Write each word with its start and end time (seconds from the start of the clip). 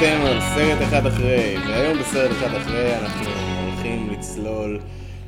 ואתם 0.00 0.20
על 0.26 0.38
סרט 0.54 0.82
אחד 0.82 1.06
אחרי, 1.06 1.56
והיום 1.68 1.98
בסרט 1.98 2.30
אחד 2.30 2.54
אחרי 2.54 2.94
אנחנו 2.96 3.24
הולכים 3.64 4.10
לצלול 4.12 4.80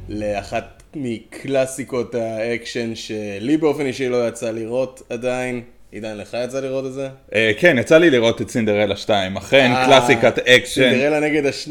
לאחת 0.08 0.82
מקלאסיקות 0.94 2.14
האקשן 2.14 2.94
שלי 2.94 3.56
באופן 3.56 3.86
אישי 3.86 4.08
לא 4.08 4.28
יצא 4.28 4.50
לראות 4.50 5.02
עדיין. 5.10 5.62
עידן, 5.92 6.16
לך 6.16 6.36
יצא 6.44 6.60
לראות 6.60 6.86
את 6.86 6.92
זה? 6.92 7.08
אה, 7.34 7.50
כן, 7.58 7.76
יצא 7.80 7.98
לי 7.98 8.10
לראות 8.10 8.42
את 8.42 8.50
סינדרלה 8.50 8.96
2, 8.96 9.36
אכן 9.36 9.70
אה, 9.74 9.86
קלאסיקת 9.86 10.38
אקשן. 10.38 10.90
סינדרלה 10.90 11.20
נגד 11.20 11.46
הש- 11.46 11.68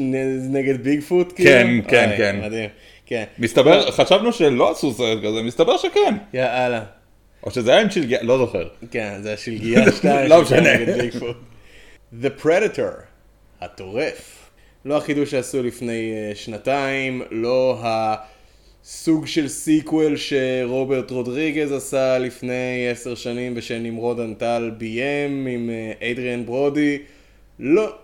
נגד 0.50 0.84
Bigfoot? 0.84 1.34
כן, 1.36 1.68
כאילו? 1.68 1.84
כן, 1.88 2.10
אוי, 2.10 2.18
כן. 2.18 2.40
מדהים, 2.46 2.70
כן. 3.06 3.24
מסתבר, 3.40 3.92
חשבנו 3.92 4.34
שלא 4.34 4.72
עשו 4.72 4.94
סרט 4.94 5.18
כזה, 5.24 5.42
מסתבר 5.42 5.78
שכן. 5.78 6.16
יאללה. 6.34 6.84
או 7.44 7.52
שזה 7.52 7.72
היה 7.72 7.82
עם 7.82 7.90
שלגיה, 7.90 8.24
לא 8.24 8.38
זוכר. 8.38 8.68
כן, 8.92 9.14
זה 9.22 9.34
השלגיה 9.34 9.92
שתיים. 9.98 10.30
לא 10.30 10.46
שכן, 10.46 10.60
משנה. 10.60 11.28
The 12.22 12.44
Predator, 12.44 13.02
הטורף. 13.62 14.50
לא 14.86 14.98
החידוש 14.98 15.32
שעשו 15.32 15.64
לפני 15.64 16.14
אה, 16.14 16.36
שנתיים, 16.36 17.22
לא 17.32 17.82
הסוג 17.84 19.28
של 19.28 19.48
sequel 19.48 20.16
שרוברט 20.18 21.12
רודריגז 21.12 21.72
עשה 21.72 22.18
לפני 22.18 22.90
עשר 22.92 23.16
שנים 23.16 23.54
ושנמרוד 23.56 24.20
אנטל 24.20 24.72
ביים 24.78 25.48
עם 25.48 25.70
אה, 25.70 26.12
אדריאן 26.12 26.46
ברודי. 26.46 27.00
לא. 27.60 27.96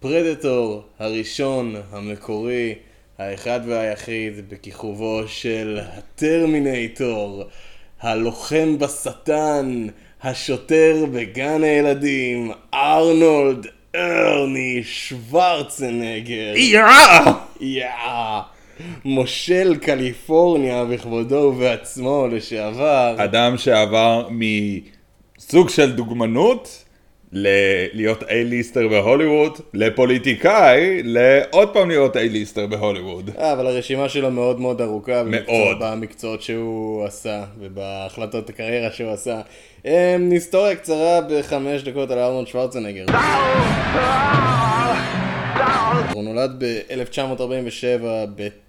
פרדטור 0.00 0.82
הראשון, 0.98 1.74
המקורי, 1.90 2.74
האחד 3.18 3.60
והיחיד 3.66 4.48
בכיכובו 4.48 5.22
של 5.26 5.78
הטרמינטור, 5.82 7.44
הלוחם 8.00 8.78
בשטן, 8.78 9.86
השוטר 10.22 11.04
בגן 11.12 11.64
הילדים, 11.64 12.50
ארנולד 12.74 13.66
ארני 13.94 14.80
שוורצנגר. 14.84 16.56
יאה! 16.56 17.32
יאה! 17.60 18.40
מושל 19.04 19.76
קליפורניה 19.80 20.84
בכבודו 20.84 21.36
ובעצמו 21.36 22.26
לשעבר. 22.32 23.14
אדם 23.18 23.58
שעבר 23.58 24.28
מסוג 24.30 25.68
של 25.68 25.92
דוגמנות, 25.92 26.84
להיות 27.32 28.22
איי-ליסטר 28.28 28.88
בהוליווד, 28.88 29.58
לפוליטיקאי, 29.74 31.02
לעוד 31.04 31.68
פעם 31.72 31.88
להיות 31.88 32.16
איי-ליסטר 32.16 32.66
בהוליווד. 32.66 33.30
אה, 33.38 33.52
אבל 33.52 33.66
הרשימה 33.66 34.08
שלו 34.08 34.30
מאוד 34.30 34.60
מאוד 34.60 34.80
ארוכה. 34.80 35.22
מאוד. 35.22 35.76
במקצועות 35.80 36.42
שהוא 36.42 37.04
עשה, 37.04 37.44
ובהחלטות 37.60 38.50
הקריירה 38.50 38.92
שהוא 38.92 39.10
עשה. 39.10 39.40
אמ, 39.84 39.90
היסטוריה 40.30 40.76
קצרה 40.76 41.20
בחמש 41.30 41.82
דקות 41.82 42.10
על 42.10 42.18
ארנולד 42.18 42.46
שוורצנגר. 42.46 43.04
הוא 46.12 46.24
נולד 46.24 46.64
ב-1947 46.64 48.02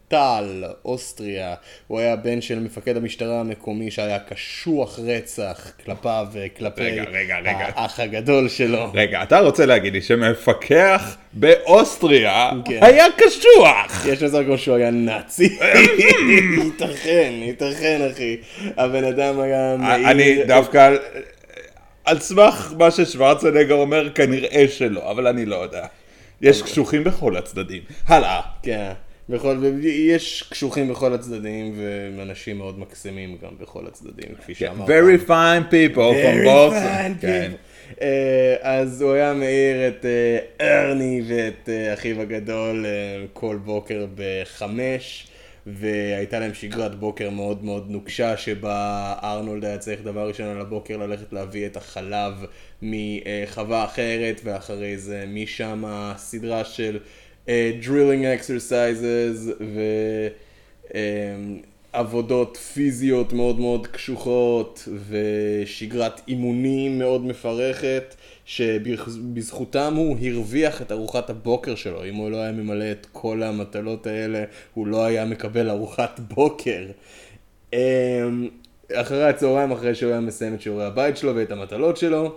בטל, 0.10 0.64
אוסטריה. 0.86 1.54
הוא 1.88 2.00
היה 2.00 2.16
בן 2.16 2.42
של 2.42 2.60
מפקד 2.60 2.98
המשטרה 2.98 3.40
המקומי 3.40 3.92
שהיה 3.92 4.20
קשוח 4.20 5.00
רצח 5.00 5.72
כלפיו 5.86 6.26
וכלפי 6.32 6.82
רגע, 6.82 7.04
רגע, 7.12 7.38
רגע. 7.40 7.66
האח 7.76 8.00
הגדול 8.00 8.50
שלו. 8.50 8.92
רגע, 8.94 9.24
אתה 9.24 9.40
רוצה 9.40 9.66
להגיד 9.66 9.94
לי 9.94 10.02
שמפקח 10.02 11.18
באוסטריה 11.34 12.50
כן. 12.66 12.80
היה 12.82 13.06
קשוח? 13.18 14.06
יש 14.06 14.24
לזה 14.24 14.44
כמו 14.46 14.58
שהוא 14.58 14.76
היה 14.76 14.92
נאצי. 14.92 15.58
ייתכן, 16.64 17.34
ייתכן 17.34 18.02
אחי. 18.14 18.38
הבן 18.78 19.04
אדם 19.04 19.40
היה 19.40 19.76
מאיר... 19.80 20.12
אני 20.12 20.44
דווקא, 20.48 20.78
על- 20.78 20.98
על 22.06 22.20
סמך 22.20 22.74
מה 22.78 22.92
ששוורצנגר 22.92 23.76
אומר, 23.76 24.10
כנראה 24.16 24.66
שלא, 24.70 25.12
אבל 25.12 25.28
אני 25.28 25.46
לא 25.46 25.56
יודע. 25.56 25.86
יש 26.42 26.62
קשוחים 26.62 27.04
בכל 27.04 27.38
הצדדים. 27.38 27.82
הלאה. 28.08 28.42
כן. 28.64 28.92
בכל... 29.30 29.58
יש 29.84 30.44
קשוחים 30.50 30.90
בכל 30.90 31.14
הצדדים 31.14 31.74
ואנשים 32.18 32.58
מאוד 32.58 32.80
מקסימים 32.80 33.38
גם 33.44 33.52
בכל 33.60 33.88
הצדדים, 33.88 34.36
כפי 34.42 34.56
שאמרת. 34.56 34.90
Very 34.90 35.28
fine 35.28 35.72
people 35.72 35.96
from 35.96 36.46
Boston. 36.46 37.18
fine 37.18 37.22
כן. 37.22 37.52
אה, 38.02 38.56
אז 38.62 39.02
הוא 39.02 39.14
היה 39.14 39.34
מעיר 39.34 39.88
את 39.88 40.06
אה, 40.06 40.40
ארני 40.62 41.22
ואת 41.28 41.70
אה, 41.70 41.94
אחיו 41.94 42.22
הגדול 42.22 42.86
כל 43.34 43.58
בוקר 43.66 44.06
בחמש, 44.16 45.28
והייתה 45.66 46.40
להם 46.40 46.54
שגרת 46.54 46.96
בוקר 46.96 47.30
מאוד 47.30 47.64
מאוד 47.64 47.90
נוקשה, 47.90 48.38
שבה 48.38 49.14
ארנולד 49.24 49.66
היה 49.66 49.78
צריך 49.78 50.02
דבר 50.02 50.28
ראשון 50.28 50.48
על 50.48 50.62
הבוקר 50.62 50.98
ללכת 50.98 51.34
להביא 51.34 51.66
את 51.66 51.78
החלב 51.78 52.46
מחווה 52.82 53.86
אחרת, 53.86 54.42
ואחרי 54.44 54.98
זה 54.98 55.26
משם 55.28 55.84
סדרה 56.18 56.66
של 56.66 57.00
drilling 57.82 58.42
exercises 58.42 59.52
ו... 59.60 59.82
אה, 60.96 61.00
עבודות 61.94 62.58
פיזיות 62.58 63.34
מאוד 63.34 63.60
מאוד 63.60 63.88
קשוחות 63.88 64.88
ושגרת 65.10 66.22
אימונים 66.28 67.00
מאוד 67.00 67.26
מפרכת 67.26 68.16
שבזכותם 68.46 69.94
הוא 69.96 70.18
הרוויח 70.22 70.82
את 70.82 70.92
ארוחת 70.92 71.30
הבוקר 71.30 71.76
שלו. 71.76 72.06
אם 72.06 72.16
הוא 72.16 72.32
לא 72.32 72.38
היה 72.38 72.52
ממלא 72.52 72.92
את 72.92 73.08
כל 73.12 73.44
המטלות 73.44 74.08
האלה 74.08 74.44
הוא 74.74 74.88
לא 74.88 75.06
היה 75.06 75.26
מקבל 75.26 75.70
ארוחת 75.70 76.20
בוקר. 76.20 76.86
אמ, 77.74 77.80
אחרי 78.94 79.30
הצהריים 79.30 79.72
אחרי 79.72 79.96
שהוא 79.96 80.12
היה 80.12 80.20
מסיים 80.20 80.54
את 80.54 80.62
שיעורי 80.62 80.86
הבית 80.86 81.18
שלו 81.18 81.36
ואת 81.36 81.52
המטלות 81.52 81.98
שלו 81.98 82.36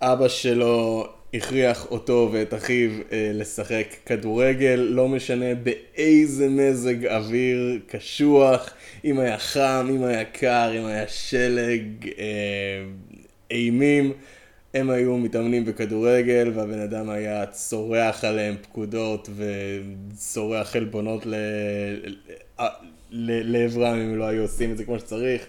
אבא 0.00 0.28
שלו 0.28 1.06
הכריח 1.36 1.90
אותו 1.90 2.28
ואת 2.32 2.54
אחיו 2.54 2.90
אה, 3.12 3.30
לשחק 3.34 3.86
כדורגל, 4.06 4.88
לא 4.90 5.08
משנה 5.08 5.54
באיזה 5.54 6.48
מזג 6.48 7.06
אוויר 7.06 7.80
קשוח, 7.86 8.70
אם 9.04 9.18
היה 9.18 9.38
חם, 9.38 9.86
אם 9.90 10.04
היה 10.04 10.24
קר, 10.24 10.72
אם 10.78 10.86
היה 10.86 11.08
שלג, 11.08 11.82
אה, 12.18 12.84
אימים, 13.50 14.12
הם 14.74 14.90
היו 14.90 15.16
מתאמנים 15.16 15.64
בכדורגל 15.64 16.52
והבן 16.54 16.80
אדם 16.80 17.10
היה 17.10 17.46
צורח 17.46 18.24
עליהם 18.24 18.56
פקודות 18.62 19.28
וצורח. 19.36 20.76
ל- 21.26 21.34
ל- 23.10 23.52
לעברם 23.52 23.96
אם 24.00 24.16
לא 24.16 24.24
היו 24.24 24.42
עושים 24.42 24.72
את 24.72 24.76
זה 24.76 24.84
כמו 24.84 24.98
שצריך. 24.98 25.46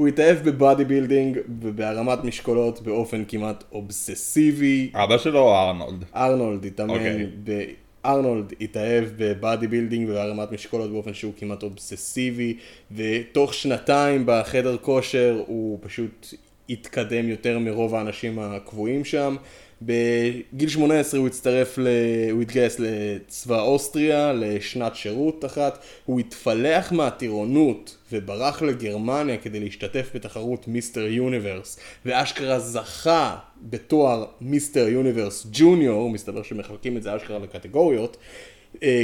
הוא 0.00 0.08
התאהב 0.08 0.38
ב 0.48 0.55
body 0.55 0.84
building 0.84 1.38
ובהרמת 1.60 2.24
משקולות 2.24 2.80
באופן 2.82 3.24
כמעט 3.28 3.64
אובססיבי. 3.72 4.90
אבא 4.94 5.18
שלו 5.18 5.38
או 5.38 5.54
ארנולד? 5.54 6.04
ארנולד 6.16 6.64
התאמן 6.64 6.90
אוקיי. 6.90 7.26
ב... 7.44 7.64
ארנולד 8.06 8.52
התאהב 8.60 9.04
ב 9.16 9.26
body 9.26 9.66
building 9.66 10.08
ובהרמת 10.08 10.52
משקולות 10.52 10.90
באופן 10.90 11.14
שהוא 11.14 11.32
כמעט 11.36 11.62
אובססיבי 11.62 12.56
ותוך 12.92 13.54
שנתיים 13.54 14.22
בחדר 14.26 14.76
כושר 14.76 15.42
הוא 15.46 15.78
פשוט 15.82 16.34
התקדם 16.70 17.28
יותר 17.28 17.58
מרוב 17.58 17.94
האנשים 17.94 18.38
הקבועים 18.38 19.04
שם. 19.04 19.36
בגיל 19.82 20.68
18 20.68 21.20
הוא 21.20 21.26
הצטרף, 21.26 21.78
ל... 21.78 21.86
הוא 22.30 22.42
התגייס 22.42 22.76
לצבא 22.78 23.60
אוסטריה 23.60 24.32
לשנת 24.32 24.96
שירות 24.96 25.44
אחת, 25.44 25.78
הוא 26.04 26.20
התפלח 26.20 26.92
מהטירונות 26.92 27.96
וברח 28.12 28.62
לגרמניה 28.62 29.36
כדי 29.36 29.60
להשתתף 29.60 30.10
בתחרות 30.14 30.68
מיסטר 30.68 31.00
יוניברס 31.06 31.80
ואשכרה 32.06 32.58
זכה 32.58 33.36
בתואר 33.62 34.24
מיסטר 34.40 34.88
יוניברס 34.88 35.46
ג'וניור, 35.52 36.10
מסתבר 36.10 36.42
שמחלקים 36.42 36.96
את 36.96 37.02
זה 37.02 37.16
אשכרה 37.16 37.38
לקטגוריות 37.38 38.16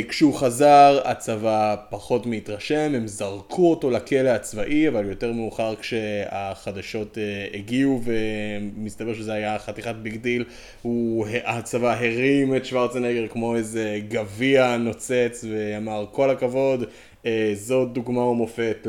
כשהוא 0.08 0.34
חזר 0.34 1.00
הצבא 1.04 1.76
פחות 1.90 2.26
מהתרשם, 2.26 2.92
הם 2.94 3.06
זרקו 3.06 3.70
אותו 3.70 3.90
לכלא 3.90 4.28
הצבאי, 4.28 4.88
אבל 4.88 5.08
יותר 5.08 5.32
מאוחר 5.32 5.74
כשהחדשות 5.76 7.18
אה, 7.18 7.46
הגיעו 7.58 8.00
ומסתבר 8.04 9.14
שזה 9.14 9.32
היה 9.32 9.58
חתיכת 9.58 9.94
big 9.94 10.16
deal, 10.16 10.44
הוא, 10.82 11.26
הצבא 11.44 11.92
הרים 11.92 12.56
את 12.56 12.64
שוורצנגר 12.64 13.28
כמו 13.28 13.56
איזה 13.56 14.00
גביע 14.08 14.76
נוצץ 14.76 15.44
ואמר 15.50 16.06
כל 16.12 16.30
הכבוד, 16.30 16.84
אה, 17.26 17.52
זאת 17.54 17.92
דוגמה 17.92 18.20
ומופת 18.20 18.86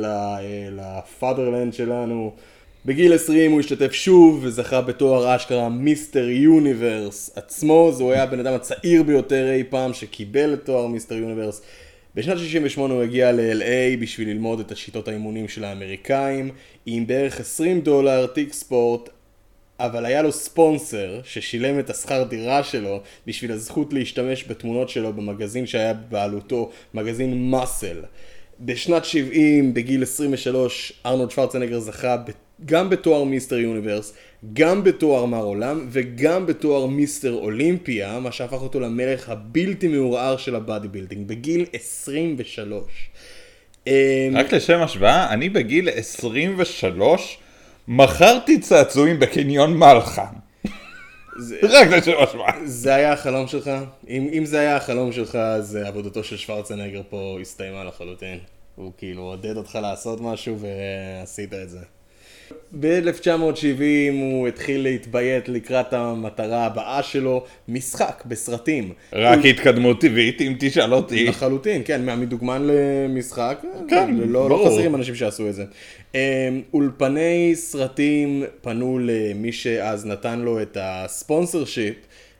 ל 0.71 0.81
fatherland 0.81 1.73
שלנו. 1.73 2.33
בגיל 2.87 3.13
20 3.13 3.51
הוא 3.51 3.59
השתתף 3.59 3.93
שוב 3.93 4.39
וזכה 4.43 4.81
בתואר 4.81 5.35
אשכרה 5.35 5.69
Mr. 5.69 6.29
Universe 6.29 7.31
עצמו, 7.35 7.91
זה 7.93 8.03
הוא 8.03 8.11
היה 8.11 8.23
הבן 8.23 8.39
אדם 8.39 8.53
הצעיר 8.53 9.03
ביותר 9.03 9.51
אי 9.51 9.63
פעם 9.63 9.93
שקיבל 9.93 10.53
את 10.53 10.65
תואר 10.65 10.87
Mr. 10.87 11.15
Universe. 11.15 11.61
בשנת 12.15 12.37
68 12.37 12.93
הוא 12.93 13.03
הגיע 13.03 13.31
ל-LA 13.31 14.01
בשביל 14.01 14.29
ללמוד 14.29 14.59
את 14.59 14.71
השיטות 14.71 15.07
האימונים 15.07 15.47
של 15.47 15.63
האמריקאים, 15.63 16.51
עם 16.85 17.07
בערך 17.07 17.39
20 17.39 17.81
דולר 17.81 18.25
תיק 18.25 18.53
ספורט, 18.53 19.09
אבל 19.79 20.05
היה 20.05 20.21
לו 20.21 20.31
ספונסר 20.31 21.19
ששילם 21.23 21.79
את 21.79 21.89
השכר 21.89 22.23
דירה 22.23 22.63
שלו 22.63 23.01
בשביל 23.27 23.51
הזכות 23.51 23.93
להשתמש 23.93 24.45
בתמונות 24.47 24.89
שלו 24.89 25.13
במגזין 25.13 25.65
שהיה 25.65 25.93
בבעלותו, 25.93 26.71
מגזין 26.93 27.51
Muscle. 27.51 28.01
בשנת 28.59 29.05
70, 29.05 29.73
בגיל 29.73 30.03
23, 30.03 30.93
ארנולד 31.05 31.31
שוורצנגר 31.31 31.79
זכה 31.79 32.17
גם 32.65 32.89
בתואר 32.89 33.23
Mr. 33.23 33.57
Universe 33.57 34.13
גם 34.53 34.83
בתואר 34.83 35.25
מר 35.25 35.43
עולם 35.43 35.87
וגם 35.89 36.45
בתואר 36.45 36.85
Mr. 36.85 37.33
Olympia, 37.33 38.19
מה 38.19 38.31
שהפך 38.31 38.61
אותו 38.61 38.79
למלך 38.79 39.29
הבלתי 39.29 39.87
מעורער 39.87 40.37
של 40.37 40.55
ה 40.55 40.62
body 40.62 40.87
building, 40.87 41.27
בגיל 41.27 41.65
23. 41.73 42.83
אמ, 43.87 43.93
רק 44.33 44.53
לשם 44.53 44.81
השוואה, 44.81 45.33
אני 45.33 45.49
בגיל 45.49 45.89
23 45.89 47.37
מכרתי 47.87 48.59
צעצועים 48.59 49.19
בקניון 49.19 49.77
מלחה. 49.77 50.25
זה, 51.39 51.59
רק 51.79 51.87
לשם 51.87 52.11
השוואה. 52.23 52.53
זה 52.65 52.95
היה 52.95 53.13
החלום 53.13 53.47
שלך? 53.47 53.71
אם, 54.09 54.29
אם 54.33 54.45
זה 54.45 54.59
היה 54.59 54.75
החלום 54.75 55.11
שלך, 55.11 55.35
אז 55.35 55.75
עבודתו 55.75 56.23
של 56.23 56.37
שוורצנגר 56.37 57.01
פה 57.09 57.37
הסתיימה 57.41 57.83
לחלוטין. 57.83 58.39
הוא 58.75 58.91
כאילו 58.97 59.21
עודד 59.21 59.57
אותך 59.57 59.79
לעשות 59.81 60.21
משהו 60.21 60.57
ועשית 60.59 61.53
את 61.53 61.69
זה. 61.69 61.79
ב-1970 62.79 64.13
הוא 64.13 64.47
התחיל 64.47 64.83
להתביית 64.83 65.49
לקראת 65.49 65.93
המטרה 65.93 66.65
הבאה 66.65 67.03
שלו, 67.03 67.43
משחק 67.67 68.23
בסרטים. 68.25 68.93
רק 69.13 69.39
התקדמות 69.45 70.01
טבעית, 70.01 70.41
אם 70.41 70.53
תשאל 70.59 70.93
אותי. 70.93 71.25
לחלוטין, 71.25 71.81
כן, 71.85 72.19
מדוגמן 72.19 72.67
למשחק, 72.67 73.59
כן, 73.87 74.15
לא, 74.15 74.49
לא 74.49 74.55
ברור. 74.55 74.69
חסרים 74.69 74.95
אנשים 74.95 75.15
שעשו 75.15 75.49
את 75.49 75.55
זה. 75.55 75.65
אמ, 76.15 76.19
אולפני 76.73 77.51
סרטים 77.55 78.43
פנו 78.61 78.99
למי 79.01 79.51
שאז 79.51 80.05
נתן 80.05 80.39
לו 80.39 80.61
את 80.61 80.77
ה 80.81 81.65
sponsorship, 81.65 81.95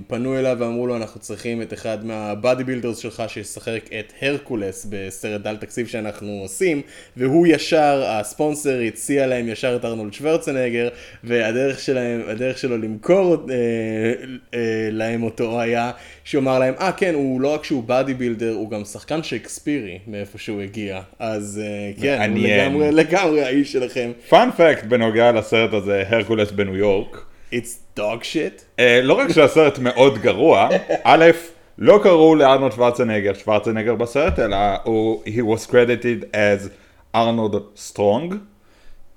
פנו 0.08 0.40
אליו 0.40 0.58
ואמרו 0.60 0.88
לו 0.88 0.96
אנחנו 0.96 1.20
צריכים 1.20 1.62
את 1.62 1.74
אחד 1.74 2.06
מה 2.06 2.25
body 2.25 2.64
builders 2.64 2.98
שלך 2.98 3.24
שישחק 3.28 3.90
את 4.00 4.14
הרקולס 4.22 4.88
בסרט 4.90 5.42
דל 5.42 5.58
תקציב 5.58 5.88
שאנחנו 5.88 6.40
עושים, 6.42 6.82
והוא 7.18 7.48
ישר, 7.48 8.04
הספונסר 8.08 8.80
הציע 8.88 9.28
להם 9.28 9.50
ישר 9.50 9.76
את 9.76 9.86
ארנולד 9.86 10.14
שוורצנגר, 10.14 10.90
והדרך 11.24 11.80
שלהם, 11.80 12.22
הדרך 12.28 12.58
שלו 12.58 12.78
למכור 12.78 13.36
אה, 13.50 13.56
אה, 14.54 14.90
להם 14.92 15.24
אותו 15.24 15.62
היה 15.62 15.92
שהוא 16.24 16.42
אמר 16.42 16.60
להם, 16.60 16.74
אה 16.80 16.92
כן, 16.92 17.14
הוא 17.14 17.42
לא 17.42 17.54
רק 17.54 17.64
שהוא 17.64 17.84
body 17.84 18.14
builder, 18.14 18.54
הוא 18.54 18.70
גם 18.70 18.86
שחקן 18.86 19.24
שייקספירי 19.24 20.00
מאיפה 20.08 20.38
שהוא 20.38 20.62
הגיע, 20.62 21.02
אז 21.20 21.62
אה, 21.64 22.02
כן, 22.02 22.32
הוא. 22.32 22.48
לגמרי, 22.48 22.92
לגמרי 22.92 23.44
האיש 23.44 23.72
שלכם. 23.72 24.12
Fun 24.30 24.50
fact 24.58 24.84
בנוגע 24.84 25.32
לסרט 25.32 25.74
הזה, 25.74 26.04
הרקולס 26.10 26.52
בניו 26.52 26.76
יורק. 26.76 27.27
It's 27.52 28.00
dog 28.00 28.24
shit. 28.24 28.62
אה, 28.80 29.02
לא 29.04 29.14
רק 29.14 29.32
שהסרט 29.32 29.80
מאוד 29.80 30.18
גרוע, 30.18 30.70
א', 31.04 31.26
לא 31.78 32.00
קראו 32.04 32.36
לארנולד 32.36 32.72
שוורצנגר 32.72 33.34
שוורצנגר 33.34 33.96
בסרט, 33.96 34.40
אלא 34.40 34.58
הוא, 34.84 35.24
he 35.26 35.40
was 35.40 35.70
credited 35.72 36.34
as 36.34 36.70
Arnold 37.16 37.62
Strong. 37.76 38.36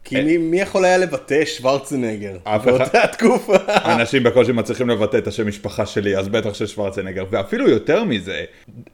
כי 0.05 0.23
מי, 0.23 0.38
מי 0.38 0.61
יכול 0.61 0.85
היה 0.85 0.99
לבטא 0.99 1.44
שוורצנגר. 1.44 2.37
באותה 2.65 3.06
תקופה? 3.06 3.56
אנשים 3.85 4.23
בקושי 4.23 4.53
מצליחים 4.53 4.88
לבטא 4.88 5.17
את 5.17 5.27
השם 5.27 5.49
משפחה 5.49 5.87
שלי, 5.87 6.17
אז 6.17 6.29
בטח 6.29 6.55
של 6.55 6.67
שוורצנגר. 6.67 7.25
ואפילו 7.31 7.69
יותר 7.69 8.05
מזה, 8.05 8.44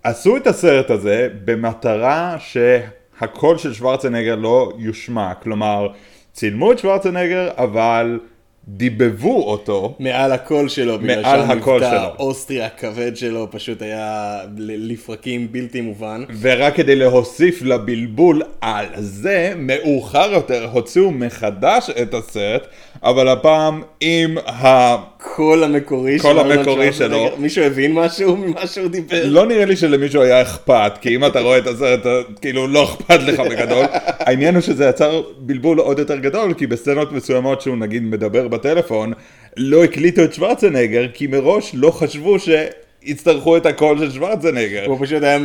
עשו 0.03 0.37
את 0.37 0.47
הסרט 0.47 0.91
הזה 0.91 1.29
במטרה 1.45 2.37
שהקול 2.39 3.59
של 3.59 3.75
שוורצנגר 3.75 4.35
לא 4.35 4.73
יושמע. 4.79 5.35
כלומר, 5.35 5.89
צילמו 6.33 6.73
את 6.73 6.79
שוורצנגר, 6.79 7.51
אבל 7.57 8.19
דיבבו 8.69 9.43
אותו. 9.43 9.95
מעל 9.99 10.33
הקול 10.33 10.69
שלו, 10.69 10.99
בגלל 10.99 11.23
שהמבטא. 11.23 11.85
האוסטרי 11.85 12.63
הכבד 12.63 13.17
שלו 13.17 13.49
פשוט 13.51 13.83
היה 13.83 14.39
לפרקים 14.57 15.53
בלתי 15.53 15.81
מובן. 15.81 16.25
ורק 16.41 16.77
כדי 16.77 16.97
להוסיף 16.97 17.63
לבלבול 17.63 18.43
על 18.61 18.87
זה, 18.97 19.53
מאוחר 19.57 20.31
יותר 20.33 20.69
הוציאו 20.73 21.11
מחדש 21.11 21.91
את 22.03 22.15
הסרט, 22.15 22.67
אבל 23.03 23.29
הפעם 23.29 23.83
עם 24.01 24.39
ה... 24.39 24.97
קול 25.35 25.65
המקורי 25.65 26.19
ארנולד 26.25 26.59
המקורי. 26.59 26.93
שלו. 26.93 27.31
מישהו 27.39 27.65
הבין 27.65 27.93
משהו 27.93 28.37
ממה 28.37 28.67
שהוא 28.67 28.89
דיבר? 28.89 29.23
לא 29.25 29.47
נראה 29.47 29.65
לי 29.65 29.77
שלמישהו 29.77 30.23
היה 30.23 30.43
אכפת, 30.43 30.93
כי 31.01 31.17
אם 31.17 31.27
אתה 31.27 31.41
רואה 31.41 31.59
את 31.59 31.67
הסרט, 31.67 32.07
כאילו 32.41 32.67
לא 32.67 32.85
אכפת 32.85 33.21
לך 33.23 33.41
בגדול. 33.41 33.85
העניין 34.27 34.55
הוא 34.55 34.63
שזה 34.63 34.85
יצר 34.85 35.23
בלבול 35.39 35.79
עוד 35.79 35.99
יותר 35.99 36.17
גדול, 36.17 36.55
כי 36.55 36.67
בסצנות 36.67 37.13
מסוימות 37.13 37.61
שהוא 37.61 37.77
נגיד 37.77 38.03
מדבר 38.03 38.49
בטלפון, 38.49 39.13
לא 39.57 39.85
הקליטו 39.85 40.25
את 40.25 40.35
שוורצנגר, 40.35 41.07
כי 41.15 41.27
מראש 41.27 41.71
לא 41.75 41.91
חשבו 41.91 42.37
שיצטרכו 42.39 43.57
את 43.57 43.67
הקול 43.67 43.99
של 43.99 44.11
שוורצנגר. 44.11 44.85
הוא 44.87 44.99
פשוט 45.01 45.23
היה 45.23 45.39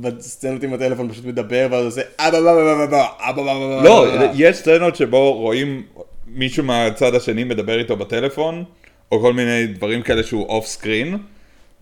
בסצנות 0.00 0.62
עם 0.62 0.74
הטלפון 0.74 1.10
פשוט 1.10 1.24
מדבר 1.24 1.66
ואז 1.70 1.84
עושה 1.84 2.00
אבא 2.18 2.40
בבא 2.40 2.86
בבא 2.86 3.06
אבא 3.18 3.42
בבא 3.42 3.54
בבא 3.54 3.84
לא. 3.84 4.06
יש 4.34 4.56
סצנות 4.56 4.96
שבו 4.96 5.32
רואים 5.32 5.82
מישהו 6.26 6.64
מהצד 6.64 7.14
השני 7.14 7.44
מדבר 7.44 7.78
איתו 7.78 7.96
בטלפון, 7.96 8.64
או 9.12 9.20
כל 9.20 9.32
מיני 9.32 9.66
דברים 9.66 10.02
כאלה 10.02 10.22
שהוא 10.22 10.46
off 10.46 10.66
screen, 10.66 11.18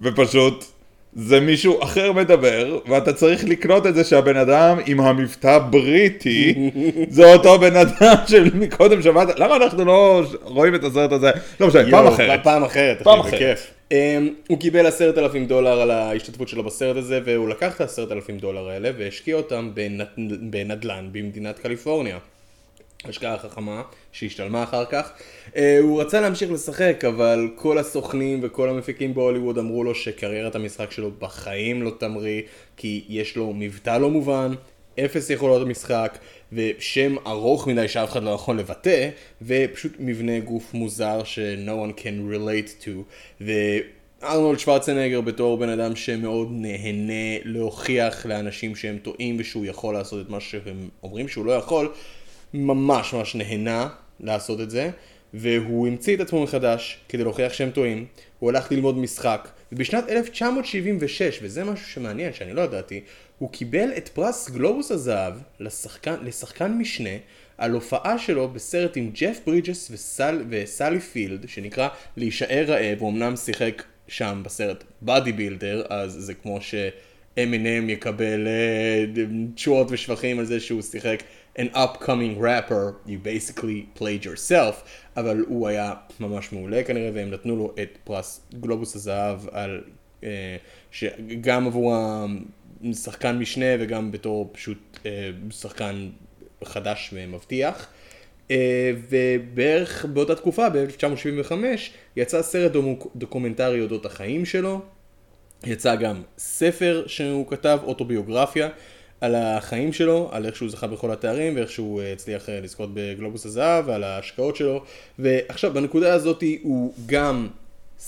ופשוט 0.00 0.64
זה 1.14 1.40
מישהו 1.40 1.82
אחר 1.82 2.12
מדבר, 2.12 2.78
ואתה 2.86 3.12
צריך 3.12 3.44
לקנות 3.44 3.86
את 3.86 3.94
זה 3.94 4.04
שהבן 4.04 4.36
אדם 4.36 4.78
עם 4.86 5.00
המבטא 5.00 5.48
הבריטי, 5.48 6.70
זה 7.08 7.32
אותו 7.32 7.58
בן 7.58 7.76
אדם 7.76 8.14
שמקודם 8.26 9.02
שמעת, 9.02 9.38
למה 9.38 9.56
אנחנו 9.56 9.84
לא 9.84 10.22
רואים 10.42 10.74
את 10.74 10.84
הסרט 10.84 11.12
הזה? 11.12 11.30
לא 11.60 11.66
משנה, 11.66 11.90
פעם 11.90 12.06
אחרת. 12.06 12.40
פעם 12.44 12.64
אחרת, 12.64 13.02
פעם 13.02 13.20
אחרת. 13.20 13.34
בכיף. 13.34 13.70
Um, 13.90 13.94
הוא 14.48 14.58
קיבל 14.58 14.86
עשרת 14.86 15.18
אלפים 15.18 15.46
דולר 15.46 15.80
על 15.80 15.90
ההשתתפות 15.90 16.48
שלו 16.48 16.62
בסרט 16.64 16.96
הזה, 16.96 17.20
והוא 17.24 17.48
לקח 17.48 17.76
את 17.76 17.80
העשרת 17.80 18.12
אלפים 18.12 18.38
דולר 18.38 18.68
האלה 18.68 18.90
והשקיע 18.98 19.36
אותם 19.36 19.70
בנד... 19.74 20.06
בנדל"ן 20.40 21.08
במדינת 21.12 21.58
קליפורניה. 21.58 22.18
השקעה 23.04 23.38
חכמה 23.38 23.82
שהשתלמה 24.12 24.62
אחר 24.62 24.84
כך. 24.84 25.12
Uh, 25.46 25.58
הוא 25.80 26.00
רצה 26.00 26.20
להמשיך 26.20 26.50
לשחק, 26.50 27.04
אבל 27.08 27.48
כל 27.54 27.78
הסוכנים 27.78 28.40
וכל 28.42 28.68
המפיקים 28.68 29.14
בהוליווד 29.14 29.58
אמרו 29.58 29.84
לו 29.84 29.94
שקריירת 29.94 30.54
המשחק 30.54 30.90
שלו 30.90 31.10
בחיים 31.18 31.82
לא 31.82 31.90
תמריא, 31.98 32.42
כי 32.76 33.04
יש 33.08 33.36
לו 33.36 33.52
מבטא 33.54 33.98
לא 33.98 34.10
מובן, 34.10 34.54
אפס 35.00 35.30
יכולות 35.30 35.62
במשחק, 35.66 36.18
ושם 36.52 37.16
ארוך 37.26 37.66
מדי 37.66 37.88
שאף 37.88 38.12
אחד 38.12 38.22
לא 38.22 38.30
יכול 38.30 38.58
לבטא, 38.58 39.08
ופשוט 39.42 39.92
מבנה 39.98 40.40
גוף 40.40 40.74
מוזר 40.74 41.24
ש-no 41.24 41.70
one 41.70 42.00
can 42.00 42.34
relate 42.34 42.84
to. 42.84 42.90
וארנולד 43.40 44.58
שוורצנגר 44.58 45.20
בתור 45.20 45.58
בן 45.58 45.68
אדם 45.68 45.96
שמאוד 45.96 46.48
נהנה 46.50 47.38
להוכיח 47.44 48.26
לאנשים 48.26 48.76
שהם 48.76 48.98
טועים 49.02 49.36
ושהוא 49.38 49.66
יכול 49.66 49.94
לעשות 49.94 50.26
את 50.26 50.30
מה 50.30 50.40
שהם 50.40 50.88
אומרים 51.02 51.28
שהוא 51.28 51.46
לא 51.46 51.52
יכול, 51.52 51.92
ממש 52.54 53.12
ממש 53.12 53.34
נהנה 53.34 53.88
לעשות 54.20 54.60
את 54.60 54.70
זה, 54.70 54.90
והוא 55.34 55.88
המציא 55.88 56.16
את 56.16 56.20
עצמו 56.20 56.42
מחדש 56.42 56.98
כדי 57.08 57.22
להוכיח 57.22 57.52
שהם 57.52 57.70
טועים, 57.70 58.06
הוא 58.38 58.50
הלך 58.50 58.72
ללמוד 58.72 58.98
משחק, 58.98 59.48
ובשנת 59.72 60.08
1976, 60.08 61.38
וזה 61.42 61.64
משהו 61.64 61.86
שמעניין 61.86 62.32
שאני 62.32 62.52
לא 62.54 62.60
ידעתי, 62.60 63.00
הוא 63.38 63.50
קיבל 63.50 63.90
את 63.96 64.08
פרס 64.08 64.50
גלובוס 64.50 64.90
הזהב 64.90 65.34
לשחקן, 65.60 66.14
לשחקן 66.22 66.72
משנה 66.72 67.10
על 67.58 67.70
הופעה 67.70 68.18
שלו 68.18 68.48
בסרט 68.48 68.96
עם 68.96 69.10
ג'ף 69.14 69.38
ברידג'ס 69.46 69.90
וסל, 69.90 70.44
וסלי 70.48 71.00
פילד, 71.00 71.48
שנקרא 71.48 71.88
להישאר 72.16 72.64
רעב, 72.68 72.98
הוא 73.00 73.10
אמנם 73.10 73.36
שיחק 73.36 73.82
שם 74.08 74.42
בסרט 74.44 74.84
body 75.00 75.32
builder, 75.32 75.82
אז 75.88 76.12
זה 76.12 76.34
כמו 76.34 76.58
שאמינם 76.60 77.90
יקבל 77.90 78.46
אה, 78.46 79.04
תשואות 79.54 79.86
ושבחים 79.90 80.38
על 80.38 80.44
זה 80.44 80.60
שהוא 80.60 80.82
שיחק 80.82 81.22
an 81.56 81.70
upcoming 81.74 82.38
rapper, 82.38 82.96
you 83.06 83.18
basically 83.18 83.88
played 83.98 84.24
yourself, 84.24 84.74
אבל 85.16 85.44
הוא 85.48 85.68
היה 85.68 85.94
ממש 86.20 86.52
מעולה 86.52 86.84
כנראה, 86.84 87.10
והם 87.14 87.30
נתנו 87.30 87.56
לו 87.56 87.74
את 87.82 87.98
פרס 88.04 88.40
גלובוס 88.60 88.96
הזהב 88.96 89.38
על, 89.52 89.80
אה, 90.24 90.56
שגם 90.90 91.66
עבור 91.66 91.94
השחקן 92.90 93.38
משנה 93.38 93.66
וגם 93.80 94.10
בתור 94.10 94.50
פשוט 94.52 94.98
אה, 95.06 95.30
שחקן 95.50 96.08
חדש 96.64 97.10
ומבטיח. 97.12 97.88
אה, 98.50 98.92
ובערך 99.08 100.04
באותה 100.04 100.34
תקופה, 100.34 100.68
ב-1975, 100.68 101.52
יצא 102.16 102.42
סרט 102.42 102.72
דוקומנטרי 103.16 103.80
אודות 103.80 104.06
החיים 104.06 104.44
שלו, 104.44 104.80
יצא 105.64 105.94
גם 105.94 106.22
ספר 106.38 107.04
שהוא 107.06 107.50
כתב, 107.50 107.78
אוטוביוגרפיה, 107.82 108.68
על 109.22 109.34
החיים 109.34 109.92
שלו, 109.92 110.28
על 110.32 110.46
איך 110.46 110.56
שהוא 110.56 110.70
זכה 110.70 110.86
בכל 110.86 111.10
התארים 111.10 111.56
ואיך 111.56 111.70
שהוא 111.70 112.00
אה, 112.00 112.12
הצליח 112.12 112.48
אה, 112.48 112.60
לזכות 112.60 112.90
בגלובוס 112.94 113.46
הזהב 113.46 113.88
ועל 113.88 114.04
ההשקעות 114.04 114.56
שלו. 114.56 114.84
ועכשיו, 115.18 115.72
בנקודה 115.72 116.14
הזאת 116.14 116.44
הוא 116.62 116.94
גם 117.06 117.48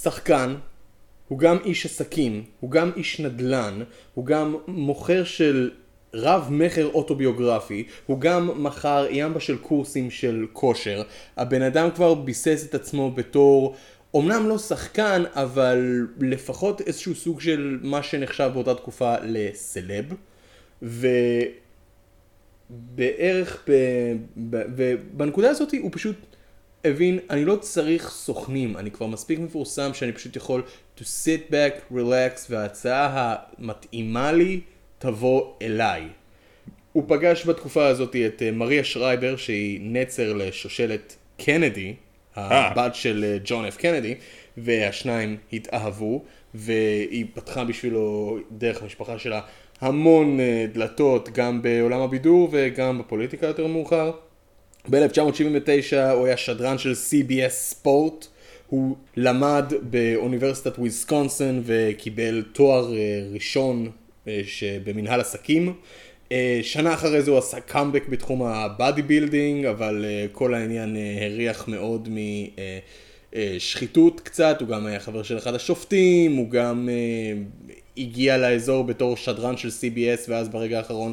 שחקן, 0.02 0.54
הוא 1.28 1.38
גם 1.38 1.59
איש 1.64 1.87
עסקים, 1.87 2.44
הוא 2.61 2.71
גם 2.71 2.90
איש 2.97 3.21
נדל"ן, 3.21 3.83
הוא 4.14 4.26
גם 4.26 4.56
מוכר 4.66 5.25
של 5.25 5.71
רב 6.14 6.49
מכר 6.50 6.87
אוטוביוגרפי, 6.87 7.85
הוא 8.06 8.21
גם 8.21 8.64
מכר 8.64 9.06
ימבה 9.11 9.40
של 9.40 9.59
קורסים 9.59 10.11
של 10.11 10.47
כושר. 10.52 11.02
הבן 11.37 11.62
אדם 11.62 11.90
כבר 11.90 12.14
ביסס 12.14 12.66
את 12.68 12.75
עצמו 12.75 13.11
בתור, 13.11 13.75
אמנם 14.16 14.49
לא 14.49 14.59
שחקן, 14.59 15.23
אבל 15.35 16.06
לפחות 16.21 16.80
איזשהו 16.80 17.14
סוג 17.14 17.40
של 17.40 17.78
מה 17.83 18.02
שנחשב 18.02 18.50
באותה 18.54 18.75
תקופה 18.75 19.14
לסלב. 19.23 20.14
ובערך 22.71 23.64
ב... 23.69 23.73
ב... 24.50 24.62
ובנקודה 24.76 25.50
הזאת 25.50 25.75
הוא 25.81 25.90
פשוט 25.93 26.16
הבין, 26.85 27.19
אני 27.31 27.45
לא 27.45 27.57
צריך 27.57 28.11
סוכנים, 28.11 28.76
אני 28.76 28.90
כבר 28.90 29.07
מספיק 29.07 29.38
מפורסם 29.38 29.95
שאני 29.95 30.12
פשוט 30.12 30.37
יכול 30.37 30.62
to 30.99 31.02
sit 31.02 31.50
back, 31.50 31.93
relax, 31.93 32.47
וההצעה 32.50 33.37
המתאימה 33.59 34.33
לי 34.33 34.61
תבוא 34.99 35.52
אליי. 35.62 36.09
הוא 36.93 37.04
פגש 37.09 37.47
בתקופה 37.47 37.87
הזאת 37.87 38.16
את 38.16 38.43
אה, 38.43 38.50
מריה 38.50 38.85
שרייבר, 38.85 39.37
שהיא 39.37 39.81
נצר 39.83 40.33
לשושלת 40.33 41.16
קנדי, 41.38 41.95
הבת 42.37 42.95
של 42.95 43.25
אה, 43.25 43.38
ג'ון 43.45 43.64
אף 43.64 43.76
קנדי, 43.76 44.14
והשניים 44.57 45.37
התאהבו, 45.52 46.25
והיא 46.54 47.26
פתחה 47.35 47.64
בשבילו, 47.64 48.38
דרך 48.50 48.83
המשפחה 48.83 49.19
שלה, 49.19 49.40
המון 49.85 50.41
אה, 50.41 50.67
דלתות, 50.73 51.29
גם 51.33 51.62
בעולם 51.62 52.00
הבידור 52.00 52.49
וגם 52.53 52.99
בפוליטיקה 52.99 53.47
יותר 53.47 53.67
מאוחר. 53.67 54.11
ב-1979 54.91 55.97
הוא 56.12 56.26
היה 56.26 56.37
שדרן 56.37 56.79
של 56.79 56.93
CBS 56.93 57.49
ספורט, 57.49 58.26
הוא 58.67 58.97
למד 59.17 59.73
באוניברסיטת 59.83 60.79
וויסקונסין 60.79 61.62
וקיבל 61.64 62.45
תואר 62.53 62.93
ראשון 63.33 63.91
במנהל 64.85 65.21
עסקים. 65.21 65.75
אה, 66.33 66.61
שנה 66.62 66.95
אחרי 66.95 67.23
זה 67.23 67.31
הוא 67.31 67.38
עשה 67.38 67.61
קאמבק 67.61 68.09
בתחום 68.09 68.43
ה 68.42 69.02
bodybuilding, 69.02 69.66
אבל 69.67 70.05
אה, 70.09 70.26
כל 70.33 70.55
העניין 70.55 70.97
אה, 70.97 71.26
הריח 71.26 71.69
מאוד 71.69 72.09
משחיתות 73.37 74.21
קצת, 74.21 74.61
הוא 74.61 74.69
גם 74.69 74.87
היה 74.87 75.00
חבר 75.00 75.23
של 75.23 75.38
אחד 75.38 75.55
השופטים, 75.55 76.37
הוא 76.37 76.50
גם 76.50 76.88
הגיע 77.98 78.38
לאזור 78.38 78.84
בתור 78.84 79.16
שדרן 79.16 79.56
של 79.56 79.68
CBS, 79.68 80.20
ואז 80.28 80.48
ברגע 80.48 80.78
האחרון 80.78 81.12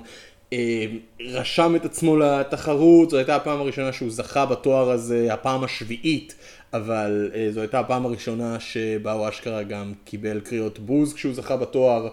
רשם 1.19 1.75
את 1.75 1.85
עצמו 1.85 2.17
לתחרות, 2.17 3.09
זו 3.09 3.17
הייתה 3.17 3.35
הפעם 3.35 3.59
הראשונה 3.59 3.93
שהוא 3.93 4.09
זכה 4.11 4.45
בתואר 4.45 4.91
הזה, 4.91 5.33
הפעם 5.33 5.63
השביעית, 5.63 6.35
אבל 6.73 7.31
זו 7.51 7.61
הייתה 7.61 7.79
הפעם 7.79 8.05
הראשונה 8.05 8.59
שבה 8.59 9.11
הוא 9.11 9.29
אשכרה 9.29 9.63
גם 9.63 9.93
קיבל 10.05 10.39
קריאות 10.39 10.79
בוז 10.79 11.13
כשהוא 11.13 11.33
זכה 11.33 11.57
בתואר. 11.57 12.07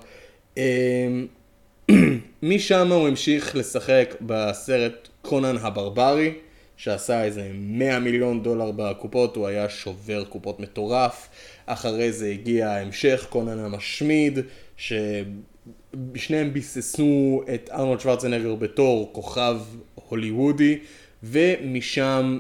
משם 2.42 2.92
הוא 2.92 3.08
המשיך 3.08 3.56
לשחק 3.56 4.14
בסרט 4.20 5.08
קונן 5.22 5.56
הברברי, 5.56 6.34
שעשה 6.78 7.24
איזה 7.24 7.50
100 7.54 7.98
מיליון 7.98 8.42
דולר 8.42 8.70
בקופות, 8.76 9.36
הוא 9.36 9.46
היה 9.46 9.68
שובר 9.68 10.24
קופות 10.24 10.60
מטורף. 10.60 11.28
אחרי 11.66 12.12
זה 12.12 12.28
הגיע 12.28 12.70
ההמשך, 12.70 13.26
קונן 13.28 13.58
המשמיד, 13.58 14.38
ששניהם 14.76 16.52
ביססו 16.52 17.42
את 17.54 17.70
ארנולד 17.72 18.00
שוורצנגר 18.00 18.54
בתור 18.54 19.10
כוכב 19.12 19.60
הוליוודי, 19.94 20.78
ומשם 21.22 22.38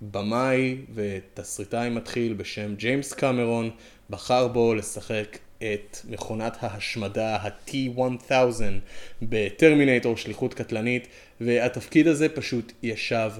במאי 0.00 0.76
ותסריטאי 0.94 1.90
מתחיל 1.90 2.32
בשם 2.34 2.74
ג'יימס 2.74 3.12
קמרון, 3.12 3.70
בחר 4.10 4.48
בו 4.48 4.74
לשחק 4.74 5.38
את 5.58 5.98
מכונת 6.08 6.56
ההשמדה 6.60 7.36
ה-T-1000 7.36 8.32
בטרמינטור 9.22 10.16
שליחות 10.16 10.54
קטלנית 10.54 11.08
והתפקיד 11.40 12.06
הזה 12.06 12.28
פשוט 12.28 12.72
ישב 12.82 13.30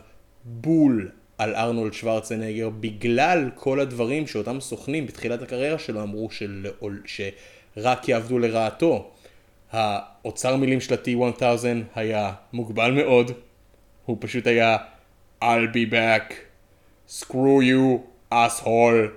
בול 0.47 1.11
על 1.39 1.55
ארנולד 1.55 1.93
שוורצנגר 1.93 2.71
בגלל 2.71 3.51
כל 3.55 3.81
הדברים 3.81 4.27
שאותם 4.27 4.61
סוכנים 4.61 5.07
בתחילת 5.07 5.43
הקריירה 5.43 5.79
שלו 5.79 6.03
אמרו 6.03 6.31
של... 6.31 6.67
שרק 7.05 8.09
יעבדו 8.09 8.39
לרעתו. 8.39 9.11
האוצר 9.73 10.57
מילים 10.57 10.81
של 10.81 10.95
ה-T-1000 10.95 11.45
היה 11.95 12.33
מוגבל 12.53 12.91
מאוד, 12.91 13.31
הוא 14.05 14.17
פשוט 14.21 14.47
היה 14.47 14.77
I'll 15.43 15.75
be 15.75 15.93
back, 15.93 16.33
screw 17.09 17.61
you, 17.63 18.01
asshole, 18.33 19.09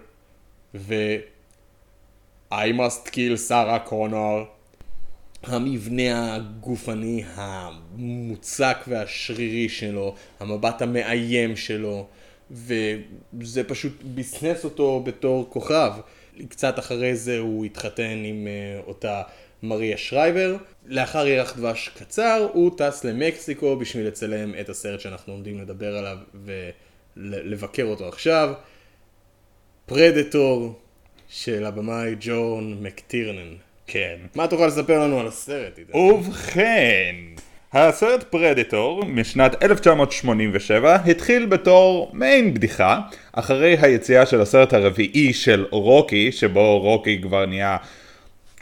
ו... 0.75 0.95
I 2.51 2.71
must 2.73 3.09
kill 3.11 3.37
שרה 3.47 3.79
קונור. 3.79 4.45
המבנה 5.43 6.35
הגופני 6.35 7.23
המוצק 7.33 8.77
והשרירי 8.87 9.69
שלו, 9.69 10.15
המבט 10.39 10.81
המאיים 10.81 11.55
שלו, 11.55 12.07
וזה 12.51 13.63
פשוט 13.67 14.03
ביסנס 14.03 14.63
אותו 14.63 15.03
בתור 15.05 15.49
כוכב. 15.49 15.93
קצת 16.49 16.79
אחרי 16.79 17.15
זה 17.15 17.37
הוא 17.37 17.65
התחתן 17.65 18.23
עם 18.25 18.47
uh, 18.47 18.87
אותה 18.87 19.21
מריה 19.63 19.97
שרייבר. 19.97 20.57
לאחר 20.85 21.27
ירח 21.27 21.57
דבש 21.57 21.89
קצר 21.89 22.47
הוא 22.53 22.71
טס 22.77 23.03
למקסיקו 23.03 23.75
בשביל 23.75 24.07
לצלם 24.07 24.53
את 24.59 24.69
הסרט 24.69 24.99
שאנחנו 24.99 25.33
עומדים 25.33 25.61
לדבר 25.61 25.97
עליו 25.97 26.17
ולבקר 27.15 27.83
אותו 27.83 28.07
עכשיו. 28.07 28.53
פרדטור, 29.85 30.79
של 31.29 31.65
הבמאי 31.65 32.15
ג'ון 32.19 32.83
מקטירנן. 32.83 33.55
כן. 33.91 34.15
מה 34.35 34.47
תוכל 34.47 34.67
לספר 34.67 34.99
לנו 34.99 35.19
על 35.19 35.27
הסרט? 35.27 35.77
איתן? 35.77 35.97
ובכן, 35.97 37.15
הסרט 37.73 38.23
פרדיטור 38.23 39.05
משנת 39.05 39.63
1987 39.63 40.95
התחיל 40.95 41.45
בתור 41.45 42.09
מעין 42.13 42.53
בדיחה 42.53 42.99
אחרי 43.33 43.77
היציאה 43.81 44.25
של 44.25 44.41
הסרט 44.41 44.73
הרביעי 44.73 45.33
של 45.33 45.65
רוקי, 45.69 46.31
שבו 46.31 46.79
רוקי 46.79 47.21
כבר 47.21 47.45
נהיה 47.45 47.77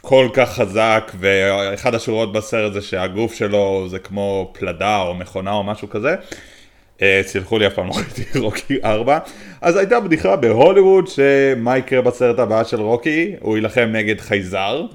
כל 0.00 0.28
כך 0.32 0.52
חזק 0.52 1.12
ואחד 1.18 1.94
השורות 1.94 2.32
בסרט 2.32 2.72
זה 2.72 2.82
שהגוף 2.82 3.34
שלו 3.34 3.86
זה 3.88 3.98
כמו 3.98 4.52
פלדה 4.58 5.02
או 5.02 5.14
מכונה 5.14 5.52
או 5.52 5.64
משהו 5.64 5.90
כזה. 5.90 6.14
אה, 7.02 7.20
סלחו 7.22 7.58
לי 7.58 7.66
אף 7.66 7.74
פעם 7.74 7.86
לא 7.86 7.92
ראיתי 7.92 8.38
רוקי 8.44 8.78
4 8.84 9.18
אז 9.60 9.76
הייתה 9.76 10.00
בדיחה 10.00 10.36
בהוליווד 10.36 11.08
שמה 11.08 11.78
יקרה 11.78 12.02
בסרט 12.02 12.38
הבא 12.38 12.64
של 12.64 12.80
רוקי 12.80 13.34
הוא 13.40 13.56
יילחם 13.56 13.88
נגד 13.92 14.20
חייזר 14.20 14.86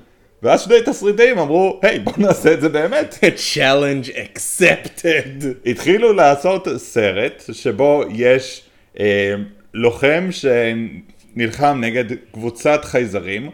ואז 0.44 0.62
שני 0.62 0.76
תסריטאים 0.86 1.40
אמרו 1.40 1.80
היי 1.82 2.00
בוא 2.00 2.14
נעשה 2.18 2.54
את 2.54 2.62
זה 2.62 2.70
באמת 2.70 3.16
challenge 3.54 4.08
accepted 4.10 5.46
התחילו 5.66 6.14
לעשות 6.14 6.68
סרט 6.78 7.44
שבו 7.52 8.04
יש 8.14 8.64
אה, 9.00 9.36
לוחם 9.74 10.30
שנלחם 10.32 11.78
נגד 11.82 12.06
קבוצת 12.32 12.86
חייזרים 12.86 13.50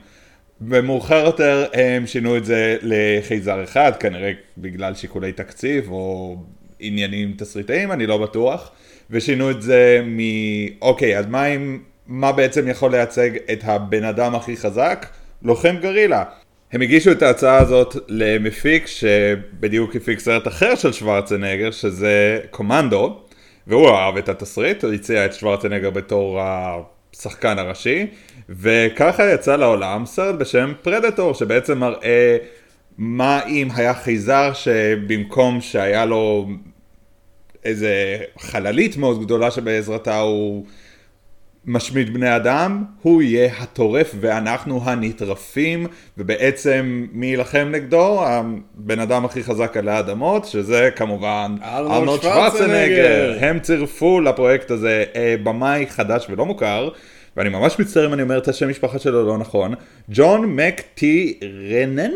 ומאוחר 0.61 1.25
יותר 1.25 1.65
הם 1.73 2.07
שינו 2.07 2.37
את 2.37 2.45
זה 2.45 2.77
לחייזר 2.81 3.63
אחד 3.63 3.91
כנראה 3.99 4.31
בגלל 4.57 4.95
שיקולי 4.95 5.31
תקציב 5.31 5.91
או 5.91 6.37
עניינים 6.79 7.33
תסריטאיים, 7.37 7.91
אני 7.91 8.07
לא 8.07 8.17
בטוח, 8.17 8.71
ושינו 9.09 9.51
את 9.51 9.61
זה 9.61 10.01
מ... 10.05 10.19
אוקיי, 10.81 11.17
אז 11.17 11.25
מה 11.25 11.43
עם... 11.43 11.79
מה 12.07 12.31
בעצם 12.31 12.67
יכול 12.67 12.91
לייצג 12.91 13.29
את 13.51 13.59
הבן 13.63 14.03
אדם 14.03 14.35
הכי 14.35 14.57
חזק? 14.57 15.05
לוחם 15.43 15.75
גרילה. 15.81 16.23
הם 16.71 16.81
הגישו 16.81 17.11
את 17.11 17.21
ההצעה 17.21 17.57
הזאת 17.57 17.95
למפיק 18.07 18.87
שבדיוק 18.87 19.95
הפיק 19.95 20.19
סרט 20.19 20.47
אחר 20.47 20.75
של 20.75 20.93
שוורצנגר, 20.93 21.71
שזה 21.71 22.39
קומנדו, 22.51 23.19
והוא 23.67 23.89
אהב 23.89 24.17
את 24.17 24.29
התסריט, 24.29 24.83
הוא 24.83 24.93
הציע 24.93 25.25
את 25.25 25.33
שוורצנגר 25.33 25.89
בתור 25.89 26.39
השחקן 26.41 27.59
הראשי, 27.59 28.07
וככה 28.49 29.23
יצא 29.33 29.55
לעולם 29.55 30.05
סרט 30.05 30.35
בשם 30.35 30.73
פרדטור, 30.81 31.33
שבעצם 31.33 31.77
מראה 31.77 32.37
מה 32.97 33.45
אם 33.47 33.67
היה 33.75 33.93
חייזר 33.93 34.53
שבמקום 34.53 35.61
שהיה 35.61 36.05
לו 36.05 36.49
איזה 37.63 38.17
חללית 38.39 38.97
מאוד 38.97 39.21
גדולה 39.21 39.51
שבעזרתה 39.51 40.19
הוא 40.19 40.65
משמיד 41.69 42.13
בני 42.13 42.35
אדם, 42.35 42.83
הוא 43.01 43.21
יהיה 43.21 43.51
הטורף 43.59 44.15
ואנחנו 44.19 44.81
הנטרפים, 44.83 45.87
ובעצם 46.17 47.07
מי 47.11 47.25
יילחם 47.25 47.69
נגדו? 47.71 48.25
הבן 48.25 48.99
אדם 48.99 49.25
הכי 49.25 49.43
חזק 49.43 49.77
על 49.77 49.89
האדמות, 49.89 50.45
שזה 50.45 50.89
כמובן 50.95 51.55
ארנולד 51.63 52.21
שוורצנגר. 52.21 53.37
הם 53.39 53.59
צירפו 53.59 54.21
לפרויקט 54.21 54.71
הזה 54.71 55.03
אה, 55.15 55.35
במאי 55.43 55.85
חדש 55.89 56.27
ולא 56.29 56.45
מוכר. 56.45 56.89
ואני 57.37 57.49
ממש 57.49 57.79
מצטער 57.79 58.05
אם 58.05 58.13
אני 58.13 58.21
אומר 58.21 58.37
את 58.37 58.47
השם 58.47 58.69
משפחה 58.69 58.99
שלו 58.99 59.27
לא 59.27 59.37
נכון, 59.37 59.73
ג'ון 60.09 60.55
מקטירנן? 60.55 62.11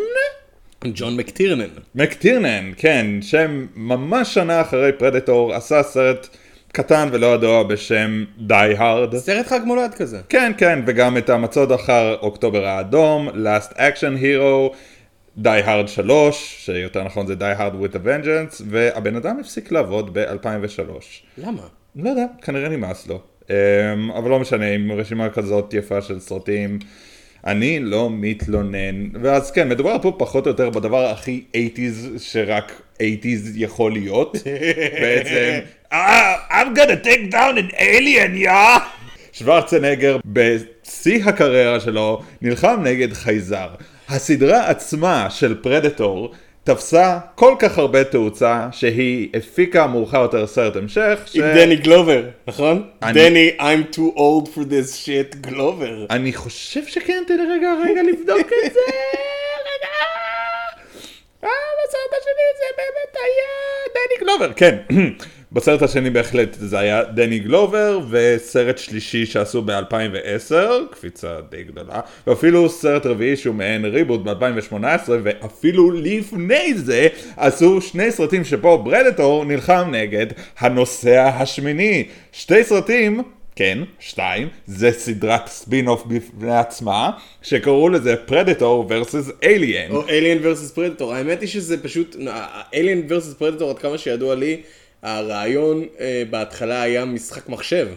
ג'ון 0.93 1.17
מקטירנן. 1.17 1.67
מקטירנן, 1.95 2.71
כן, 2.77 3.05
שם 3.21 3.65
ממש 3.75 4.33
שנה 4.33 4.61
אחרי 4.61 4.91
פרדטור 4.91 5.53
עשה 5.53 5.83
סרט 5.83 6.27
קטן 6.75 7.09
ולא 7.11 7.35
ידוע 7.35 7.63
בשם 7.63 8.23
די 8.37 8.73
הארד. 8.77 9.15
סרט 9.15 9.47
חג 9.47 9.59
מולד 9.65 9.93
כזה. 9.93 10.17
כן, 10.29 10.51
כן, 10.57 10.79
וגם 10.85 11.17
את 11.17 11.29
המצוד 11.29 11.71
אחר 11.71 12.15
אוקטובר 12.21 12.65
האדום, 12.65 13.29
Last 13.29 13.73
Action 13.73 14.21
Hero, 14.21 14.75
די 15.37 15.61
הארד 15.65 15.87
3, 15.87 16.55
שיותר 16.65 17.03
נכון 17.03 17.27
זה 17.27 17.35
די 17.35 17.45
הארד 17.45 17.73
with 17.73 17.95
a 17.95 17.99
vengeance, 18.05 18.63
והבן 18.69 19.15
אדם 19.15 19.39
הפסיק 19.39 19.71
לעבוד 19.71 20.13
ב-2003. 20.13 20.81
למה? 21.37 21.61
לא 21.95 22.09
יודע, 22.09 22.25
כנראה 22.41 22.69
נמאס 22.69 23.07
לו. 23.07 23.21
אמ, 23.49 23.55
אבל 24.11 24.29
לא 24.29 24.39
משנה, 24.39 24.71
עם 24.71 24.91
רשימה 24.91 25.29
כזאת 25.29 25.73
יפה 25.73 26.01
של 26.01 26.19
סרטים. 26.19 26.79
אני 27.45 27.79
לא 27.79 28.09
מתלונן. 28.11 29.09
ואז 29.21 29.51
כן, 29.51 29.69
מדובר 29.69 29.97
פה 30.01 30.15
פחות 30.17 30.45
או 30.45 30.51
יותר 30.51 30.69
בדבר 30.69 31.05
הכי 31.05 31.43
80's 31.53 32.19
שרק 32.19 32.81
80's 32.97 33.49
יכול 33.55 33.91
להיות. 33.91 34.37
בעצם 35.01 35.59
I'm 35.93 36.73
gonna 36.73 36.97
take 37.03 37.29
down 37.31 37.57
an 37.57 37.69
alien, 37.77 38.35
יא! 38.35 38.51
שוורצנגר 39.33 40.17
בשיא 40.25 41.23
הקריירה 41.25 41.79
שלו 41.79 42.21
נלחם 42.41 42.79
נגד 42.83 43.13
חייזר. 43.13 43.67
הסדרה 44.09 44.69
עצמה 44.69 45.27
של 45.29 45.55
פרדטור 45.61 46.31
תפסה 46.63 47.19
כל 47.35 47.55
כך 47.59 47.77
הרבה 47.77 48.03
תאוצה 48.03 48.67
שהיא 48.71 49.29
הפיקה 49.37 49.87
מאוחר 49.87 50.21
יותר 50.21 50.47
סרט 50.47 50.75
המשך 50.75 51.19
ש... 51.25 51.35
עם 51.35 51.41
דני 51.55 51.75
גלובר, 51.75 52.23
נכון? 52.47 52.89
אני- 53.03 53.13
דני, 53.29 53.51
I'm 53.59 53.95
too 53.95 54.17
old 54.17 54.47
for 54.55 54.61
this 54.61 55.05
shit, 55.05 55.35
גלובר. 55.41 56.05
אני 56.09 56.33
חושב 56.33 56.85
שכן, 56.87 57.23
תן 57.27 57.37
לי 57.37 57.57
רגע, 57.57 57.73
רגע 57.89 58.01
לבדוק 58.03 58.39
את 58.65 58.73
זה, 58.73 58.79
רגע. 59.69 59.87
אה, 61.43 61.49
בסרט 61.79 62.19
השני 62.21 62.49
זה 62.57 62.65
באמת 62.77 63.15
היה 63.23 63.53
דני 63.93 64.25
גלובר, 64.25 64.53
כן. 64.53 64.77
בסרט 65.53 65.81
השני 65.81 66.09
בהחלט 66.09 66.57
זה 66.59 66.79
היה 66.79 67.03
דני 67.03 67.39
גלובר, 67.39 67.99
וסרט 68.09 68.77
שלישי 68.77 69.25
שעשו 69.25 69.61
ב-2010, 69.61 70.53
קפיצה 70.91 71.27
די 71.49 71.63
גדולה, 71.63 71.99
ואפילו 72.27 72.69
סרט 72.69 73.05
רביעי 73.05 73.37
שהוא 73.37 73.55
מעין 73.55 73.85
ריבוט 73.85 74.21
ב-2018, 74.23 75.09
ואפילו 75.23 75.91
לפני 75.91 76.73
זה 76.73 77.07
עשו 77.37 77.81
שני 77.81 78.11
סרטים 78.11 78.43
שבו 78.43 78.83
ברדטור 78.83 79.45
נלחם 79.45 79.89
נגד 79.91 80.27
הנוסע 80.59 81.27
השמיני. 81.27 82.03
שתי 82.31 82.63
סרטים 82.63 83.21
כן, 83.55 83.77
שתיים, 83.99 84.47
זה 84.65 84.91
סדרת 84.91 85.47
ספין 85.47 85.87
אוף 85.87 86.05
בפני 86.05 86.57
עצמה, 86.57 87.11
שקראו 87.41 87.89
לזה 87.89 88.15
Predator 88.15 88.89
versus 88.89 89.43
Alien. 89.43 89.91
או 89.91 90.03
Alien 90.07 90.43
vs 90.43 90.77
Predator, 90.77 91.03
האמת 91.13 91.41
היא 91.41 91.49
שזה 91.49 91.83
פשוט, 91.83 92.15
Alien 92.71 93.11
vs 93.11 93.41
Predator 93.41 93.63
עד 93.63 93.79
כמה 93.79 93.97
שידוע 93.97 94.35
לי, 94.35 94.61
הרעיון 95.03 95.85
אה, 95.99 96.23
בהתחלה 96.29 96.81
היה 96.81 97.05
משחק 97.05 97.49
מחשב. 97.49 97.87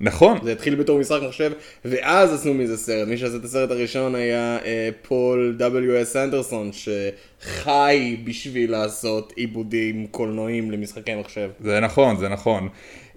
נכון, 0.00 0.38
זה 0.42 0.52
התחיל 0.52 0.74
בתור 0.74 0.98
משחק 0.98 1.20
מחשב, 1.26 1.52
ואז 1.84 2.34
עשו 2.34 2.54
מזה 2.54 2.76
סרט. 2.76 3.08
מי 3.08 3.18
שעשה 3.18 3.36
את 3.36 3.44
הסרט 3.44 3.70
הראשון 3.70 4.14
היה 4.14 4.58
אה, 4.64 4.88
פול 5.02 5.58
W.S. 5.60 6.18
אנדרסון, 6.18 6.70
שחי 6.72 8.16
בשביל 8.24 8.70
לעשות 8.70 9.32
עיבודים 9.36 10.06
קולנועיים 10.10 10.70
למשחקי 10.70 11.14
מחשב. 11.14 11.50
זה 11.60 11.80
נכון, 11.80 12.16
זה 12.16 12.28
נכון. 12.28 12.68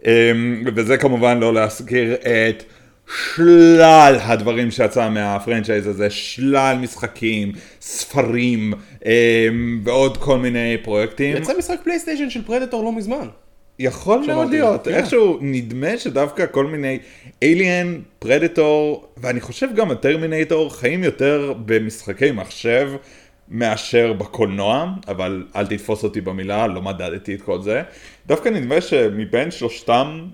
אמ, 0.05 0.63
וזה 0.75 0.97
כמובן 0.97 1.39
לא 1.39 1.53
להזכיר 1.53 2.13
את 2.13 2.63
שלל 3.07 4.17
הדברים 4.21 4.71
שיצא 4.71 5.09
מהפרנצ'ייז 5.09 5.87
הזה, 5.87 6.09
שלל 6.09 6.77
משחקים, 6.81 7.51
ספרים 7.81 8.73
אמ, 9.05 9.81
ועוד 9.83 10.17
כל 10.17 10.37
מיני 10.37 10.77
פרויקטים. 10.83 11.37
יצא 11.37 11.57
משחק 11.57 11.77
פלייסטיישן 11.83 12.29
של 12.29 12.41
פרדטור 12.41 12.83
לא 12.83 12.91
מזמן. 12.91 13.27
יכול 13.79 14.23
מאוד 14.27 14.49
להיות, 14.49 14.85
כן. 14.85 14.93
איכשהו 14.93 15.37
נדמה 15.41 15.97
שדווקא 15.97 16.45
כל 16.51 16.65
מיני 16.65 16.99
Alien, 17.43 17.87
פרדטור, 18.19 19.07
ואני 19.17 19.41
חושב 19.41 19.67
גם 19.75 19.91
הטרמינטור 19.91 20.75
חיים 20.75 21.03
יותר 21.03 21.53
במשחקי 21.65 22.31
מחשב 22.31 22.91
מאשר 23.49 24.13
בקולנוע, 24.13 24.85
אבל 25.07 25.45
אל 25.55 25.67
תתפוס 25.67 26.03
אותי 26.03 26.21
במילה, 26.21 26.67
לא 26.67 26.81
מדדתי 26.81 27.35
את 27.35 27.41
כל 27.41 27.61
זה. 27.61 27.81
דווקא 28.27 28.49
נדמה 28.49 28.81
שמבין 28.81 29.51
שלושתם, 29.51 30.25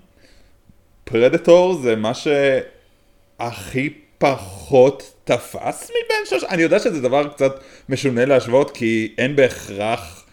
פרדטור 1.08 1.74
זה 1.74 1.96
מה 1.96 2.12
שהכי 2.14 3.90
פחות 4.18 5.14
תפס 5.24 5.90
מבין 5.90 6.26
שלושתם. 6.26 6.46
אני 6.50 6.62
יודע 6.62 6.78
שזה 6.78 7.00
דבר 7.00 7.28
קצת 7.28 7.60
משונה 7.88 8.24
להשוות, 8.24 8.70
כי 8.70 9.14
אין 9.18 9.36
בהכרח 9.36 10.24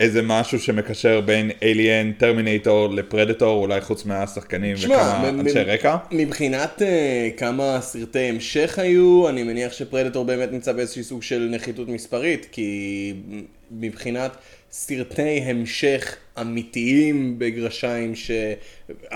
איזה 0.00 0.22
משהו 0.22 0.60
שמקשר 0.60 1.20
בין 1.20 1.50
אליאן, 1.62 2.12
טרמינטור 2.12 2.88
לפרדטור, 2.88 3.62
אולי 3.62 3.80
חוץ 3.80 4.04
מהשחקנים 4.04 4.76
שמע, 4.76 4.94
וכמה 4.94 5.32
מ- 5.32 5.40
אנשי 5.40 5.58
רקע. 5.58 5.96
מבחינת 6.10 6.82
uh, 6.82 7.38
כמה 7.38 7.78
סרטי 7.80 8.18
המשך 8.18 8.78
היו, 8.78 9.28
אני 9.28 9.42
מניח 9.42 9.72
שפרדטור 9.72 10.24
באמת 10.24 10.52
נמצא 10.52 10.72
באיזשהי 10.72 11.02
סוג 11.02 11.22
של 11.22 11.48
נחיתות 11.50 11.88
מספרית, 11.88 12.46
כי 12.52 13.14
מבחינת 13.70 14.36
סרטי 14.72 15.40
המשך 15.40 16.16
אמיתיים 16.40 17.38
בגרשיים, 17.38 18.14
ש... 18.14 18.30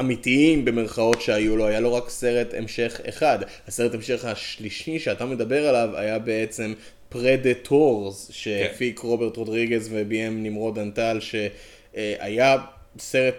אמיתיים 0.00 0.64
במרכאות 0.64 1.20
שהיו 1.20 1.56
לו, 1.56 1.66
היה 1.66 1.80
לו 1.80 1.94
רק 1.94 2.10
סרט 2.10 2.54
המשך 2.54 3.00
אחד. 3.08 3.38
הסרט 3.68 3.94
המשך 3.94 4.24
השלישי 4.24 4.98
שאתה 4.98 5.26
מדבר 5.26 5.68
עליו 5.68 5.96
היה 5.96 6.18
בעצם 6.18 6.74
פרדטורס, 7.08 8.30
שהפיק 8.32 8.98
רוברט 8.98 9.36
רודריגז 9.36 9.88
וביים 9.92 10.42
נמרוד 10.42 10.78
אנטל, 10.78 11.18
שהיה 11.20 12.56
סרט 12.98 13.34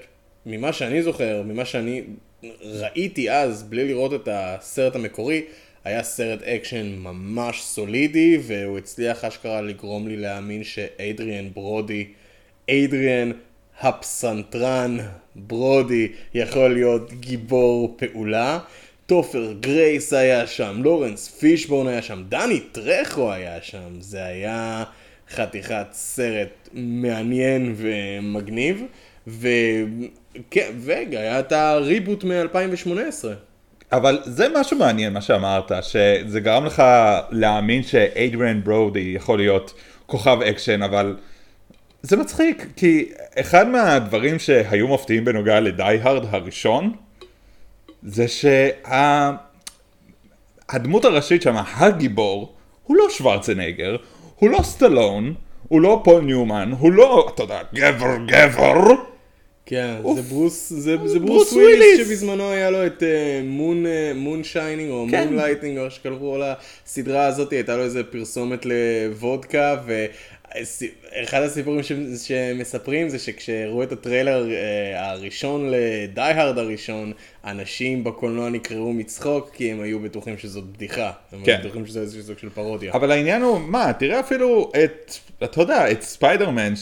ממה 0.45 0.73
שאני 0.73 1.03
זוכר, 1.03 1.41
ממה 1.45 1.65
שאני 1.65 2.03
ראיתי 2.61 3.31
אז, 3.31 3.63
בלי 3.63 3.87
לראות 3.87 4.13
את 4.13 4.27
הסרט 4.31 4.95
המקורי, 4.95 5.43
היה 5.85 6.03
סרט 6.03 6.43
אקשן 6.43 6.95
ממש 6.99 7.61
סולידי, 7.61 8.39
והוא 8.41 8.77
הצליח 8.77 9.25
אשכרה 9.25 9.61
לגרום 9.61 10.07
לי 10.07 10.17
להאמין 10.17 10.63
שאדריאן 10.63 11.49
ברודי, 11.53 12.07
אדריאן 12.69 13.31
הפסנתרן 13.81 14.97
ברודי, 15.35 16.11
יכול 16.33 16.73
להיות 16.73 17.13
גיבור 17.13 17.97
פעולה. 17.97 18.59
טופר 19.05 19.53
גרייס 19.59 20.13
היה 20.13 20.47
שם, 20.47 20.79
לורנס 20.83 21.27
פישבורן 21.27 21.87
היה 21.87 22.01
שם, 22.01 22.23
דני 22.29 22.59
טרחו 22.59 23.31
היה 23.31 23.61
שם, 23.61 23.99
זה 23.99 24.25
היה 24.25 24.83
חתיכת 25.29 25.87
סרט 25.91 26.69
מעניין 26.73 27.75
ומגניב, 27.77 28.83
וכן, 29.27 30.71
והיה 30.77 31.39
את 31.39 31.51
הריבוט 31.51 32.23
מ-2018. 32.23 33.25
אבל 33.97 34.19
זה 34.23 34.47
משהו 34.55 34.77
מעניין 34.77 35.13
מה 35.13 35.21
שאמרת, 35.21 35.71
שזה 35.81 36.39
גרם 36.39 36.65
לך 36.65 36.83
להאמין 37.31 37.83
שאדריאן 37.83 38.63
ברודי 38.63 39.13
יכול 39.15 39.37
להיות 39.37 39.73
כוכב 40.05 40.41
אקשן, 40.41 40.81
אבל 40.81 41.17
זה 42.01 42.17
מצחיק, 42.17 42.67
כי 42.75 43.09
אחד 43.39 43.67
מהדברים 43.67 44.39
שהיו 44.39 44.87
מפתיעים 44.87 45.25
בנוגע 45.25 45.59
ל 45.59 45.67
Die 45.67 45.92
Hard 45.92 46.25
הראשון, 46.29 46.93
זה 48.03 48.25
שהדמות 50.67 51.05
הראשית 51.05 51.41
שם, 51.41 51.55
הגיבור, 51.77 52.53
הוא 52.83 52.97
לא 52.97 53.05
שוורצנגר, 53.09 53.95
הוא 54.35 54.49
לא 54.49 54.59
סטלון, 54.63 55.33
הוא 55.67 55.81
לא 55.81 56.01
פול 56.03 56.21
ניומן, 56.21 56.71
הוא 56.79 56.91
לא, 56.91 57.31
אתה 57.35 57.43
יודע, 57.43 57.59
גבר 57.73 58.17
גבר. 58.27 59.14
כן, 59.65 59.95
אוף. 60.03 60.15
זה 60.19 60.21
ברוס, 60.21 60.69
זה, 60.69 60.79
זה 60.97 61.07
זה 61.07 61.19
ברוס 61.19 61.29
ברוס 61.29 61.53
וויליס. 61.53 61.79
וויליס 61.79 62.07
שבזמנו 62.07 62.51
היה 62.51 62.69
לו 62.69 62.85
את 62.85 63.03
Moon, 63.43 63.85
Moonshining 64.15 64.91
או 64.91 65.05
כן. 65.11 65.23
Moonlighting 65.27 65.77
או 65.77 65.85
איך 65.85 65.93
שקראו 65.93 66.37
לסדרה 66.85 67.25
הזאת, 67.25 67.51
הייתה 67.53 67.77
לו 67.77 67.83
איזה 67.83 68.03
פרסומת 68.03 68.65
לוודקה 68.65 69.75
ואחד 69.85 71.41
הסיפורים 71.41 71.83
ש- 71.83 71.91
שמספרים 72.27 73.09
זה 73.09 73.19
שכשראו 73.19 73.83
את 73.83 73.91
הטריילר 73.91 74.51
אה, 74.51 75.11
הראשון 75.11 75.71
ל 75.71 75.82
Die 75.82 76.14
Hard 76.14 76.57
הראשון, 76.57 77.11
אנשים 77.45 78.03
בקולנוע 78.03 78.49
נקרעו 78.49 78.93
מצחוק 78.93 79.49
כי 79.53 79.71
הם 79.71 79.81
היו 79.81 79.99
בטוחים 79.99 80.37
שזאת 80.37 80.63
בדיחה, 80.63 81.11
הם 81.31 81.39
כן. 81.45 81.51
היו 81.51 81.59
בטוחים 81.63 81.85
שזה 81.85 81.99
איזשהו 82.01 82.23
סוג 82.23 82.37
של 82.37 82.49
פרודיה. 82.49 82.93
אבל 82.93 83.11
העניין 83.11 83.41
הוא, 83.41 83.59
מה, 83.59 83.93
תראה 83.99 84.19
אפילו 84.19 84.71
את, 84.83 85.11
אתה 85.43 85.61
יודע, 85.61 85.91
את 85.91 86.01
ספיידרמן, 86.01 86.73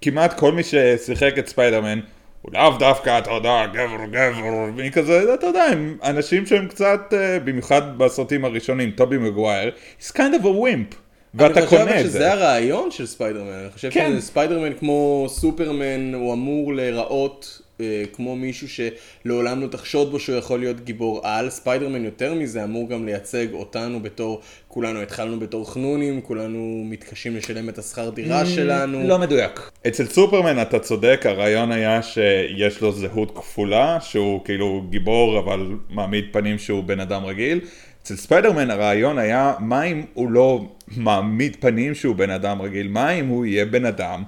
שכמעט 0.00 0.38
כל 0.38 0.52
מי 0.52 0.62
ששיחק 0.62 1.38
את 1.38 1.48
ספיידרמן, 1.48 2.00
הוא 2.42 2.52
לאו 2.54 2.78
דווקא, 2.78 3.18
אתה 3.18 3.30
יודע, 3.30 3.66
גבר 3.66 4.06
גבר, 4.10 4.66
מי 4.76 4.90
כזה, 4.90 5.34
אתה 5.34 5.46
יודע, 5.46 5.62
הם 5.62 5.98
אנשים 6.02 6.46
שהם 6.46 6.68
קצת, 6.68 7.00
אה, 7.12 7.38
במיוחד 7.38 7.98
בסרטים 7.98 8.44
הראשונים, 8.44 8.90
טובי 8.90 9.18
מגווייר, 9.18 9.70
he's 10.00 10.12
kind 10.12 10.34
of 10.40 10.42
a 10.42 10.44
wimp, 10.44 10.94
ואתה 11.34 11.60
אני 11.60 11.66
חושב 11.66 11.78
קונה 11.78 12.00
את 12.00 12.04
זה. 12.04 12.10
שזה 12.10 12.32
הרעיון 12.32 12.90
של 12.90 13.06
ספיידרמן, 13.06 13.52
אני 13.52 13.70
חושב 13.70 13.90
כן. 13.90 14.20
שספיידרמן 14.20 14.72
כמו 14.74 15.26
סופרמן 15.28 16.14
הוא 16.14 16.32
אמור 16.32 16.74
להיראות 16.74 17.62
אה, 17.80 18.02
כמו 18.12 18.36
מישהו 18.36 18.68
שלעולם 18.68 19.60
לא 19.60 19.66
תחשוד 19.66 20.10
בו 20.10 20.20
שהוא 20.20 20.36
יכול 20.36 20.60
להיות 20.60 20.80
גיבור 20.80 21.20
על, 21.22 21.50
ספיידרמן 21.50 22.04
יותר 22.04 22.34
מזה 22.34 22.64
אמור 22.64 22.88
גם 22.88 23.06
לייצג 23.06 23.52
אותנו 23.52 24.00
בתור, 24.00 24.40
כולנו 24.68 25.02
התחלנו 25.02 25.40
בתור 25.40 25.72
חנונים, 25.72 26.20
כולנו 26.20 26.82
מתקשים 26.84 27.36
לשלם 27.36 27.68
את 27.68 27.78
השכר 27.78 28.10
דירה 28.10 28.46
שלנו. 28.46 29.08
לא 29.08 29.18
מדויק. 29.18 29.70
אצל 29.86 30.06
סופרמן 30.06 30.62
אתה 30.62 30.78
צודק, 30.78 31.22
הרעיון 31.24 31.72
היה 31.72 32.02
שיש 32.02 32.80
לו 32.80 32.92
זהות 32.92 33.38
כפולה, 33.38 33.98
שהוא 34.00 34.44
כאילו 34.44 34.84
גיבור 34.90 35.38
אבל 35.38 35.66
מעמיד 35.90 36.24
פנים 36.32 36.58
שהוא 36.58 36.84
בן 36.84 37.00
אדם 37.00 37.24
רגיל. 37.24 37.60
אצל 38.02 38.16
ספיידרמן 38.16 38.70
הרעיון 38.70 39.18
היה, 39.18 39.54
מה 39.60 39.82
אם 39.82 40.02
הוא 40.14 40.30
לא 40.30 40.64
מעמיד 40.96 41.56
פנים 41.60 41.94
שהוא 41.94 42.16
בן 42.16 42.30
אדם 42.30 42.62
רגיל? 42.62 42.88
מה 42.88 43.10
אם 43.10 43.26
הוא 43.26 43.46
יהיה 43.46 43.64
בן 43.64 43.84
אדם 43.84 44.22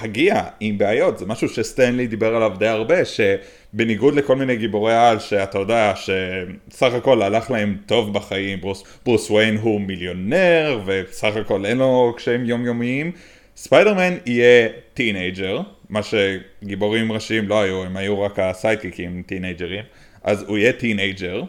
פגיע 0.00 0.42
עם 0.60 0.78
בעיות? 0.78 1.18
זה 1.18 1.26
משהו 1.26 1.48
שסטן 1.48 1.89
לי 1.89 2.06
דיבר 2.06 2.36
עליו 2.36 2.52
די 2.58 2.66
הרבה, 2.66 2.96
שבניגוד 3.04 4.14
לכל 4.14 4.36
מיני 4.36 4.56
גיבורי 4.56 4.94
על, 4.94 5.18
שאתה 5.18 5.58
יודע 5.58 5.92
שסך 5.96 6.92
הכל 6.94 7.22
הלך 7.22 7.50
להם 7.50 7.76
טוב 7.86 8.14
בחיים, 8.14 8.60
ברוס, 8.60 8.84
ברוס 9.04 9.30
וויין 9.30 9.56
הוא 9.56 9.80
מיליונר, 9.80 10.80
וסך 10.86 11.36
הכל 11.36 11.66
אין 11.66 11.78
לו 11.78 12.14
קשיים 12.16 12.44
יומיומיים, 12.44 13.12
ספיידרמן 13.56 14.14
יהיה 14.26 14.68
teenager, 14.94 15.60
מה 15.88 16.00
שגיבורים 16.02 17.12
ראשיים 17.12 17.48
לא 17.48 17.60
היו, 17.60 17.84
הם 17.84 17.96
היו 17.96 18.22
רק 18.22 18.38
הסיידקיקים, 18.38 19.22
טינאייג'רים, 19.26 19.84
אז 20.24 20.44
הוא 20.48 20.58
יהיה 20.58 20.72
teenager, 20.72 21.42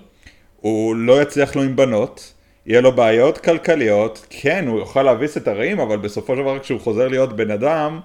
הוא 0.61 0.95
לא 0.95 1.21
יצליח 1.21 1.55
לו 1.55 1.63
עם 1.63 1.75
בנות, 1.75 2.33
יהיה 2.65 2.81
לו 2.81 2.91
בעיות 2.91 3.37
כלכליות, 3.37 4.25
כן, 4.29 4.67
הוא 4.67 4.79
יוכל 4.79 5.03
להביס 5.03 5.37
את 5.37 5.47
הרעים, 5.47 5.79
אבל 5.79 5.97
בסופו 5.97 6.35
של 6.35 6.41
דבר 6.41 6.59
כשהוא 6.59 6.79
חוזר 6.79 7.07
להיות 7.07 7.35
בן 7.35 7.51
אדם, 7.51 7.99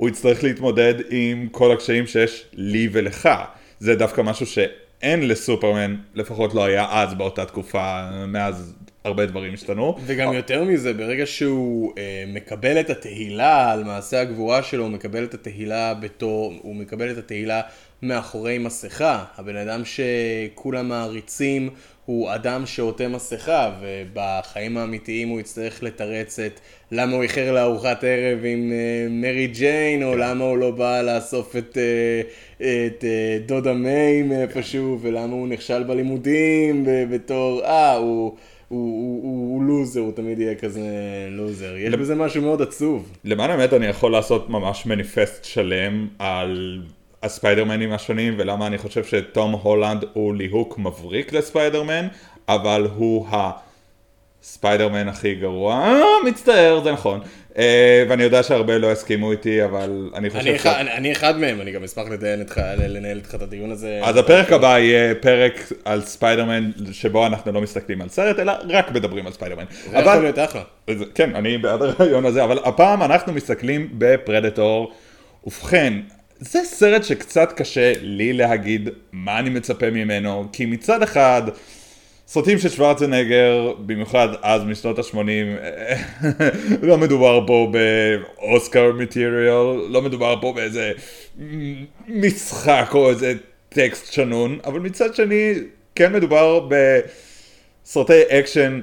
הוא 0.00 0.08
יצטרך 0.08 0.44
להתמודד 0.44 0.94
עם 1.10 1.48
כל 1.50 1.72
הקשיים 1.72 2.06
שיש 2.06 2.44
לי 2.52 2.88
ולך. 2.92 3.28
זה 3.78 3.94
דווקא 3.94 4.20
משהו 4.20 4.46
שאין 4.46 5.28
לסופרמן, 5.28 5.96
לפחות 6.14 6.54
לא 6.54 6.64
היה 6.64 6.86
אז 6.90 7.14
באותה 7.14 7.44
תקופה, 7.44 8.10
מאז 8.28 8.74
הרבה 9.04 9.26
דברים 9.26 9.54
השתנו. 9.54 9.96
וגם 10.06 10.32
יותר 10.32 10.64
מזה, 10.64 10.92
ברגע 10.92 11.26
שהוא 11.26 11.92
אה, 11.98 12.24
מקבל 12.26 12.80
את 12.80 12.90
התהילה 12.90 13.72
על 13.72 13.84
מעשה 13.84 14.20
הגבורה 14.20 14.62
שלו, 14.62 14.82
הוא 14.82 14.90
מקבל 14.90 15.24
את 15.24 15.34
התהילה 15.34 15.94
בתור, 15.94 16.54
הוא 16.62 16.76
מקבל 16.76 17.10
את 17.10 17.18
התהילה 17.18 17.60
מאחורי 18.02 18.58
מסכה. 18.58 19.24
הבן 19.38 19.56
אדם 19.56 19.82
שכולם 19.84 20.88
מעריצים 20.88 21.70
הוא 22.10 22.34
אדם 22.34 22.66
שעוטה 22.66 23.08
מסכה, 23.08 23.70
ובחיים 23.80 24.76
האמיתיים 24.76 25.28
הוא 25.28 25.40
יצטרך 25.40 25.82
לתרץ 25.82 26.38
את 26.38 26.60
למה 26.92 27.12
הוא 27.12 27.22
איחר 27.22 27.52
לארוחת 27.52 28.04
ערב 28.04 28.38
עם 28.44 28.72
אה, 28.72 29.06
מרי 29.10 29.46
ג'יין, 29.46 30.02
או 30.02 30.16
למה 30.16 30.44
הוא 30.44 30.58
לא 30.58 30.70
בא 30.70 31.02
לאסוף 31.02 31.56
את, 31.56 31.78
אה, 31.78 32.20
את 32.86 33.04
אה, 33.04 33.38
דודה 33.46 33.72
מיי 33.72 34.22
מאיפשהו, 34.22 34.98
ולמה 35.02 35.32
הוא 35.32 35.48
נכשל 35.48 35.82
בלימודים 35.82 36.86
בתור, 37.10 37.64
אה, 37.64 37.94
הוא... 37.96 38.36
הוא, 38.68 38.78
הוא, 38.78 39.22
הוא, 39.22 39.54
הוא 39.54 39.64
לוזר, 39.64 40.00
הוא 40.00 40.12
תמיד 40.12 40.38
יהיה 40.38 40.54
כזה 40.54 40.80
לוזר. 41.30 41.76
יש 41.76 41.94
בזה 41.94 42.14
משהו 42.14 42.42
מאוד 42.42 42.62
עצוב. 42.62 43.08
למען 43.24 43.50
האמת 43.50 43.72
אני 43.72 43.86
יכול 43.86 44.12
לעשות 44.12 44.50
ממש 44.50 44.86
מניפסט 44.86 45.44
שלם 45.44 46.08
על 46.18 46.82
הספיידרמנים 47.22 47.92
השונים 47.92 48.34
ולמה 48.38 48.66
אני 48.66 48.78
חושב 48.78 49.04
שתום 49.04 49.52
הולנד 49.52 50.04
הוא 50.12 50.34
ליהוק 50.34 50.78
מבריק 50.78 51.32
לספיידרמן, 51.32 52.08
אבל 52.48 52.88
הוא 52.96 53.26
הספיידרמן 54.42 55.08
הכי 55.08 55.34
גרוע, 55.34 55.74
אה, 55.74 56.00
מצטער, 56.26 56.80
זה 56.84 56.92
נכון. 56.92 57.20
אה, 57.58 58.04
ואני 58.08 58.22
יודע 58.22 58.42
שהרבה 58.42 58.78
לא 58.78 58.92
יסכימו 58.92 59.32
איתי, 59.32 59.64
אבל 59.64 60.10
אני 60.14 60.30
חושב 60.30 60.48
אני, 60.48 60.58
ש... 60.58 60.66
אני, 60.66 60.92
אני 60.92 61.12
אחד 61.12 61.38
מהם, 61.38 61.60
אני 61.60 61.72
גם 61.72 61.84
אשמח 61.84 62.08
לדיין 62.10 62.40
איתך, 62.40 62.60
לנהל 62.78 63.16
איתך 63.16 63.34
את 63.34 63.42
הדיון 63.42 63.70
הזה. 63.70 64.00
אז 64.02 64.16
הפרק 64.16 64.52
הבא 64.52 64.78
יהיה 64.78 65.14
פרק 65.14 65.72
על 65.84 66.02
ספיידרמן, 66.02 66.70
שבו 66.92 67.26
אנחנו 67.26 67.52
לא 67.52 67.60
מסתכלים 67.60 68.02
על 68.02 68.08
סרט, 68.08 68.38
אלא 68.38 68.52
רק 68.68 68.90
מדברים 68.90 69.26
על 69.26 69.32
ספיידרמן. 69.32 69.64
זה 69.90 69.98
אבל... 69.98 70.00
יכול 70.00 70.22
להיות 70.22 70.38
אחלה. 70.38 70.62
כן, 71.14 71.36
אני 71.36 71.58
בעד 71.58 71.82
הרעיון 71.82 72.26
הזה, 72.26 72.44
אבל 72.44 72.58
הפעם 72.64 73.02
אנחנו 73.02 73.32
מסתכלים 73.32 73.88
בפרדטור. 73.92 74.92
ובכן, 75.46 75.92
זה 76.40 76.60
סרט 76.64 77.04
שקצת 77.04 77.52
קשה 77.56 77.92
לי 78.00 78.32
להגיד 78.32 78.88
מה 79.12 79.38
אני 79.38 79.50
מצפה 79.50 79.90
ממנו, 79.90 80.48
כי 80.52 80.66
מצד 80.66 81.02
אחד, 81.02 81.42
סרטים 82.26 82.58
של 82.58 82.68
שוורצנגר, 82.68 83.72
במיוחד 83.86 84.28
אז 84.42 84.64
משנות 84.64 84.98
ה-80, 84.98 85.16
לא 86.88 86.98
מדובר 86.98 87.46
פה 87.46 87.72
באוסקר 87.72 88.92
מטריאל, 88.92 89.76
לא 89.88 90.02
מדובר 90.02 90.40
פה 90.40 90.52
באיזה 90.52 90.92
משחק 92.08 92.90
או 92.94 93.10
איזה 93.10 93.34
טקסט 93.68 94.12
שנון, 94.12 94.58
אבל 94.64 94.80
מצד 94.80 95.14
שני, 95.14 95.54
כן 95.94 96.12
מדובר 96.12 96.68
בסרטי 97.84 98.22
אקשן 98.28 98.80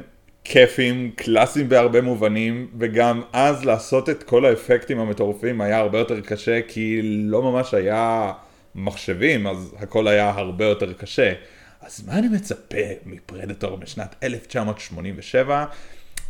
כיפים, 0.50 1.12
קלאסיים 1.16 1.70
בהרבה 1.70 2.02
מובנים, 2.02 2.68
וגם 2.80 3.22
אז 3.34 3.66
לעשות 3.66 4.10
את 4.10 4.24
כל 4.24 4.46
האפקטים 4.46 5.00
המטורפים 5.00 5.62
היה 5.62 5.78
הרבה 5.78 6.00
יותר 6.00 6.22
קשה, 6.22 6.60
כי 6.68 7.02
לא 7.04 7.42
ממש 7.42 7.74
היה 7.74 8.32
מחשבים, 8.76 9.48
אז 9.48 9.76
הכל 9.80 10.08
היה 10.08 10.30
הרבה 10.30 10.66
יותר 10.66 10.94
קשה. 10.94 11.34
אז 11.82 12.08
מה 12.08 12.20
אני 12.20 12.28
מצפה 12.28 12.78
מפרדטור 13.06 13.78
משנת 13.78 14.16
1987? 14.24 15.66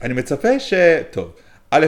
אני 0.01 0.13
מצפה 0.13 0.59
ש... 0.59 0.73
טוב, 1.11 1.31
א', 1.71 1.85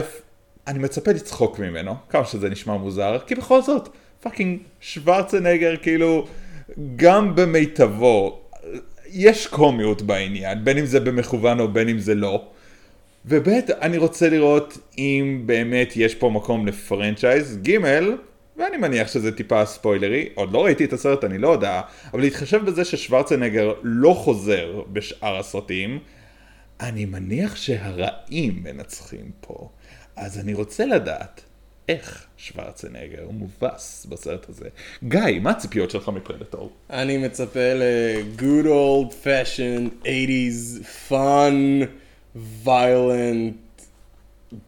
אני 0.66 0.78
מצפה 0.78 1.10
לצחוק 1.12 1.58
ממנו, 1.58 1.94
כמה 2.08 2.24
שזה 2.24 2.48
נשמע 2.48 2.76
מוזר, 2.76 3.18
כי 3.26 3.34
בכל 3.34 3.62
זאת, 3.62 3.88
fucking 4.20 4.58
שוורצנגר, 4.80 5.76
כאילו, 5.76 6.26
גם 6.96 7.34
במיטבו, 7.34 8.39
יש 9.12 9.46
קומיות 9.46 10.02
בעניין, 10.02 10.64
בין 10.64 10.78
אם 10.78 10.86
זה 10.86 11.00
במכוון 11.00 11.60
או 11.60 11.68
בין 11.68 11.88
אם 11.88 11.98
זה 11.98 12.14
לא. 12.14 12.44
וב' 13.26 13.48
אני 13.82 13.98
רוצה 13.98 14.28
לראות 14.28 14.78
אם 14.98 15.42
באמת 15.46 15.92
יש 15.96 16.14
פה 16.14 16.30
מקום 16.30 16.66
ל 16.66 16.74
franchise. 16.74 17.58
ג' 17.62 17.78
ואני 18.56 18.76
מניח 18.76 19.08
שזה 19.08 19.36
טיפה 19.36 19.66
ספוילרי, 19.66 20.28
עוד 20.34 20.52
לא 20.52 20.64
ראיתי 20.64 20.84
את 20.84 20.92
הסרט, 20.92 21.24
אני 21.24 21.38
לא 21.38 21.48
יודע, 21.48 21.80
אבל 22.12 22.20
להתחשב 22.20 22.64
בזה 22.64 22.84
ששוורצנגר 22.84 23.72
לא 23.82 24.14
חוזר 24.14 24.82
בשאר 24.92 25.38
הסרטים, 25.38 25.98
אני 26.80 27.04
מניח 27.04 27.56
שהרעים 27.56 28.60
מנצחים 28.62 29.30
פה. 29.40 29.68
אז 30.16 30.38
אני 30.38 30.54
רוצה 30.54 30.86
לדעת 30.86 31.40
איך 31.90 32.26
שוורצנגר 32.36 33.28
מובס 33.30 34.06
בסרט 34.08 34.48
הזה. 34.48 34.68
גיא, 35.04 35.40
מה 35.40 35.50
הציפיות 35.50 35.90
שלך 35.90 36.08
מפרדטור? 36.08 36.72
אני 36.90 37.18
מצפה 37.18 37.74
ל-good 37.74 38.66
old 38.66 39.12
fashioned 39.24 40.06
80's 40.06 40.84
fun, 41.10 41.86
violent, 42.64 43.82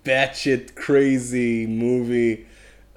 batshit 0.06 0.78
crazy 0.86 1.66
movie. 1.80 2.40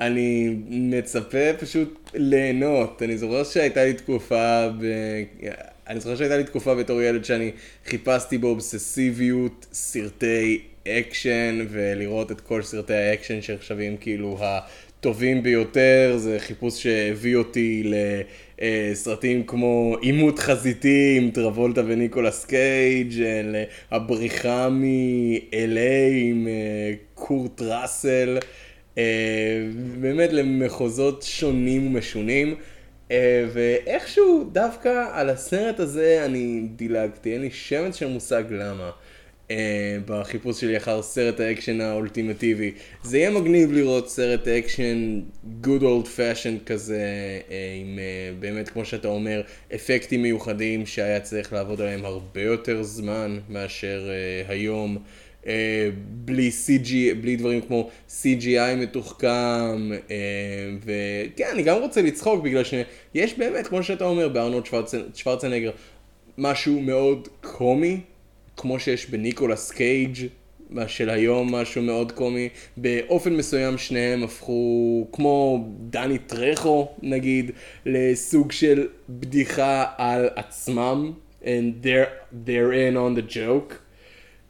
אני 0.02 0.56
מצפה 0.68 1.54
פשוט 1.60 2.10
ליהנות. 2.14 3.02
אני 3.02 3.18
זוכר 3.18 3.44
שהייתה 3.44 3.84
לי 3.84 3.94
תקופה, 3.94 4.68
ב... 4.70 4.86
אני 5.88 6.00
זוכר 6.00 6.16
שהייתה 6.16 6.38
לי 6.38 6.44
תקופה 6.44 6.76
בתור 6.76 7.02
ילד 7.02 7.26
שאני 7.26 7.52
חיפשתי 7.86 8.38
באובססיביות 8.38 9.66
סרטי 9.74 10.62
אקשן, 10.88 11.65
ולראות 11.69 12.32
את 12.32 12.41
כל 12.41 12.62
סרטי 12.62 12.93
האקשן 12.93 13.41
שנחשבים 13.41 13.98
כאילו 13.98 14.38
הטובים 14.41 15.43
ביותר, 15.43 16.13
זה 16.17 16.39
חיפוש 16.39 16.84
שהביא 16.84 17.36
אותי 17.36 17.91
לסרטים 18.62 19.43
כמו 19.43 19.95
עימות 20.02 20.39
חזיתי 20.39 21.19
עם 21.21 21.32
טרבולטה 21.32 21.82
וניקולס 21.86 22.45
קייג', 22.45 23.13
הבריחה 23.91 24.69
מ-LA 24.69 26.12
עם 26.12 26.48
אה, 26.48 26.93
קורט 27.13 27.62
ראסל. 27.62 28.38
אה, 28.98 29.04
באמת 30.02 30.34
למחוזות 30.34 31.24
שונים 31.24 31.88
ומשונים. 31.88 32.56
אה, 33.12 33.45
ואיכשהו 33.54 34.50
דווקא 34.52 35.06
על 35.13 35.30
הסרט 35.30 35.80
הזה 35.80 36.26
אני 36.26 36.62
דילגתי, 36.76 37.34
אין 37.34 37.41
לי 37.41 37.52
שמץ 37.52 37.95
של 37.95 38.08
מושג 38.08 38.43
למה. 38.50 38.91
אה, 39.50 39.52
בחיפוש 40.05 40.62
שלי 40.62 40.77
אחר 40.77 41.01
סרט 41.01 41.39
האקשן 41.39 41.81
האולטימטיבי. 41.81 42.71
זה 43.03 43.17
יהיה 43.17 43.29
מגניב 43.29 43.71
לראות 43.71 44.10
סרט 44.10 44.47
אקשן 44.47 45.21
good 45.63 45.81
old 45.81 46.05
fashion 46.05 46.65
כזה, 46.65 46.99
אה, 47.48 47.52
עם 47.81 47.99
אה, 48.00 48.41
באמת, 48.41 48.69
כמו 48.69 48.86
שאתה 48.86 49.08
אומר, 49.08 49.41
אפקטים 49.75 50.21
מיוחדים 50.21 50.86
שהיה 50.86 51.19
צריך 51.19 51.53
לעבוד 51.53 51.81
עליהם 51.81 52.05
הרבה 52.05 52.41
יותר 52.41 52.84
זמן 52.84 53.39
מאשר 53.49 54.10
היום. 54.47 54.97
בלי 56.08 56.51
CG, 56.65 57.15
בלי 57.21 57.36
דברים 57.36 57.62
כמו 57.62 57.89
CGI 58.10 58.75
מתוחכם, 58.77 59.91
וכן, 60.81 61.45
אני 61.51 61.63
גם 61.63 61.81
רוצה 61.81 62.01
לצחוק 62.01 62.43
בגלל 62.43 62.63
שיש 62.63 63.38
באמת, 63.38 63.67
כמו 63.67 63.84
שאתה 63.84 64.05
אומר, 64.05 64.29
בארנולד 64.29 64.65
שוורצנגר, 65.13 65.71
משהו 66.38 66.81
מאוד 66.81 67.27
קומי 67.41 67.99
כמו 68.58 68.80
שיש 68.80 69.10
בניקולס 69.10 69.72
קייג' 69.72 70.15
של 70.88 71.10
היום 71.10 71.56
משהו 71.56 71.82
מאוד 71.82 72.12
קומי, 72.12 72.50
באופן 72.78 73.34
מסוים 73.34 73.78
שניהם 73.78 74.24
הפכו 74.24 75.08
כמו 75.12 75.65
דני 75.89 76.18
טרחו 76.18 76.88
נגיד 77.02 77.52
לסוג 77.86 78.52
של 78.52 78.88
בדיחה 79.10 79.86
על 79.98 80.30
עצמם 80.36 81.12
and 81.41 81.84
they're, 81.84 82.10
they're 82.46 82.74
in 82.74 82.96
on 82.96 83.15
the 83.15 83.34
joke. 83.34 83.74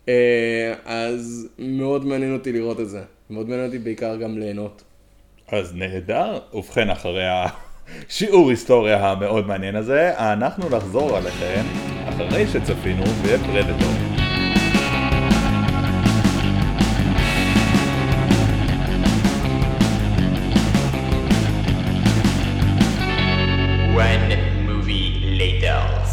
uh, 0.05 0.09
אז 0.85 1.47
מאוד 1.59 2.05
מעניין 2.05 2.33
אותי 2.33 2.51
לראות 2.51 2.79
את 2.79 2.89
זה, 2.89 3.01
מאוד 3.29 3.49
מעניין 3.49 3.67
אותי 3.67 3.79
בעיקר 3.79 4.15
גם 4.15 4.37
ליהנות. 4.37 4.83
אז 5.47 5.73
נהדר, 5.75 6.39
ובכן 6.53 6.89
אחרי 6.89 7.25
השיעור 8.09 8.49
היסטוריה 8.49 9.11
המאוד 9.11 9.47
מעניין 9.47 9.75
הזה, 9.75 10.13
אנחנו 10.17 10.69
נחזור 10.69 11.17
עליכם 11.17 11.94
אחרי 12.09 12.47
שצפינו 12.47 13.03
בפרדטור. 13.05 14.15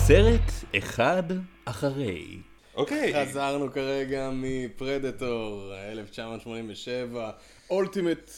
סרט 0.07 0.51
אחד 0.79 1.23
אחרי. 1.65 2.37
אוקיי. 2.75 3.13
חזרנו 3.15 3.73
כרגע 3.73 4.31
מפרדטור 4.33 5.73
1987, 5.93 7.31
אולטימט 7.71 8.31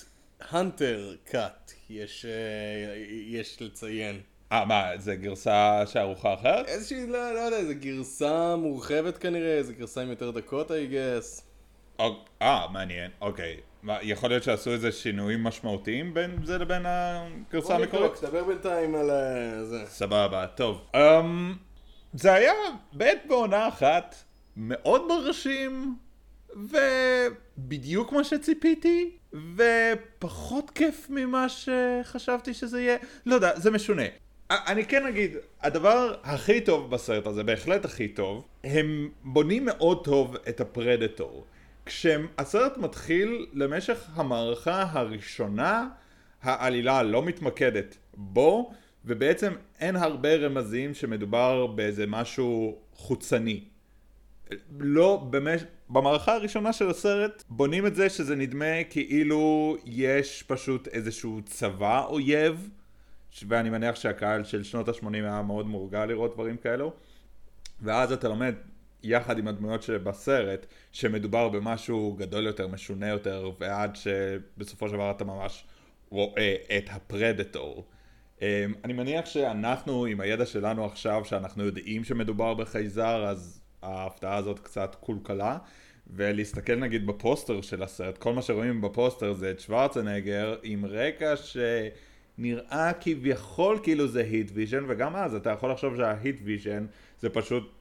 הנטר 0.51 1.15
קאט, 1.25 1.73
יש, 1.91 2.27
יש 3.27 3.63
לציין. 3.63 4.21
אה, 4.55 4.65
מה, 4.65 4.91
זה 4.99 5.17
גרסה 5.17 5.83
שערוכה 5.87 6.35
אחרת? 6.35 6.67
איזושהי, 6.69 7.07
לא, 7.07 7.35
לא 7.35 7.39
יודע, 7.39 7.57
איזה 7.57 7.75
גרסה 7.75 8.57
מורחבת 8.57 9.19
כנראה, 9.19 9.53
איזה 9.59 9.73
גרסה 9.73 10.01
עם 10.03 10.11
יותר 10.11 10.31
דקות, 10.31 10.71
I 10.71 10.75
guess. 10.75 11.43
אוק- 11.99 12.29
אה, 12.43 12.67
מעניין, 12.73 13.11
אוקיי. 13.21 13.57
מה, 13.83 13.99
יכול 14.03 14.31
להיות 14.31 14.43
שעשו 14.43 14.71
איזה 14.71 14.93
שינויים 14.93 15.45
משמעותיים 15.45 16.15
בין 16.15 16.37
זה 16.45 16.59
לבין 16.59 16.83
הגרסה 16.87 17.69
בוא 17.69 17.85
המקורית? 17.85 18.11
נבדוק, 18.13 18.25
דבר 18.25 18.45
בינתיים 18.45 18.95
על 18.95 19.11
ה- 19.11 19.65
זה. 19.65 19.85
סבבה, 19.87 20.47
טוב. 20.47 20.81
Um, 20.97 20.99
זה 22.15 22.33
היה 22.33 22.53
בעת 22.93 23.19
בעונה 23.29 23.69
אחת 23.69 24.15
מאוד 24.57 25.07
מרשים, 25.09 25.97
ובדיוק 26.57 28.13
מה 28.13 28.25
שציפיתי, 28.25 29.11
ופחות 29.57 30.71
כיף 30.71 31.07
ממה 31.11 31.47
שחשבתי 31.49 32.55
שזה 32.55 32.81
יהיה. 32.81 32.97
לא 33.27 33.35
יודע, 33.35 33.53
זה 33.61 33.71
משונה. 33.71 34.03
אני 34.67 34.85
כן 34.85 35.07
אגיד, 35.07 35.37
הדבר 35.61 36.15
הכי 36.23 36.61
טוב 36.61 36.91
בסרט 36.91 37.27
הזה, 37.27 37.43
בהחלט 37.43 37.85
הכי 37.85 38.09
טוב, 38.09 38.45
הם 38.65 39.09
בונים 39.25 39.65
מאוד 39.65 40.05
טוב 40.05 40.37
את 40.49 40.61
הפרדטור. 40.61 41.45
כשהסרט 41.87 42.77
מתחיל 42.77 43.47
למשך 43.53 44.09
המערכה 44.15 44.87
הראשונה, 44.91 45.89
העלילה 46.43 47.03
לא 47.03 47.23
מתמקדת 47.23 47.97
בו, 48.15 48.73
ובעצם 49.05 49.53
אין 49.81 49.97
הרבה 49.97 50.37
רמזים 50.37 50.95
שמדובר 50.95 51.67
באיזה 51.67 52.07
משהו 52.07 52.79
חוצני. 52.95 53.65
לא, 54.79 55.27
במש... 55.31 55.65
במערכה 55.91 56.35
הראשונה 56.35 56.73
של 56.73 56.91
הסרט 56.91 57.45
בונים 57.49 57.87
את 57.87 57.95
זה 57.95 58.09
שזה 58.09 58.37
נדמה 58.37 58.85
כאילו 58.91 59.77
יש 59.85 60.43
פשוט 60.47 60.89
איזשהו 60.89 61.41
צבא 61.45 62.05
אויב, 62.05 62.71
ואני 63.49 63.71
מניח 63.71 63.95
שהקהל 63.97 64.45
של 64.45 64.63
שנות 64.63 64.89
ה-80 64.89 65.15
היה 65.15 65.43
מאוד 65.43 65.67
מורגל 65.67 66.05
לראות 66.05 66.35
דברים 66.35 66.57
כאלו, 66.57 66.93
ואז 67.81 68.13
אתה 68.13 68.29
לומד 68.29 68.55
יחד 69.03 69.39
עם 69.39 69.49
הדמויות 69.49 69.83
שבסרט, 69.83 70.67
שמדובר 70.93 71.49
במשהו 71.49 72.17
גדול 72.19 72.47
יותר, 72.47 72.69
משונה 72.69 73.09
יותר, 73.09 73.51
ועד 73.61 73.97
שבסופו 73.97 74.89
של 74.89 74.95
דבר 74.95 75.11
אתה 75.11 75.25
ממש 75.25 75.65
רואה 76.11 76.55
את 76.77 76.85
הפרדטור. 76.91 77.85
אמ, 78.43 78.47
אני 78.85 78.93
מניח 78.93 79.27
שאנחנו, 79.27 80.05
עם 80.05 80.21
הידע 80.21 80.47
שלנו 80.47 80.85
עכשיו, 80.85 81.25
שאנחנו 81.25 81.65
יודעים 81.65 82.05
שמדובר 82.05 82.55
בחייזר, 82.55 83.25
אז 83.29 83.61
ההפתעה 83.83 84.37
הזאת 84.37 84.59
קצת 84.59 84.97
קולקלה. 85.01 85.59
ולהסתכל 86.11 86.77
נגיד 86.77 87.07
בפוסטר 87.07 87.61
של 87.61 87.83
הסרט, 87.83 88.19
כל 88.19 88.33
מה 88.33 88.43
שרואים 88.43 88.81
בפוסטר 88.81 89.33
זה 89.33 89.51
את 89.51 89.61
שוורצנגר 89.61 90.57
עם 90.63 90.87
רקע 90.87 91.37
שנראה 92.37 92.93
כביכול 93.01 93.79
כאילו 93.83 94.09
זה 94.09 94.21
heat 94.21 94.51
vision, 94.55 94.85
וגם 94.89 95.17
אז 95.17 95.35
אתה 95.35 95.51
יכול 95.51 95.71
לחשוב 95.71 95.97
שה 95.97 96.14
heat 96.14 96.37
vision 96.45 96.87
זה 97.21 97.29
פשוט 97.29 97.73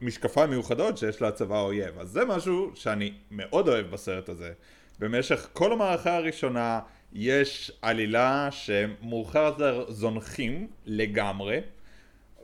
משקפיים 0.00 0.50
מיוחדות 0.50 0.98
שיש 0.98 1.22
לצבא 1.22 1.56
האויב. 1.56 1.98
אז 1.98 2.08
זה 2.08 2.24
משהו 2.24 2.70
שאני 2.74 3.12
מאוד 3.30 3.68
אוהב 3.68 3.86
בסרט 3.90 4.28
הזה. 4.28 4.52
במשך 4.98 5.48
כל 5.52 5.72
המערכה 5.72 6.16
הראשונה 6.16 6.80
יש 7.12 7.72
עלילה 7.82 8.48
שמאוחר 8.50 9.42
יותר 9.44 9.84
זונחים 9.88 10.68
לגמרי. 10.86 11.60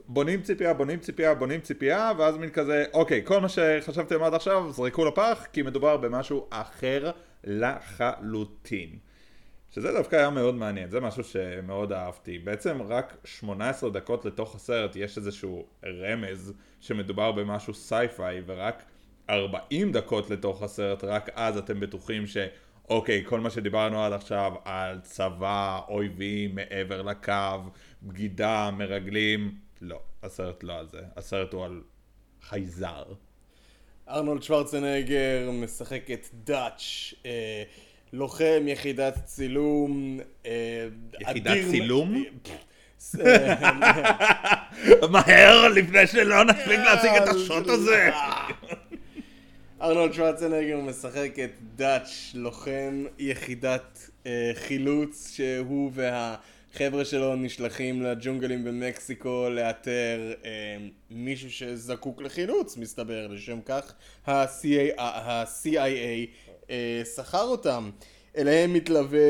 בונים 0.08 0.42
ציפייה, 0.42 0.74
בונים 0.74 0.98
ציפייה, 0.98 1.34
בונים 1.34 1.60
ציפייה, 1.60 2.12
ואז 2.18 2.36
מין 2.36 2.50
כזה, 2.50 2.84
אוקיי, 2.92 3.22
כל 3.24 3.40
מה 3.40 3.48
שחשבתם 3.48 4.22
עד 4.22 4.34
עכשיו, 4.34 4.72
זרקו 4.72 5.04
לפח, 5.04 5.46
כי 5.52 5.62
מדובר 5.62 5.96
במשהו 5.96 6.46
אחר 6.50 7.10
לחלוטין. 7.44 8.98
שזה 9.70 9.92
דווקא 9.92 10.16
היה 10.16 10.30
מאוד 10.30 10.54
מעניין, 10.54 10.90
זה 10.90 11.00
משהו 11.00 11.24
שמאוד 11.24 11.92
אהבתי. 11.92 12.38
בעצם 12.38 12.82
רק 12.82 13.16
18 13.24 13.90
דקות 13.90 14.24
לתוך 14.24 14.54
הסרט 14.54 14.96
יש 14.96 15.18
איזשהו 15.18 15.66
רמז 15.84 16.52
שמדובר 16.80 17.32
במשהו 17.32 17.74
sci-fi, 17.74 18.42
ורק 18.46 18.82
40 19.30 19.92
דקות 19.92 20.30
לתוך 20.30 20.62
הסרט, 20.62 21.04
רק 21.04 21.28
אז 21.34 21.58
אתם 21.58 21.80
בטוחים 21.80 22.26
ש... 22.26 22.36
אוקיי, 22.88 23.24
כל 23.26 23.40
מה 23.40 23.50
שדיברנו 23.50 24.04
עד 24.04 24.12
עכשיו 24.12 24.52
על 24.64 25.00
צבא, 25.00 25.80
אויבים, 25.88 26.54
מעבר 26.54 27.02
לקו, 27.02 27.32
בגידה, 28.02 28.70
מרגלים, 28.70 29.58
לא, 29.80 30.00
הסרט 30.22 30.62
לא 30.62 30.78
על 30.78 30.88
זה, 30.88 31.00
הסרט 31.16 31.52
הוא 31.52 31.64
על 31.64 31.82
חייזר. 32.42 33.04
ארנולד 34.08 34.42
שוורצנגר 34.42 35.50
משחק 35.52 36.10
את 36.10 36.26
דאץ', 36.34 37.14
אה, 37.26 37.62
לוחם 38.12 38.62
יחידת 38.66 39.14
צילום. 39.24 40.20
אה, 40.46 40.86
יחידת 41.20 41.46
אדיר- 41.46 41.70
צילום? 41.70 42.24
אה, 43.26 43.54
מהר, 45.10 45.68
לפני 45.68 46.06
שלא 46.06 46.44
נספיק 46.44 46.78
להציג 46.78 47.10
את 47.22 47.28
השוט 47.28 47.66
הזה! 47.68 48.10
ארנולד 49.82 50.12
שוורצנגר 50.12 50.76
משחק 50.80 51.30
את 51.44 51.50
דאץ', 51.76 52.10
לוחם 52.34 53.04
יחידת 53.18 54.10
אה, 54.26 54.50
חילוץ, 54.54 55.32
שהוא 55.34 55.90
והחבר'ה 55.94 57.04
שלו 57.04 57.34
נשלחים 57.36 58.02
לג'ונגלים 58.02 58.64
במקסיקו 58.64 59.46
לאתר 59.50 60.32
אה, 60.44 60.50
מישהו 61.10 61.50
שזקוק 61.50 62.22
לחילוץ, 62.22 62.76
מסתבר, 62.76 63.26
לשם 63.26 63.58
כך 63.66 63.92
ה-CIA, 64.26 65.00
ה-CIA 65.00 65.76
אה, 65.76 66.24
שכר 67.16 67.42
אותם. 67.42 67.90
אליהם 68.36 68.72
מתלווה 68.72 69.20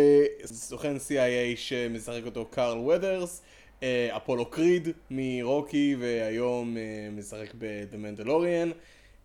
סוכן 0.45 0.97
CIA 0.97 1.57
שמשחק 1.57 2.23
אותו 2.27 2.47
קארל 2.47 2.79
ודרס, 2.79 3.43
אה, 3.83 4.17
אפולו 4.17 4.51
קריד 4.51 4.89
מרוקי 5.11 5.97
והיום 5.99 6.77
אה, 6.77 7.09
משחק 7.13 7.51
Mandalorian. 7.93 8.73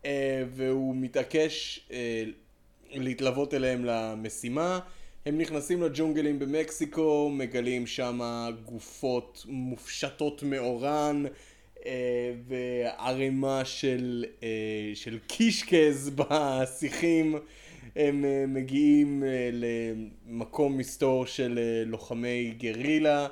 אה, 0.05 0.43
והוא 0.55 0.95
מתעקש 0.95 1.87
להתלוות 2.91 3.53
אליהם 3.53 3.85
למשימה. 3.85 4.79
הם 5.25 5.37
נכנסים 5.37 5.83
לג'ונגלים 5.83 6.39
במקסיקו, 6.39 7.29
מגלים 7.33 7.87
שם 7.87 8.19
גופות 8.65 9.45
מופשטות 9.47 10.43
מאורן 10.43 11.23
וערימה 12.47 13.65
של, 13.65 14.25
של 14.93 15.19
קישקז 15.27 16.09
בשיחים. 16.17 17.35
הם 17.95 18.25
אה, 18.25 18.45
מגיעים 18.47 19.23
אה, 19.23 19.49
למקום 19.53 20.77
מסתור 20.77 21.25
של 21.25 21.59
אה, 21.61 21.83
לוחמי 21.85 22.53
גרילה 22.57 23.27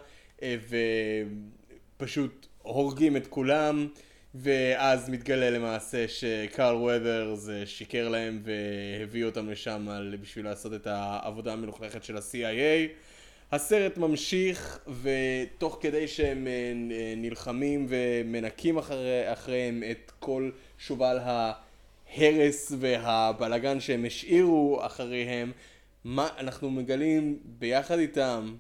ופשוט 1.97 2.47
הורגים 2.61 3.17
את 3.17 3.27
כולם. 3.27 3.87
ואז 4.35 5.09
מתגלה 5.09 5.49
למעשה 5.49 6.07
שקארל 6.07 7.07
אה, 7.49 7.65
שיקר 7.65 8.09
להם 8.09 8.43
והביא 8.43 9.25
אותם 9.25 9.49
לשם 9.49 9.87
בשביל 10.21 10.45
לעשות 10.45 10.73
את 10.73 10.87
העבודה 10.87 11.53
המלוכלכת 11.53 12.03
של 12.03 12.17
ה-CIA. 12.17 12.89
הסרט 13.51 13.97
ממשיך, 13.97 14.79
ותוך 15.01 15.77
כדי 15.81 16.07
שהם 16.07 16.47
נלחמים 17.17 17.85
ומנקים 17.89 18.77
אחרי, 18.77 19.33
אחריהם 19.33 19.83
את 19.91 20.11
כל 20.19 20.49
שובל 20.77 21.19
ההרס 22.15 22.71
והבלגן 22.79 23.79
שהם 23.79 24.05
השאירו 24.05 24.79
אחריהם, 24.85 25.51
מה 26.03 26.29
אנחנו 26.37 26.71
מגלים 26.71 27.39
ביחד 27.45 27.97
איתם, 27.97 28.55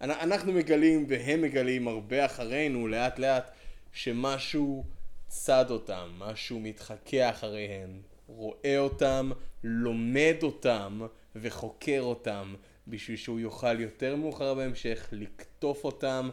אנ- 0.00 0.10
אנחנו 0.10 0.52
מגלים 0.52 1.06
והם 1.08 1.42
מגלים 1.42 1.88
הרבה 1.88 2.24
אחרינו 2.24 2.88
לאט 2.88 3.18
לאט 3.18 3.50
שמשהו 3.92 4.84
צד 5.28 5.70
אותם, 5.70 6.10
משהו 6.18 6.60
מתחכה 6.60 7.30
אחריהם, 7.30 8.00
רואה 8.26 8.78
אותם, 8.78 9.30
לומד 9.64 10.36
אותם 10.42 11.00
וחוקר 11.36 12.00
אותם 12.00 12.54
בשביל 12.88 13.16
שהוא 13.16 13.40
יוכל 13.40 13.80
יותר 13.80 14.16
מאוחר 14.16 14.54
בהמשך 14.54 15.08
לקטוף 15.12 15.84
אותם 15.84 16.30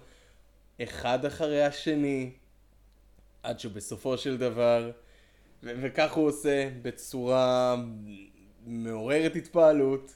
אחד 0.83 1.25
אחרי 1.25 1.63
השני 1.63 2.31
עד 3.43 3.59
שבסופו 3.59 4.17
של 4.17 4.37
דבר, 4.37 4.91
ו- 5.63 5.73
וכך 5.81 6.13
הוא 6.13 6.27
עושה 6.27 6.69
בצורה 6.81 7.75
מעוררת 8.65 9.35
התפעלות, 9.35 10.15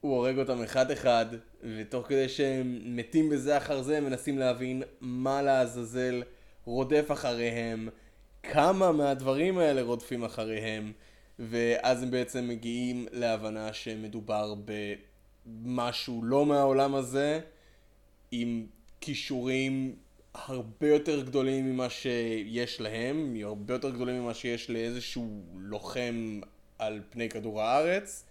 הוא 0.00 0.16
הורג 0.16 0.38
אותם 0.38 0.62
אחד 0.62 0.90
אחד, 0.90 1.26
ותוך 1.62 2.06
כדי 2.06 2.28
שהם 2.28 2.78
מתים 2.84 3.30
בזה 3.30 3.56
אחר 3.56 3.82
זה, 3.82 3.98
הם 3.98 4.04
מנסים 4.04 4.38
להבין 4.38 4.82
מה 5.00 5.42
לעזאזל 5.42 6.22
רודף 6.64 7.08
אחריהם, 7.12 7.88
כמה 8.42 8.92
מהדברים 8.92 9.58
האלה 9.58 9.82
רודפים 9.82 10.24
אחריהם, 10.24 10.92
ואז 11.38 12.02
הם 12.02 12.10
בעצם 12.10 12.48
מגיעים 12.48 13.06
להבנה 13.12 13.72
שמדובר 13.72 14.54
במשהו 15.46 16.24
לא 16.24 16.46
מהעולם 16.46 16.94
הזה, 16.94 17.40
עם 18.30 18.66
כישורים 19.00 19.96
הרבה 20.46 20.88
יותר 20.88 21.22
גדולים 21.22 21.72
ממה 21.72 21.90
שיש 21.90 22.80
להם, 22.80 23.36
הרבה 23.42 23.74
יותר 23.74 23.90
גדולים 23.90 24.22
ממה 24.22 24.34
שיש 24.34 24.70
לאיזשהו 24.70 25.42
לוחם 25.54 26.40
על 26.78 27.00
פני 27.10 27.28
כדור 27.28 27.62
הארץ, 27.62 28.24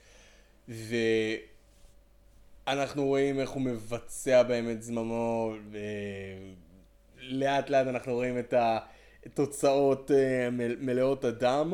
אנחנו 2.67 3.05
רואים 3.05 3.39
איך 3.39 3.49
הוא 3.49 3.61
מבצע 3.61 4.43
בהם 4.43 4.69
את 4.69 4.83
זממו, 4.83 5.53
לאט 7.19 7.69
לאט 7.69 7.87
אנחנו 7.87 8.13
רואים 8.13 8.39
את 8.39 8.53
התוצאות 9.25 10.11
אה, 10.11 10.49
מלאות 10.79 11.25
הדם, 11.25 11.73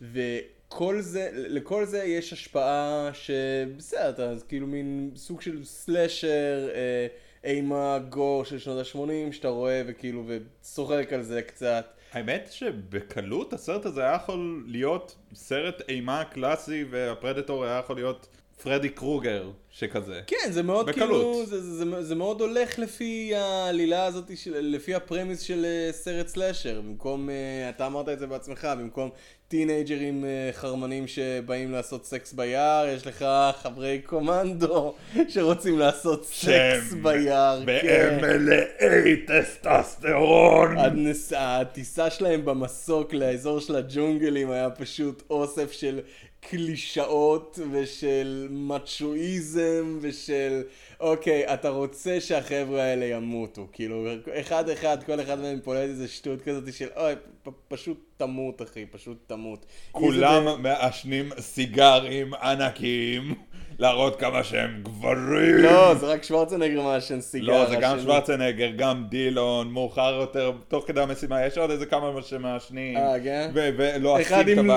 וכל 0.00 1.00
זה, 1.00 1.30
לכל 1.32 1.84
זה 1.84 2.04
יש 2.04 2.32
השפעה 2.32 3.10
שבסדר, 3.12 4.30
אז 4.30 4.42
כאילו 4.42 4.66
מין 4.66 5.10
סוג 5.16 5.40
של 5.40 5.64
סלאשר, 5.64 6.68
אה, 6.74 7.06
אימה 7.44 7.98
גור 8.08 8.44
של 8.44 8.58
שנות 8.58 8.86
ה-80 8.86 9.32
שאתה 9.32 9.48
רואה 9.48 9.82
וכאילו 9.86 10.24
וצוחק 10.26 11.12
על 11.12 11.22
זה 11.22 11.42
קצת. 11.42 11.86
האמת 12.12 12.48
שבקלות 12.50 13.52
הסרט 13.52 13.86
הזה 13.86 14.02
היה 14.02 14.14
יכול 14.14 14.64
להיות 14.66 15.16
סרט 15.34 15.82
אימה 15.88 16.24
קלאסי 16.24 16.84
והפרדטור 16.90 17.64
היה 17.64 17.78
יכול 17.78 17.96
להיות 17.96 18.26
פרדי 18.62 18.88
קרוגר 18.88 19.50
שכזה. 19.70 20.20
כן, 20.26 20.50
זה 20.50 20.62
מאוד 20.62 20.86
בקלות. 20.86 21.08
כאילו, 21.08 21.46
זה, 21.46 21.60
זה, 21.60 21.84
זה, 21.84 22.02
זה 22.02 22.14
מאוד 22.14 22.40
הולך 22.40 22.78
לפי 22.78 23.34
העלילה 23.34 24.04
הזאת, 24.04 24.36
של, 24.36 24.60
לפי 24.60 24.94
ה 24.94 25.00
premise 25.00 25.40
של 25.40 25.66
אה, 25.66 25.92
סרט 25.92 26.28
slasher. 26.28 26.80
במקום, 26.80 27.28
אה, 27.28 27.32
אתה 27.74 27.86
אמרת 27.86 28.08
את 28.08 28.18
זה 28.18 28.26
בעצמך, 28.26 28.68
במקום 28.78 29.10
טינאייג'רים 29.50 30.24
אה, 30.24 30.56
חרמנים 30.56 31.06
שבאים 31.06 31.72
לעשות 31.72 32.04
סקס 32.04 32.32
ביער, 32.32 32.88
יש 32.88 33.06
לך 33.06 33.24
חברי 33.62 34.00
קומנדו 34.06 34.94
שרוצים 35.28 35.78
לעשות 35.78 36.26
סקס 36.26 36.92
ביער. 37.02 37.62
והם 37.66 38.20
כן. 38.20 38.20
מלאי 38.20 39.16
טסטוסטרון. 39.26 40.78
הנס... 40.78 41.32
הטיסה 41.36 42.10
שלהם 42.10 42.44
במסוק 42.44 43.14
לאזור 43.14 43.60
של 43.60 43.76
הג'ונגלים 43.76 44.50
היה 44.50 44.70
פשוט 44.70 45.22
אוסף 45.30 45.72
של 45.72 46.00
קלישאות 46.40 47.58
ושל 47.72 48.48
מצ'ואיזם 48.50 49.98
ושל 50.00 50.62
אוקיי, 51.00 51.54
אתה 51.54 51.68
רוצה 51.68 52.20
שהחבר'ה 52.20 52.82
האלה 52.82 53.04
ימותו. 53.04 53.66
כאילו, 53.72 54.06
אחד 54.40 54.68
אחד, 54.68 55.02
כל 55.02 55.20
אחד 55.20 55.40
מהם 55.40 55.58
פולט 55.64 55.80
איזה 55.80 56.08
שטות 56.08 56.42
כזאת 56.42 56.74
של 56.74 56.88
אוי, 56.96 57.14
פ- 57.42 57.48
פשוט 57.68 57.98
תמות 58.16 58.62
אחי, 58.62 58.86
פשוט 58.86 59.16
תמות. 59.26 59.66
כולם 59.92 60.44
זה... 60.44 60.56
מעשנים 60.56 61.30
סיגרים 61.38 62.34
ענקיים, 62.34 63.34
להראות 63.78 64.20
כמה 64.20 64.44
שהם 64.44 64.80
גברים. 64.82 65.56
לא, 65.56 65.94
זה 65.94 66.06
רק 66.06 66.22
שוורצנגר 66.22 66.82
מעשן 66.82 67.20
סיגר. 67.20 67.46
לא, 67.46 67.66
זה 67.66 67.76
גם 67.76 67.98
שוורצנגר, 68.00 68.70
גם 68.76 69.04
דילון, 69.08 69.68
מאוחר 69.70 70.18
יותר, 70.20 70.52
תוך 70.68 70.86
כדי 70.86 71.00
המשימה, 71.00 71.46
יש 71.46 71.58
עוד 71.58 71.70
איזה 71.70 71.86
כמה 71.86 72.22
שמעשנים. 72.22 72.96
אה, 72.96 73.20
כן? 73.24 73.50
ולא 73.54 74.20
אחד 74.20 74.48
עם 74.48 74.70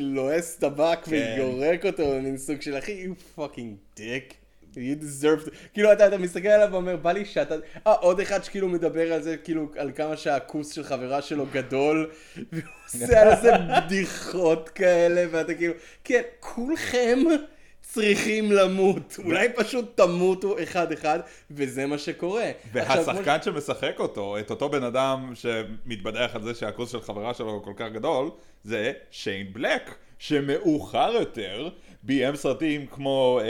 לועס 0.00 0.56
טבק 0.56 0.87
כן. 0.96 1.34
ויורק 1.36 1.86
אותו 1.86 2.10
במין 2.10 2.38
סוג 2.38 2.60
של 2.60 2.78
אחי, 2.78 3.06
you 3.06 3.38
fucking 3.38 3.98
dick. 3.98 4.34
you 4.74 5.02
deserve, 5.02 5.50
כאילו 5.74 5.92
אתה, 5.92 6.06
אתה 6.06 6.18
מסתכל 6.18 6.48
עליו 6.48 6.68
ואומר, 6.72 6.96
בא 6.96 7.12
לי 7.12 7.24
שאתה, 7.24 7.54
אה, 7.86 7.92
עוד 7.92 8.20
אחד 8.20 8.44
שכאילו 8.44 8.68
מדבר 8.68 9.12
על 9.12 9.22
זה, 9.22 9.36
כאילו, 9.36 9.68
על 9.76 9.92
כמה 9.92 10.16
שהכוס 10.16 10.72
של 10.72 10.84
חברה 10.84 11.22
שלו 11.22 11.46
גדול, 11.52 12.10
והוא 12.52 12.62
עושה 12.86 13.22
על 13.22 13.40
זה 13.42 13.52
בדיחות 13.76 14.68
כאלה, 14.68 15.24
ואתה 15.30 15.54
כאילו, 15.54 15.74
כן, 16.04 16.22
כולכם 16.40 17.18
צריכים 17.80 18.52
למות, 18.52 19.16
אולי 19.24 19.48
פשוט 19.56 19.96
תמותו 19.96 20.62
אחד-אחד, 20.62 21.20
וזה 21.50 21.86
מה 21.86 21.98
שקורה. 21.98 22.50
והשחקן 22.72 23.30
עכשיו, 23.30 23.54
שמשחק 23.54 23.94
אותו, 23.98 24.38
את 24.38 24.50
אותו 24.50 24.68
בן 24.68 24.82
אדם 24.82 25.32
שמתבדח 25.34 26.30
על 26.34 26.42
זה 26.42 26.54
שהכוס 26.54 26.92
של 26.92 27.00
חברה 27.00 27.34
שלו 27.34 27.62
כל 27.64 27.72
כך 27.76 27.86
גדול, 27.92 28.30
זה 28.64 28.92
שיין 29.10 29.52
בלק. 29.52 29.94
שמאוחר 30.18 31.10
יותר 31.14 31.68
ביים 32.02 32.36
סרטים 32.36 32.86
כמו 32.86 33.40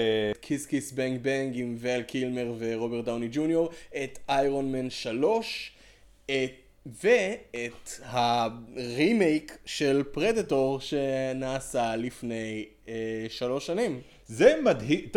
Kiss 0.43 0.67
Kiss 0.67 0.93
Bang 0.93 1.21
Bang 1.23 1.53
עם 1.59 1.77
ואל 1.79 2.03
קילמר 2.03 2.53
ורוברט 2.59 3.05
דאוני 3.05 3.29
ג'וניור, 3.33 3.71
את 4.03 4.19
איירון 4.29 4.73
מן 4.73 4.91
3, 4.91 5.73
את... 6.27 6.33
ואת 7.03 7.91
הרימייק 8.03 9.59
של 9.65 10.03
פרדטור 10.13 10.81
שנעשה 10.81 11.97
לפני 11.97 12.65
אה, 12.89 12.95
שלוש 13.29 13.67
שנים. 13.67 14.01
זה 14.27 14.55
מדהים, 14.65 15.09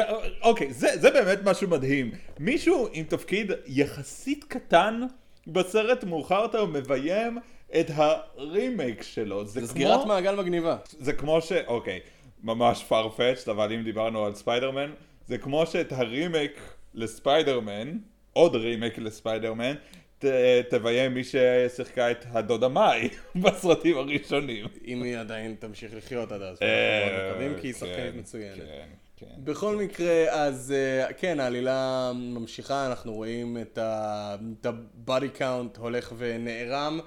אוקיי, 0.41 0.73
זה, 0.73 0.87
זה 0.93 1.11
באמת 1.11 1.39
משהו 1.43 1.69
מדהים. 1.69 2.11
מישהו 2.39 2.87
עם 2.93 3.03
תפקיד 3.03 3.51
יחסית 3.67 4.43
קטן 4.43 5.01
בסרט 5.47 6.03
מאוחר 6.03 6.41
יותר 6.41 6.65
מביים 6.65 7.37
את 7.79 7.91
הרימייק 7.95 9.01
שלו. 9.01 9.45
זה, 9.45 9.51
זה 9.51 9.59
כמו... 9.59 9.67
סגירת 9.67 10.05
מעגל 10.05 10.35
מגניבה. 10.35 10.77
זה 10.99 11.13
כמו 11.13 11.41
ש... 11.41 11.51
אוקיי, 11.67 11.99
ממש 12.43 12.85
farfetched, 12.89 13.51
אבל 13.51 13.73
אם 13.73 13.83
דיברנו 13.83 14.25
על 14.25 14.35
ספיידרמן, 14.35 14.91
זה 15.27 15.37
כמו 15.37 15.65
שאת 15.65 15.91
הרימייק 15.91 16.61
לספיידרמן, 16.93 17.97
עוד 18.33 18.55
רימייק 18.55 18.97
לספיידרמן, 18.97 19.73
ת, 20.19 20.25
תביים 20.69 21.13
מי 21.13 21.23
ששיחקה 21.23 22.11
את 22.11 22.25
הדודה 22.31 22.67
מאי 22.67 23.09
בסרטים 23.41 23.97
הראשונים. 23.97 24.65
אם 24.87 25.03
היא 25.03 25.17
עדיין 25.17 25.55
תמשיך 25.59 25.95
לחיות 25.95 26.31
עד 26.31 26.41
אז, 26.41 26.57
אנחנו 26.61 27.29
מקווים 27.29 27.61
כי 27.61 27.67
היא 27.67 27.73
שחקנית 27.73 27.95
כן, 27.95 28.19
מצוינת. 28.19 28.57
כן. 28.57 28.87
כן. 29.17 29.25
בכל 29.43 29.75
מקרה, 29.75 30.25
אז 30.29 30.73
אה, 30.77 31.13
כן, 31.13 31.39
העלילה 31.39 32.11
ממשיכה, 32.15 32.87
אנחנו 32.87 33.13
רואים 33.13 33.57
את 33.61 33.77
ה-body 33.77 35.39
count 35.39 35.79
הולך 35.79 36.13
ונערם. 36.17 36.99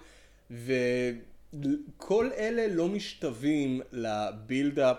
וכל 0.54 2.30
אלה 2.36 2.66
לא 2.74 2.88
משתווים 2.88 3.80
לבילדאפ 3.92 4.96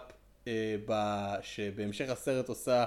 אה, 0.48 1.36
שבהמשך 1.42 2.10
הסרט 2.10 2.50
עושה 2.50 2.86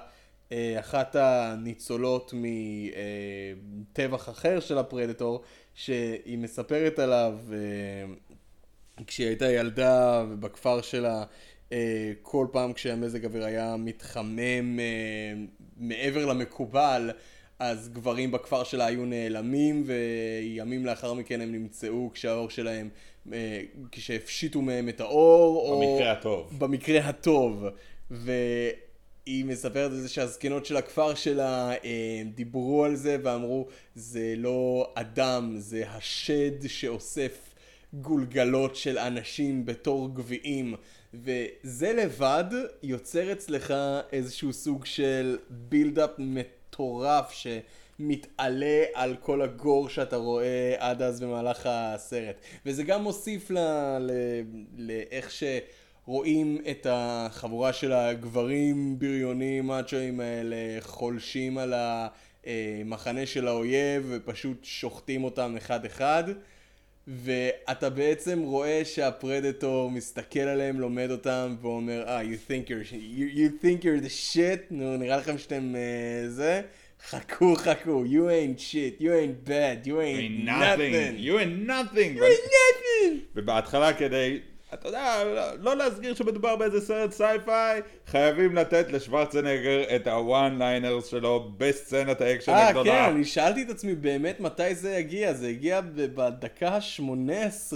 אה, 0.53 0.77
אחת 0.81 1.17
הניצולות 1.17 2.35
מטבח 2.35 4.29
אחר 4.29 4.61
של 4.61 4.79
הפרדטור, 4.79 5.43
שהיא 5.75 6.39
מספרת 6.39 6.99
עליו 6.99 7.35
אה, 7.53 8.15
כשהיא 9.07 9.27
הייתה 9.27 9.53
ילדה 9.53 10.25
ובכפר 10.31 10.81
שלה 10.81 11.25
אה, 11.73 12.13
כל 12.23 12.47
פעם 12.53 12.73
כשהמזג 12.73 13.25
אוויר 13.25 13.45
היה 13.45 13.77
מתחמם 13.77 14.81
אה, 14.81 15.35
מעבר 15.77 16.27
למקובל 16.27 17.11
אז 17.59 17.89
גברים 17.89 18.31
בכפר 18.31 18.65
שלה 18.65 18.87
היו 18.87 19.05
נעלמים, 19.05 19.85
וימים 19.87 20.87
לאחר 20.87 21.15
מכן 21.15 21.41
הם 21.41 21.53
נמצאו 21.53 22.11
כשהאור 22.15 22.51
שלהם, 22.51 22.89
אה, 23.33 23.61
כשהפשיטו 23.93 24.63
מהם 24.63 24.89
את 24.89 25.01
האור. 25.01 25.75
במקרה 25.75 26.13
או... 26.13 26.19
הטוב. 26.19 26.59
במקרה 26.59 27.01
הטוב. 27.09 27.65
והיא 28.11 29.45
מספרת 29.45 29.91
על 29.91 29.97
זה 29.97 30.09
שהזקנות 30.09 30.67
של 30.67 30.77
הכפר 30.77 31.15
שלה 31.15 31.73
אה, 31.85 32.23
דיברו 32.35 32.85
על 32.85 32.97
זה 32.97 33.17
ואמרו, 33.23 33.67
זה 33.95 34.35
לא 34.37 34.93
אדם, 34.95 35.55
זה 35.59 35.91
השד 35.91 36.67
שאוסף 36.67 37.55
גולגלות 37.93 38.77
של 38.77 38.99
אנשים 38.99 39.67
בתור 39.67 40.15
גביעים. 40.15 40.75
וזה 41.15 41.93
לבד 41.93 42.45
יוצר 42.83 43.33
אצלך 43.33 43.75
איזשהו 44.13 44.53
סוג 44.53 44.85
של 44.85 45.39
בילדאפ 45.51 46.11
מטורף 46.79 47.33
שמתעלה 47.33 48.85
על 48.95 49.17
כל 49.17 49.43
הגור 49.43 49.89
שאתה 49.89 50.17
רואה 50.17 50.75
עד 50.79 51.03
אז 51.03 51.21
במהלך 51.21 51.63
הסרט. 51.65 52.37
וזה 52.67 52.83
גם 52.83 53.03
מוסיף 53.03 53.51
לאיך 54.77 55.31
שרואים 55.31 56.59
את 56.71 56.87
החבורה 56.91 57.73
של 57.73 57.93
הגברים 57.93 58.99
בריונים 58.99 59.67
מאצ'ואים 59.67 60.21
האלה 60.21 60.57
חולשים 60.81 61.59
על 61.59 61.75
המחנה 61.77 63.27
של 63.27 63.49
האויב 63.49 64.07
ופשוט 64.09 64.65
שוחטים 64.65 65.25
אותם 65.25 65.55
אחד 65.57 65.85
אחד. 65.85 66.25
ואתה 67.09 67.91
בעצם 67.91 68.43
רואה 68.43 68.83
שהפרדטור 68.85 69.91
מסתכל 69.91 70.41
עליהם, 70.41 70.81
לומד 70.81 71.11
אותם, 71.11 71.57
ואומר, 71.63 72.05
אה, 72.07 72.21
ah, 72.21 72.25
you 72.25 72.51
think 72.51 72.69
you're, 72.69 72.93
you, 72.93 73.39
you 73.39 73.65
think 73.65 73.85
you're 73.85 74.05
the 74.07 74.35
shit, 74.35 74.61
נו, 74.71 74.97
נראה 74.97 75.17
לכם 75.17 75.39
שאתם 75.39 75.75
אה, 75.75 76.29
זה? 76.29 76.61
חכו, 77.11 77.55
חכו, 77.57 78.05
you 78.05 78.29
ain't 78.29 78.61
shit, 78.61 79.01
you 79.01 79.11
ain't 79.11 79.49
bad, 79.49 79.87
you 79.87 80.01
ain't, 80.01 80.19
ain't 80.19 80.45
nothing. 80.45 80.93
nothing. 80.93 81.19
You 81.19 81.39
ain't 81.39 81.67
nothing. 81.67 82.15
You 82.17 82.25
ain't 82.25 82.51
nothing. 82.59 83.19
ובהתחלה 83.37 83.93
כדי 83.93 84.39
אתה 84.75 84.89
יודע, 84.89 85.25
לא 85.61 85.77
להסגיר 85.77 86.15
שמדובר 86.15 86.57
באיזה 86.57 86.81
סרט 86.81 87.13
sci-fi, 87.13 87.81
חייבים 88.07 88.55
לתת 88.55 88.93
לשוורצנגר 88.93 89.97
את 89.97 90.07
ה 90.07 90.59
one-liners 90.59 91.07
שלו 91.07 91.53
בסצנת 91.57 92.21
האקשן 92.21 92.53
הגדולה. 92.53 92.93
אה, 92.93 93.07
כן, 93.07 93.15
אני 93.15 93.25
שאלתי 93.25 93.63
את 93.63 93.71
עצמי 93.71 93.95
באמת 93.95 94.41
מתי 94.41 94.75
זה 94.75 94.91
יגיע, 94.91 95.33
זה 95.33 95.49
הגיע 95.49 95.81
בדקה 95.95 96.69
ה-18, 96.69 97.73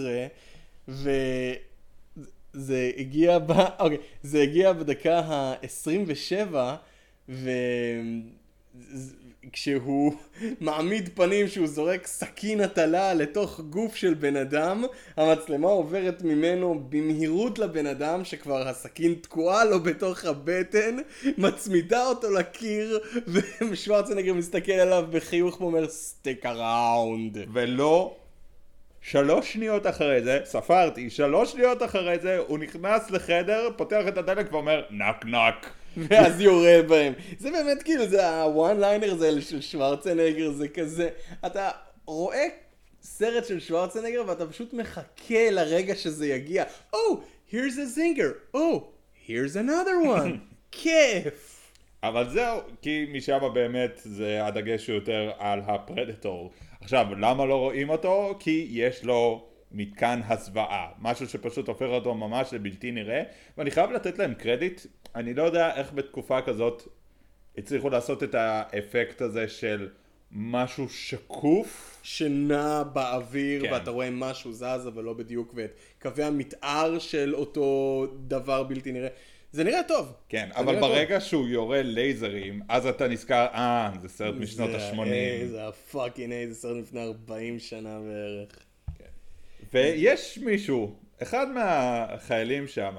וזה 0.88 2.90
הגיע 2.97 3.38
ב... 3.38 3.53
אוקיי, 3.78 3.99
זה 4.22 4.43
הגיע 4.43 4.72
בדקה 4.72 5.18
ה-27, 5.18 6.55
ו... 7.28 7.51
כשהוא 9.53 10.14
מעמיד 10.61 11.11
פנים 11.14 11.49
שהוא 11.49 11.66
זורק 11.66 12.07
סכין 12.07 12.61
הטלה 12.61 13.14
לתוך 13.14 13.61
גוף 13.61 13.97
של 13.97 14.14
בן 14.14 14.36
אדם, 14.36 14.84
המצלמה 15.16 15.68
עוברת 15.68 16.22
ממנו 16.22 16.82
במהירות 16.88 17.59
לבן 17.59 17.86
אדם 17.86 18.24
שכבר 18.24 18.68
הסכין 18.68 19.14
תקועה 19.14 19.64
לו 19.64 19.80
בתוך 19.80 20.24
הבטן, 20.24 20.97
מצמידה 21.38 22.07
אותו 22.07 22.30
לקיר, 22.30 22.99
ושוורצנגר 23.70 24.34
מסתכל 24.34 24.72
עליו 24.72 25.07
בחיוך 25.11 25.61
ואומר 25.61 25.88
stick 25.88 26.46
around. 26.46 27.38
ולא 27.53 28.16
שלוש 29.01 29.53
שניות 29.53 29.86
אחרי 29.86 30.22
זה, 30.22 30.40
ספרתי, 30.45 31.11
שלוש 31.11 31.53
שניות 31.53 31.82
אחרי 31.82 32.18
זה, 32.18 32.38
הוא 32.38 32.59
נכנס 32.59 33.11
לחדר, 33.11 33.68
פותח 33.76 34.03
את 34.09 34.18
הדלת 34.18 34.53
ואומר 34.53 34.82
knock 34.90 35.24
knock. 35.24 35.82
ואז 35.97 36.40
יורה 36.40 36.82
בהם. 36.88 37.12
זה 37.38 37.51
באמת 37.51 37.82
כאילו, 37.82 38.07
זה 38.07 38.43
ה 38.42 38.80
one-liners 38.80 39.22
האלה 39.22 39.40
של 39.40 39.61
שוורצנגר, 39.61 40.51
זה 40.51 40.68
כזה, 40.68 41.09
אתה 41.47 41.70
רואה 42.07 42.47
סרט 43.03 43.47
של 43.47 43.61
שוורצנגר 43.61 44.24
ואתה 44.26 44.47
פשוט 44.47 44.72
מחכה 44.72 45.51
לרגע 45.51 45.95
שזה 45.95 46.26
יגיע. 46.26 46.64
Oh, 46.95 47.16
here's 47.51 47.76
a 47.76 47.99
zinger. 47.99 48.57
Oh, 48.57 48.80
here's 49.26 49.57
another 49.57 50.07
one. 50.07 50.36
כיף. 50.82 51.59
אבל 52.03 52.28
זהו, 52.30 52.61
כי 52.82 53.07
משם 53.12 53.38
באמת 53.55 54.01
זה 54.05 54.47
הדגש 54.47 54.86
הוא 54.86 54.95
יותר 54.95 55.30
על 55.38 55.61
הפרדטור. 55.66 56.51
עכשיו, 56.80 57.07
למה 57.20 57.47
לא 57.47 57.55
רואים 57.55 57.90
אותו? 57.90 58.34
כי 58.40 58.68
יש 58.70 59.05
לו 59.05 59.47
מתקן 59.74 60.20
הסוואה, 60.24 60.86
משהו 60.98 61.28
שפשוט 61.28 61.68
הופך 61.68 61.86
אותו 61.86 62.14
ממש 62.14 62.52
לבלתי 62.52 62.90
נראה, 62.90 63.22
ואני 63.58 63.70
חייב 63.70 63.90
לתת 63.90 64.18
להם 64.18 64.34
קרדיט, 64.34 64.80
אני 65.14 65.34
לא 65.34 65.42
יודע 65.42 65.74
איך 65.76 65.92
בתקופה 65.92 66.42
כזאת 66.42 66.82
הצליחו 67.58 67.90
לעשות 67.90 68.22
את 68.22 68.34
האפקט 68.34 69.20
הזה 69.20 69.48
של 69.48 69.88
משהו 70.32 70.88
שקוף. 70.88 72.00
שנע 72.02 72.82
באוויר 72.82 73.62
כן. 73.62 73.72
ואתה 73.72 73.90
רואה 73.90 74.10
משהו 74.10 74.52
זז 74.52 74.88
אבל 74.88 75.04
לא 75.04 75.12
בדיוק 75.12 75.52
ואת 75.56 75.70
קווי 76.02 76.24
המתאר 76.24 76.98
של 76.98 77.34
אותו 77.34 78.06
דבר 78.26 78.62
בלתי 78.62 78.92
נראה. 78.92 79.08
זה 79.52 79.64
נראה 79.64 79.82
טוב. 79.88 80.12
כן, 80.28 80.48
אבל 80.54 80.64
נראה 80.64 80.80
טוב. 80.80 80.90
ברגע 80.90 81.20
שהוא 81.20 81.48
יורה 81.48 81.82
לייזרים, 81.82 82.60
אז 82.68 82.86
אתה 82.86 83.08
נזכר, 83.08 83.46
אה, 83.54 83.90
זה 84.00 84.08
סרט 84.08 84.34
משנות 84.34 84.70
זה 84.70 84.76
ה-80. 84.76 85.00
ה-A, 85.00 85.46
זה 85.46 85.68
הפאקינג 85.68 86.32
איי, 86.32 86.48
זה 86.48 86.54
סרט 86.54 86.76
לפני 86.76 87.02
40 87.02 87.58
שנה 87.58 88.00
בערך. 88.00 88.58
ויש 89.72 90.38
מישהו, 90.38 90.96
אחד 91.22 91.46
מהחיילים 91.48 92.68
שם, 92.68 92.96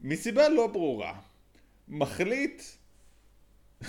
מסיבה 0.00 0.48
לא 0.48 0.66
ברורה, 0.66 1.12
מחליט 1.88 2.62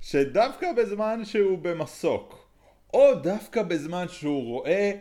שדווקא 0.00 0.72
בזמן 0.72 1.24
שהוא 1.24 1.58
במסוק, 1.58 2.48
או 2.94 3.14
דווקא 3.14 3.62
בזמן 3.62 4.06
שהוא 4.08 4.44
רואה, 4.44 4.92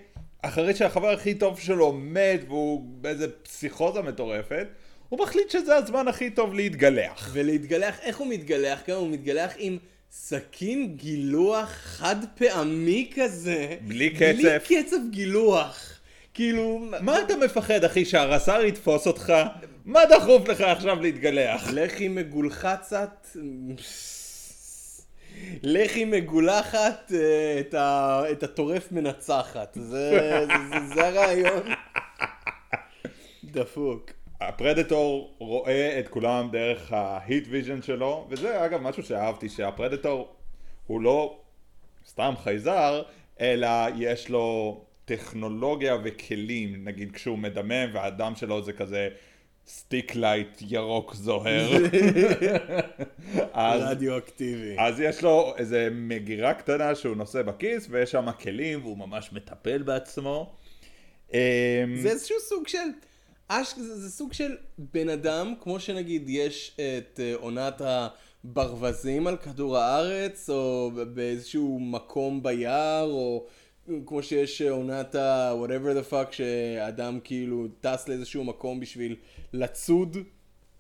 אחרי 0.42 0.76
שהחבר 0.76 1.10
הכי 1.10 1.36
טוב 1.36 1.60
שלו 1.60 1.92
מת 1.92 2.40
והוא 2.48 2.84
באיזה 3.02 3.32
פסיכוזה 3.32 4.02
מטורפת, 4.02 4.68
הוא 5.10 5.20
מחליט 5.20 5.50
שזה 5.50 5.76
הזמן 5.76 6.08
הכי 6.08 6.30
טוב 6.30 6.54
להתגלח. 6.54 7.30
ולהתגלח, 7.34 8.00
איך 8.00 8.18
הוא 8.18 8.28
מתגלח? 8.28 8.82
כמה 8.86 8.96
הוא 8.96 9.10
מתגלח 9.10 9.54
עם 9.58 9.78
סכין 10.12 10.98
גילוח 10.98 11.70
חד 11.70 12.16
פעמי 12.38 13.12
כזה. 13.16 13.76
בלי 13.82 14.10
בלי 14.10 14.34
קצף. 14.44 14.68
קצף 14.68 14.98
גילוח. 15.10 16.00
כאילו... 16.34 16.88
מה 17.02 17.22
אתה 17.22 17.38
מפחד 17.38 17.84
אחי 17.84 18.06
שהרס"ר 18.06 18.62
יתפוס 18.66 19.08
אותך? 19.08 19.34
מה 19.86 20.00
דחוף 20.06 20.48
לך 20.48 20.62
עכשיו 20.62 21.02
להתגלח? 21.02 21.70
לחי 21.74 22.08
מגולחצת. 22.08 23.28
לחי 25.64 26.06
מגולחת 26.06 27.12
אה, 27.14 27.60
את, 27.60 27.74
ה, 27.74 28.22
את 28.32 28.44
הטורף 28.44 28.92
מנצחת. 28.92 29.78
זה, 29.82 30.12
זה, 30.48 30.54
זה, 30.70 30.96
זה 30.96 31.08
הרעיון. 31.08 31.64
דפוק. 33.44 34.12
הפרדטור 34.42 35.36
רואה 35.38 36.00
את 36.00 36.08
כולם 36.08 36.50
דרך 36.52 36.92
ה 36.94 37.05
heat 37.05 37.48
vision 37.50 37.82
שלו, 37.82 38.28
וזה 38.30 38.66
אגב 38.66 38.82
משהו 38.82 39.04
שאהבתי, 39.04 39.50
שהפרדטור 39.50 40.36
הוא 40.88 41.02
לא 41.02 41.40
סתם 42.08 42.34
חייזר, 42.44 43.02
אלא 43.42 43.68
יש 43.96 44.30
לו 44.30 44.82
טכנולוגיה 45.06 45.98
וכלים, 46.04 46.86
נגיד 46.86 47.12
כשהוא 47.12 47.38
מדמם 47.38 47.90
והדם 47.94 48.36
שלו 48.36 48.64
זה 48.64 48.74
כזה 48.74 49.10
stick 49.68 50.16
light 50.16 50.62
ירוק 50.62 51.14
זוהר. 51.14 51.70
אז, 53.54 53.82
רדיואקטיבי. 53.82 54.76
אז 54.80 55.00
יש 55.00 55.24
לו 55.24 55.54
איזה 55.58 55.90
מגירה 55.92 56.54
קטנה 56.54 56.96
שהוא 56.96 57.16
נושא 57.16 57.42
בכיס, 57.42 57.88
ויש 57.90 58.12
שם 58.12 58.32
כלים 58.40 58.82
והוא 58.82 58.98
ממש 58.98 59.34
מטפל 59.34 59.82
בעצמו. 59.84 60.56
אמ, 61.34 61.40
זה 62.02 62.10
איזשהו 62.10 62.40
סוג 62.40 62.68
של, 62.68 62.78
אש, 63.54 63.74
זה, 63.78 64.00
זה 64.00 64.10
סוג 64.10 64.34
של 64.34 64.56
בן 64.78 65.10
אדם, 65.10 65.54
כמו 65.62 65.80
שנגיד 65.80 66.30
יש 66.30 66.76
את 66.76 67.20
אה, 67.20 67.36
עונת 67.36 67.82
הברווזים 67.86 69.28
על 69.28 69.38
כדור 69.38 69.78
הארץ, 69.78 70.50
או 70.50 70.92
באיזשהו 71.14 71.80
מקום 71.80 72.44
ביער, 72.44 73.12
או 73.12 73.46
כמו 74.06 74.24
שיש 74.24 74.62
עונת 74.62 75.16
ה- 75.16 75.54
whatever 75.64 75.98
the 75.98 76.12
fuck, 76.14 76.32
שאדם 76.32 77.20
כאילו 77.24 77.68
טס 77.82 78.08
לאיזשהו 78.08 78.44
מקום 78.44 78.80
בשביל 78.80 79.16
לצוד. 79.54 80.18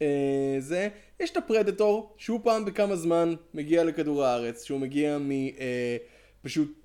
אה, 0.01 0.55
זה, 0.59 0.89
יש 1.19 1.31
את 1.31 1.37
הפרדטור, 1.37 2.13
שהוא 2.17 2.39
פעם 2.43 2.65
בכמה 2.65 2.95
זמן 2.95 3.33
מגיע 3.53 3.83
לכדור 3.83 4.23
הארץ, 4.23 4.63
שהוא 4.63 4.79
מגיע 4.79 5.17
מ... 5.17 5.31
אה, 5.31 5.97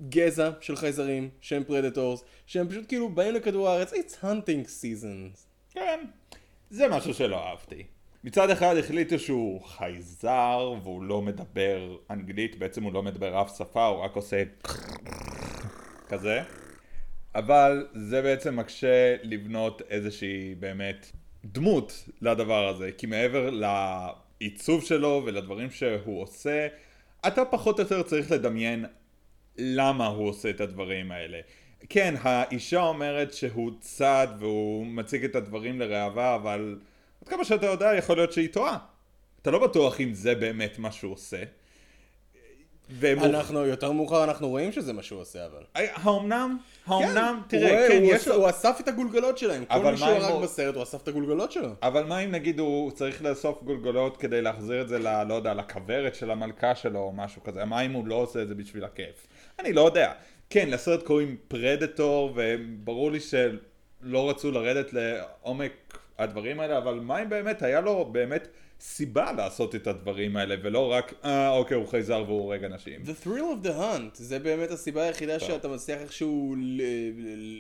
גזע 0.09 0.51
של 0.61 0.77
חייזרים 0.77 1.29
שהם 1.41 1.65
predators, 1.65 2.25
שהם 2.47 2.69
פשוט 2.69 2.85
כאילו 2.89 3.09
באים 3.09 3.35
לכדור 3.35 3.69
הארץ, 3.69 3.93
it's 3.93 4.13
hunting 4.23 4.67
season. 4.83 5.37
כן, 5.77 6.01
זה 6.71 6.89
משהו 6.89 7.15
שלא 7.15 7.47
אהבתי. 7.47 7.83
מצד 8.25 8.51
אחד 8.51 8.77
החליטו 8.77 9.19
שהוא 9.19 9.61
חייזר 9.61 10.75
והוא 10.83 11.03
לא 11.03 11.23
מדבר 11.23 11.97
אנגלית, 12.11 12.59
בעצם 12.59 12.83
הוא 12.83 12.93
לא 12.93 13.03
מדבר 13.03 13.43
אף 13.43 13.57
שפה, 13.59 13.87
הוא 13.87 14.05
רק 14.05 14.17
עושה 14.17 14.43
כזה. 16.09 16.43
אבל 17.35 17.87
זה 17.95 18.23
בעצם 18.23 18.57
מקשה 18.57 19.17
לבנות 19.23 19.83
איזושהי 19.89 20.55
באמת 20.55 21.13
דמות 21.45 22.09
לדבר 22.21 22.69
הזה, 22.69 22.91
כי 22.99 23.07
מעבר 23.07 23.51
לעיצוב 23.51 24.85
שלו 24.85 25.23
ולדברים 25.27 25.71
שהוא 25.71 26.23
עושה, 26.23 26.69
אתה 27.27 27.45
פחות 27.45 27.79
או 27.79 27.85
יותר 27.85 28.03
צריך 28.03 28.31
לדמיין 28.31 28.85
למה 29.59 30.07
הוא 30.07 30.29
עושה 30.29 30.51
את 30.51 30.61
הדברים 30.61 31.13
האלה. 31.13 31.41
כן, 31.89 32.15
האישה 32.23 32.81
אומרת 32.81 33.33
שהוא 33.33 33.71
צד 33.81 34.29
והוא 34.39 34.87
מציג 34.87 35.25
את 35.25 35.35
הדברים 35.37 35.81
לראווה, 35.81 36.35
אבל 36.35 36.79
עד 37.23 37.29
כמה 37.29 37.45
שאתה 37.45 37.67
יודע, 37.67 37.95
יכול 37.99 38.17
להיות 38.17 38.33
שהיא 38.33 38.49
טועה. 38.53 38.79
אתה 39.43 39.51
לא 39.51 39.59
בטוח 39.59 40.01
אם 40.01 40.15
זה 40.15 40.35
באמת 40.35 40.79
מה 40.79 40.93
שהוא 40.93 41.13
עושה. 41.13 41.43
והם 42.91 43.19
אנחנו, 43.25 43.67
יותר 43.67 43.93
מאוחר 43.93 44.25
אנחנו 44.25 44.49
רואים 44.49 44.73
שזה 44.73 44.93
מה 44.93 45.03
שהוא 45.03 45.21
עושה 45.21 45.47
אבל. 45.47 45.63
האומנם? 45.75 46.59
האומנם? 46.87 47.37
הוא 47.41 47.49
תראה, 47.49 47.71
רואה, 47.71 47.89
כן, 47.89 48.03
הוא 48.03 48.15
יש 48.15 48.29
לו... 48.29 48.35
הוא 48.35 48.51
אסף 48.51 48.77
את 48.81 48.89
הגולגלות 48.89 49.39
שלהם, 49.39 49.65
כל 49.65 49.91
מי 49.91 49.97
שהוא 49.97 50.09
הרג 50.09 50.33
הוא- 50.33 50.43
בסרט 50.43 50.75
הוא 50.75 50.83
אסף 50.83 51.03
את 51.03 51.09
הגולגלות 51.09 51.53
שלו. 51.53 51.69
אבל 51.83 52.05
מה 52.05 52.19
אם 52.19 52.31
נגיד 52.31 52.59
הוא 52.59 52.91
צריך 52.91 53.23
לאסוף 53.23 53.63
גולגולות 53.63 54.17
כדי 54.17 54.43
להחזיר 54.43 54.83
את 54.83 54.89
זה 54.89 54.99
ל... 54.99 55.23
לא 55.23 55.35
יודע, 55.35 55.55
לכוורת 55.55 56.15
של 56.15 56.31
המלכה 56.31 56.75
שלו 56.75 56.99
או 56.99 57.13
משהו 57.13 57.43
כזה? 57.43 57.65
מה 57.65 57.81
אם 57.81 57.93
הוא 57.93 58.07
לא 58.07 58.15
עושה 58.15 58.43
את 58.43 58.49
זה 58.49 58.55
בשביל 58.55 58.85
הכיף? 58.85 59.27
אני 59.59 59.73
לא 59.73 59.81
יודע. 59.81 60.13
כן, 60.51 60.71
לסרט 60.71 61.03
קוראים 61.03 61.37
פרדטור, 61.49 62.33
וברור 62.37 63.11
לי 63.11 63.21
שלא 63.21 64.31
רצו 64.31 64.51
לרדת 64.51 64.93
לעומק 64.93 65.99
הדברים 66.19 66.61
האלה, 66.61 66.79
אבל 66.79 66.95
מה 66.95 67.23
אם 67.23 67.29
באמת 67.29 67.63
היה 67.63 67.81
לו 67.81 68.05
באמת 68.13 68.49
סיבה 68.81 69.33
לעשות 69.33 69.75
את 69.75 69.87
הדברים 69.87 70.37
האלה, 70.37 70.55
ולא 70.63 70.93
רק, 70.93 71.15
אה, 71.25 71.51
אוקיי, 71.51 71.77
הוא 71.77 71.87
חייזר 71.87 72.25
והוא 72.27 72.41
הורג 72.41 72.65
אנשים. 72.65 73.03
The 73.05 73.27
thrill 73.27 73.65
of 73.65 73.67
the 73.67 73.71
hunt, 73.71 74.15
זה 74.15 74.39
באמת 74.39 74.71
הסיבה 74.71 75.03
היחידה 75.03 75.41
שאתה 75.41 75.69
מצליח 75.69 76.01
איכשהו 76.01 76.57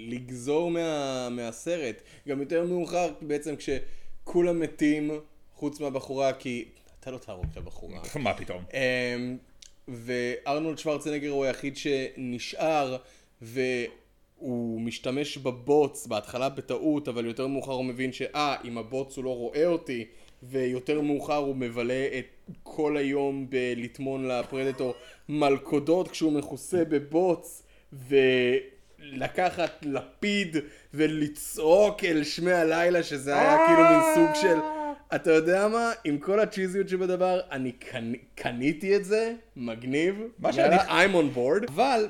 לגזור 0.08 0.70
מה, 0.70 1.28
מהסרט. 1.30 2.02
גם 2.28 2.40
יותר 2.40 2.64
מאוחר 2.64 3.12
בעצם 3.20 3.54
כשכולם 3.56 4.60
מתים, 4.60 5.10
חוץ 5.54 5.80
מהבחורה, 5.80 6.32
כי 6.32 6.64
אתה 7.00 7.10
לא 7.10 7.18
תהרוג 7.18 7.46
את 7.52 7.56
הבחורה. 7.56 8.00
מה 8.16 8.34
פתאום? 8.34 8.64
וארנולד 9.88 10.78
שוורצנגר 10.78 11.30
הוא 11.30 11.44
היחיד 11.44 11.76
שנשאר, 11.76 12.96
והוא 13.42 14.80
משתמש 14.80 15.38
בבוץ, 15.38 16.06
בהתחלה 16.06 16.48
בטעות, 16.48 17.08
אבל 17.08 17.26
יותר 17.26 17.46
מאוחר 17.46 17.72
הוא 17.72 17.84
מבין 17.84 18.12
שאה, 18.12 18.56
עם 18.64 18.78
הבוץ 18.78 19.16
הוא 19.16 19.24
לא 19.24 19.36
רואה 19.36 19.66
אותי, 19.66 20.04
ויותר 20.42 21.00
מאוחר 21.00 21.36
הוא 21.36 21.56
מבלה 21.56 22.08
את 22.18 22.50
כל 22.62 22.96
היום 22.96 23.46
בלטמון 23.50 24.28
לפרדטור 24.28 24.94
מלכודות 25.28 26.08
כשהוא 26.08 26.32
מכוסה 26.32 26.84
בבוץ, 26.84 27.62
ולקחת 27.92 29.72
לפיד 29.82 30.56
ולצעוק 30.94 32.04
אל 32.04 32.24
שמי 32.24 32.52
הלילה, 32.52 33.02
שזה 33.02 33.40
היה 33.40 33.66
כאילו 33.66 33.82
מין 33.82 34.00
סוג 34.14 34.34
של... 34.42 34.75
אתה 35.14 35.30
יודע 35.30 35.68
מה? 35.68 35.92
עם 36.04 36.18
כל 36.18 36.40
הצ'יזיות 36.40 36.88
שבדבר, 36.88 37.40
אני 37.50 37.72
קנ... 37.72 38.12
קניתי 38.34 38.96
את 38.96 39.04
זה, 39.04 39.32
מגניב. 39.56 40.20
מה 40.38 40.52
שאני- 40.52 40.76
I'm 40.76 41.12
on 41.14 41.36
board. 41.36 41.66
אבל 41.68 42.08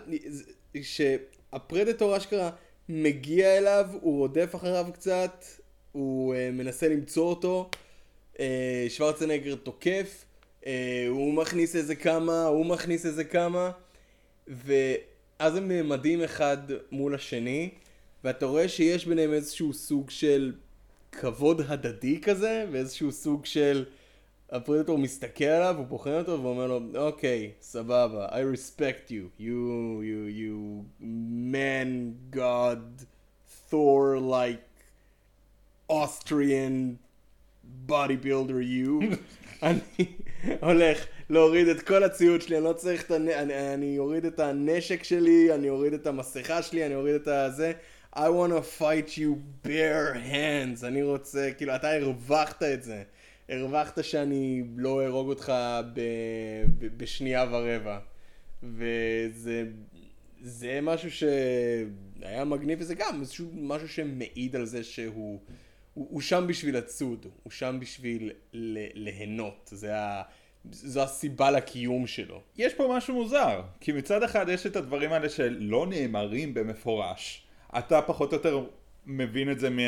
כשהפרדטור 0.74 2.16
אשכרה 2.16 2.50
מגיע 2.88 3.58
אליו, 3.58 3.86
הוא 4.00 4.18
רודף 4.18 4.54
אחריו 4.54 4.86
קצת, 4.94 5.44
הוא 5.92 6.34
uh, 6.34 6.38
מנסה 6.52 6.88
למצוא 6.88 7.24
אותו, 7.28 7.70
uh, 8.34 8.38
שוורצנגר 8.88 9.54
תוקף, 9.54 10.24
uh, 10.62 10.66
הוא 11.08 11.34
מכניס 11.34 11.76
איזה 11.76 11.94
כמה, 11.94 12.44
הוא 12.44 12.66
מכניס 12.66 13.06
איזה 13.06 13.24
כמה, 13.24 13.70
ואז 14.48 15.56
הם 15.56 15.68
נעמדים 15.68 16.22
אחד 16.22 16.58
מול 16.90 17.14
השני, 17.14 17.68
ואתה 18.24 18.46
רואה 18.46 18.68
שיש 18.68 19.06
ביניהם 19.06 19.32
איזשהו 19.32 19.72
סוג 19.72 20.10
של 20.10 20.52
כבוד 21.20 21.60
הדדי 21.68 22.20
כזה, 22.20 22.66
ואיזשהו 22.70 23.12
סוג 23.12 23.46
של... 23.46 23.84
הפרדטור 24.50 24.98
מסתכל 24.98 25.44
עליו, 25.44 25.74
הוא 25.78 25.86
בוחן 25.86 26.18
אותו 26.18 26.42
ואומר 26.42 26.66
לו, 26.66 26.80
אוקיי, 26.94 27.50
סבבה, 27.60 28.26
I 28.28 28.56
respect 28.56 29.10
you, 29.10 29.40
you, 29.40 30.02
you, 30.02 30.28
you 30.40 30.84
man, 31.52 32.14
god, 32.36 32.78
Thor 33.70 34.18
like 34.18 34.62
Austrian 35.90 36.98
bodybuilder 37.86 38.60
you. 38.62 39.16
אני 39.62 40.06
הולך 40.60 41.06
להוריד 41.30 41.68
את 41.68 41.82
כל 41.82 42.04
הציוד 42.04 42.42
שלי, 42.42 42.56
אני 42.56 42.64
לא 42.64 42.72
צריך 42.72 43.04
את 43.06 43.10
הנ... 43.10 43.28
אני, 43.28 43.74
אני 43.74 43.98
אוריד 43.98 44.24
את 44.24 44.40
הנשק 44.40 45.02
שלי, 45.02 45.54
אני 45.54 45.68
אוריד 45.68 45.92
את 45.92 46.06
המסכה 46.06 46.62
שלי, 46.62 46.86
אני 46.86 46.94
אוריד 46.94 47.14
את 47.14 47.28
הזה. 47.28 47.72
I 48.16 48.30
want 48.30 48.52
to 48.52 48.62
fight 48.62 49.18
you 49.18 49.36
bare 49.62 50.14
hands. 50.14 50.84
אני 50.84 51.02
רוצה, 51.02 51.50
כאילו, 51.56 51.74
אתה 51.74 51.92
הרווחת 51.92 52.62
את 52.62 52.82
זה. 52.82 53.02
הרווחת 53.48 54.04
שאני 54.04 54.64
לא 54.76 55.02
אהרוג 55.02 55.28
אותך 55.28 55.52
ב... 55.94 56.00
ב... 56.78 56.86
בשנייה 56.96 57.44
ורבע. 57.50 57.98
וזה 58.62 59.64
זה 60.42 60.78
משהו 60.82 61.10
שהיה 61.10 62.44
מגניב, 62.44 62.78
וזה 62.80 62.94
גם 62.94 63.20
איזשהו 63.20 63.46
משהו 63.54 63.88
שמעיד 63.88 64.56
על 64.56 64.64
זה 64.64 64.84
שהוא 64.84 65.40
הוא, 65.94 66.06
הוא 66.10 66.20
שם 66.20 66.44
בשביל 66.48 66.76
לצוד, 66.76 67.26
הוא 67.42 67.50
שם 67.50 67.76
בשביל 67.80 68.32
ל... 68.52 68.78
ליהנות. 68.94 69.70
זה 69.72 69.96
ה... 69.96 70.22
זו 70.72 71.02
הסיבה 71.02 71.50
לקיום 71.50 72.06
שלו. 72.06 72.42
יש 72.56 72.74
פה 72.74 72.94
משהו 72.96 73.14
מוזר, 73.14 73.62
כי 73.80 73.92
מצד 73.92 74.22
אחד 74.22 74.48
יש 74.48 74.66
את 74.66 74.76
הדברים 74.76 75.12
האלה 75.12 75.28
שלא 75.28 75.86
נאמרים 75.86 76.54
במפורש. 76.54 77.45
אתה 77.78 78.02
פחות 78.02 78.32
או 78.32 78.36
יותר 78.36 78.60
מבין 79.06 79.50
את 79.50 79.60
זה 79.60 79.70
מה, 79.70 79.82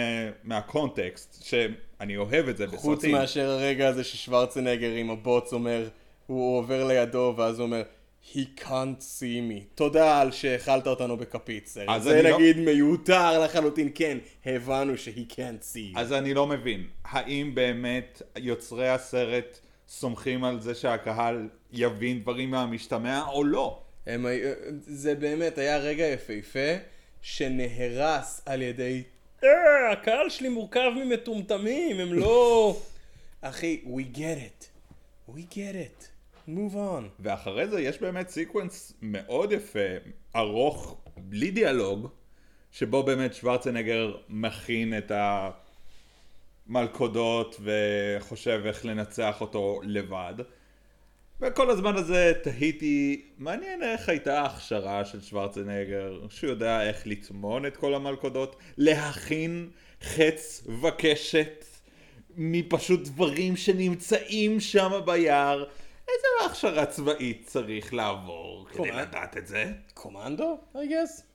מהקונטקסט, 0.45 1.43
שאני 1.45 2.17
אוהב 2.17 2.49
את 2.49 2.57
זה 2.57 2.67
בסרטים. 2.67 2.81
חוץ 2.81 3.05
מאשר 3.05 3.51
הרגע 3.51 3.89
הזה 3.89 4.05
ששוורצנגר 4.05 4.91
עם 4.93 5.11
הבוץ 5.11 5.53
אומר, 5.53 5.89
הוא 6.27 6.59
עובר 6.59 6.87
לידו 6.87 7.35
ואז 7.37 7.59
הוא 7.59 7.67
אומר, 7.67 7.83
he 8.35 8.39
can't 8.61 9.01
see 9.01 9.51
me. 9.51 9.63
תודה 9.75 10.21
על 10.21 10.33
שהאכלת 10.33 10.87
אותנו. 10.87 11.17
אז 11.89 12.03
זה 12.03 12.23
לא- 12.23 12.39
נגיד 12.39 12.57
מיותר 12.59 13.45
לחלוטין, 13.45 13.89
כן, 13.95 14.19
הבנו 14.47 14.97
ש-he 14.97 15.33
can't 15.33 15.75
see. 15.75 15.99
אז 15.99 16.13
אני 16.13 16.35
לא 16.35 16.47
מבין, 16.47 16.87
האם 17.05 17.55
באמת 17.55 18.23
יוצרי 18.37 18.89
הסרט 18.89 19.59
סומכים 19.89 20.45
על 20.45 20.61
זה 20.61 20.75
שהקהל 20.75 21.49
יבין 21.73 22.21
דברים 22.21 22.51
מהמשתמע 22.51 23.23
או 23.33 23.45
לא? 23.45 23.83
הם, 24.07 24.27
היו- 24.27 24.51
זה 24.81 25.15
באמת 25.15 25.59
היה 25.59 25.79
רגע 25.79 26.07
יפהפה 26.07 26.69
שנהרס 27.23 28.43
על 28.47 28.63
ידי 28.63 29.03
"אה, 29.45 29.93
הקהל 29.93 30.29
שלי 30.31 30.49
מורכב 30.49 30.91
ממטומטמים, 30.97 32.01
הם 32.01 32.13
לא... 32.13 32.77
אחי, 33.41 33.83
we 33.85 34.17
get 34.17 34.19
it. 34.19 34.65
we 35.29 35.41
get 35.51 35.75
it. 35.75 36.05
move 36.49 36.75
on. 36.75 37.03
ואחרי 37.21 37.69
זה 37.69 37.81
יש 37.81 37.99
באמת 37.99 38.29
sequence 38.29 38.93
מאוד 39.03 39.53
יפה, 39.53 39.89
ארוך, 40.37 40.97
בלי 41.17 41.51
דיאלוג, 41.51 42.09
שבו 42.73 43.03
באמת 43.03 43.35
שוורצנגר 43.35 44.17
מכין 44.29 44.99
את 44.99 45.13
המלכודות 46.69 47.61
וחושב 47.61 48.63
איך 48.65 48.85
לנצח 48.85 49.41
אותו 49.41 49.81
לבד. 49.85 50.35
וכל 51.41 51.71
הזמן 51.71 51.97
הזה 51.97 52.33
תהיתי, 52.43 53.23
מעניין 53.39 53.83
איך 53.83 54.09
הייתה 54.09 54.41
ההכשרה 54.41 55.05
של 55.05 55.23
שוורצנגר, 55.23 56.21
שהוא 56.31 56.51
יודע 56.51 56.89
איך 56.89 57.07
לטמון 57.07 57.67
את 57.67 57.77
כל 57.77 57.95
המלכודות, 57.95 58.57
להכין 58.77 59.71
חץ 60.03 60.67
וקשת 60.83 61.65
מפשוט 62.37 63.01
דברים 63.01 63.57
שנמצאים 63.57 64.61
שם 64.61 65.01
ביער. 65.05 65.65
איזה 66.09 66.47
הכשרה 66.47 66.87
צבאית 66.87 67.43
צריך 67.47 67.95
לעבור 67.95 68.67
כדי. 68.73 68.91
לדעת 68.91 69.37
את 69.37 69.47
זה? 69.47 69.73
קומנדו, 69.95 70.59
I 70.75 70.79
guess. 70.79 71.28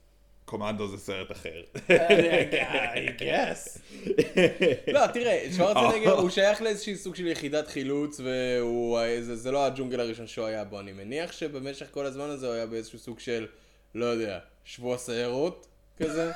קומנדו 0.44 0.88
זה 0.88 0.98
סרט 0.98 1.32
אחר. 1.32 1.62
I 1.88 3.20
guess. 3.20 3.78
לא, 4.92 5.06
תראה, 5.06 5.46
שוורצנגר 5.56 6.12
הוא 6.12 6.30
שייך 6.30 6.62
לאיזשהי 6.62 6.96
סוג 6.96 7.14
של 7.14 7.26
יחידת 7.26 7.68
חילוץ, 7.68 8.20
והוא, 8.20 8.98
זה, 9.20 9.36
זה 9.36 9.50
לא 9.50 9.66
הג'ונגל 9.66 10.00
הראשון 10.00 10.26
שהוא 10.26 10.46
היה 10.46 10.64
בו. 10.64 10.80
אני 10.80 10.92
מניח 10.92 11.32
שבמשך 11.32 11.86
כל 11.90 12.06
הזמן 12.06 12.30
הזה 12.30 12.46
הוא 12.46 12.54
היה 12.54 12.66
באיזשהו 12.66 12.98
סוג 12.98 13.20
של, 13.20 13.46
לא 13.94 14.04
יודע, 14.04 14.38
שבוע 14.64 14.98
סיירות 14.98 15.66
כזה. 15.96 16.32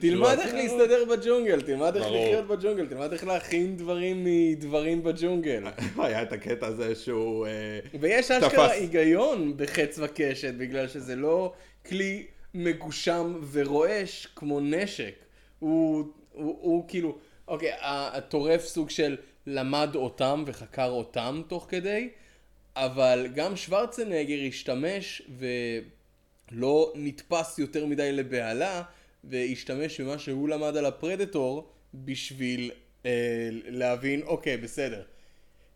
תלמד 0.00 0.36
איך 0.38 0.54
להסתדר 0.54 1.04
בג'ונגל, 1.04 1.60
תלמד 1.60 1.96
איך. 1.96 2.06
לחיות 2.06 2.46
בג'ונגל, 2.46 2.86
תלמד 2.86 3.12
איך 3.12 3.26
להכין 3.26 3.76
דברים 3.76 4.24
מדברים 4.24 5.02
בג'ונגל. 5.02 5.64
היה 5.98 6.22
את 6.22 6.32
הקטע 6.32 6.66
הזה 6.66 6.94
שהוא... 6.94 7.46
אה, 7.46 7.78
ויש 8.00 8.30
אשכרה 8.30 8.68
תפס. 8.68 8.78
היגיון 8.78 9.56
בחץ 9.56 9.98
וקשת, 10.02 10.54
בגלל 10.54 10.88
שזה 10.88 11.16
לא 11.16 11.52
כלי 11.86 12.26
מגושם 12.54 13.40
ורועש 13.52 14.26
כמו 14.36 14.60
נשק. 14.60 15.14
הוא, 15.58 16.88
כאילו, 16.88 17.18
אוקיי, 17.48 17.72
הטורף 17.80 18.64
סוג 18.64 18.90
של 18.90 19.16
למד 19.46 19.94
אותם 19.94 20.44
וחקר 20.46 20.90
אותם 20.90 21.42
תוך 21.48 21.66
כדי, 21.68 22.08
אבל 22.76 23.28
גם 23.34 23.56
שוורצנגר 23.56 24.48
השתמש 24.48 25.22
ולא 26.52 26.92
נתפס 26.94 27.58
יותר 27.58 27.86
מדי 27.86 28.12
לבהלה, 28.12 28.82
והשתמש 29.24 30.00
במה 30.00 30.18
שהוא 30.18 30.48
למד 30.48 30.76
על 30.76 30.86
הפרדטור 30.86 31.72
בשביל 31.94 32.70
אה, 33.06 33.48
להבין, 33.52 34.22
אוקיי, 34.22 34.56
בסדר. 34.56 35.02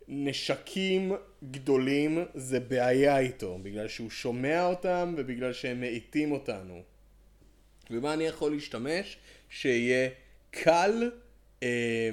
נשקים 0.09 1.13
גדולים 1.51 2.25
זה 2.35 2.61
בעיה 2.61 3.19
איתו, 3.19 3.59
בגלל 3.63 3.89
שהוא 3.89 4.11
שומע 4.11 4.67
אותם 4.67 5.15
ובגלל 5.17 5.53
שהם 5.53 5.81
מאיטים 5.81 6.33
אותנו. 6.33 6.83
ומה 7.91 8.15
אני 8.15 8.25
יכול 8.25 8.53
להשתמש? 8.53 9.17
שיהיה 9.49 10.09
קל, 10.51 11.11
אה, 11.63 12.11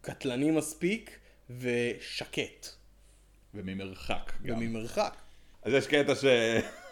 קטלני 0.00 0.50
מספיק 0.50 1.18
ושקט, 1.50 2.68
וממרחק 3.54 4.32
גם. 4.42 4.56
וממרחק. 4.56 5.16
אז 5.62 5.72
יש 5.72 5.86
קטע 5.86 6.14
ש... 6.14 6.24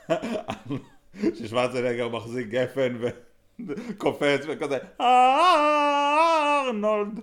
ששוורצנגר 1.39 2.09
מחזיק 2.09 2.47
גפן 2.47 2.99
וקופץ 3.67 4.45
וכזה 4.49 4.79
ארנולד. 6.67 7.21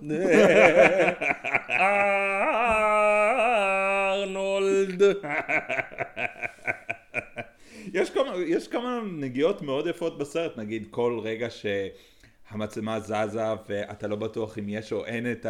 ארנולד. 4.22 5.02
יש 7.94 8.10
כמה, 8.10 8.36
יש 8.46 8.68
כמה 8.68 9.00
נגיעות 9.12 9.62
מאוד 9.62 9.86
יפות 9.86 10.18
בסרט, 10.18 10.56
נגיד 10.56 10.86
כל 10.90 11.20
רגע 11.22 11.48
שהמצלמה 11.50 13.00
זזה 13.00 13.42
ואתה 13.68 14.06
לא 14.06 14.16
בטוח 14.16 14.58
אם 14.58 14.68
יש 14.68 14.92
או 14.92 15.06
אין 15.06 15.32
את 15.32 15.46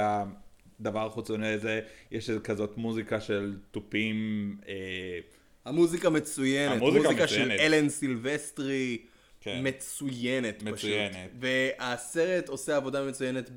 הדבר 0.81 1.07
החיצוני 1.07 1.49
הזה, 1.49 1.81
יש 2.11 2.31
איזה 2.31 2.41
כזאת 2.41 2.77
מוזיקה 2.77 3.21
של 3.21 3.57
תופים, 3.71 4.57
אה, 4.69 5.19
המוזיקה 5.65 6.11
מצוינת, 6.11 6.77
המוזיקה 6.77 7.09
מוזיקה 7.09 7.29
של 7.29 7.45
מצוינת. 7.45 7.61
אלן 7.61 7.89
סילבסטרי 7.89 8.99
כן. 9.45 9.61
מצוינת 9.63 10.57
פשוט. 10.63 10.69
מצוינת. 10.69 11.31
והסרט 11.41 12.49
עושה 12.49 12.77
עבודה 12.77 13.05
מצוינת 13.05 13.51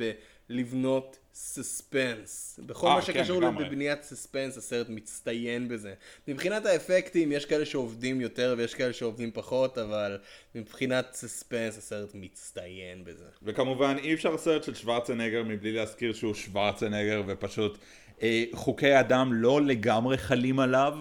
בלבנות 0.49 1.19
suspense. 1.33 2.59
בכל 2.65 2.87
אה, 2.87 2.95
מה 2.95 3.01
כן, 3.01 3.13
שקשור 3.13 3.41
לגמרי. 3.41 3.65
בבניית 3.65 4.03
suspense, 4.03 4.57
הסרט 4.57 4.89
מצטיין 4.89 5.67
בזה. 5.67 5.93
מבחינת 6.27 6.65
האפקטים, 6.65 7.31
יש 7.31 7.45
כאלה 7.45 7.65
שעובדים 7.65 8.21
יותר 8.21 8.55
ויש 8.57 8.73
כאלה 8.73 8.93
שעובדים 8.93 9.31
פחות, 9.33 9.77
אבל 9.77 10.17
מבחינת 10.55 11.13
סספנס, 11.13 11.77
הסרט 11.77 12.09
מצטיין 12.13 13.03
בזה. 13.03 13.25
וכמובן 13.43 13.95
אי 14.03 14.13
אפשר 14.13 14.37
סרט 14.37 14.63
של 14.63 14.75
שוורצנגר 14.75 15.43
מבלי 15.43 15.71
להזכיר 15.71 16.13
שהוא 16.13 16.33
שוורצנגר 16.33 17.23
ופשוט 17.27 17.77
אה, 18.21 18.43
חוקי 18.53 18.99
אדם 18.99 19.33
לא 19.33 19.61
לגמרי 19.61 20.17
חלים 20.17 20.59
עליו. 20.59 20.97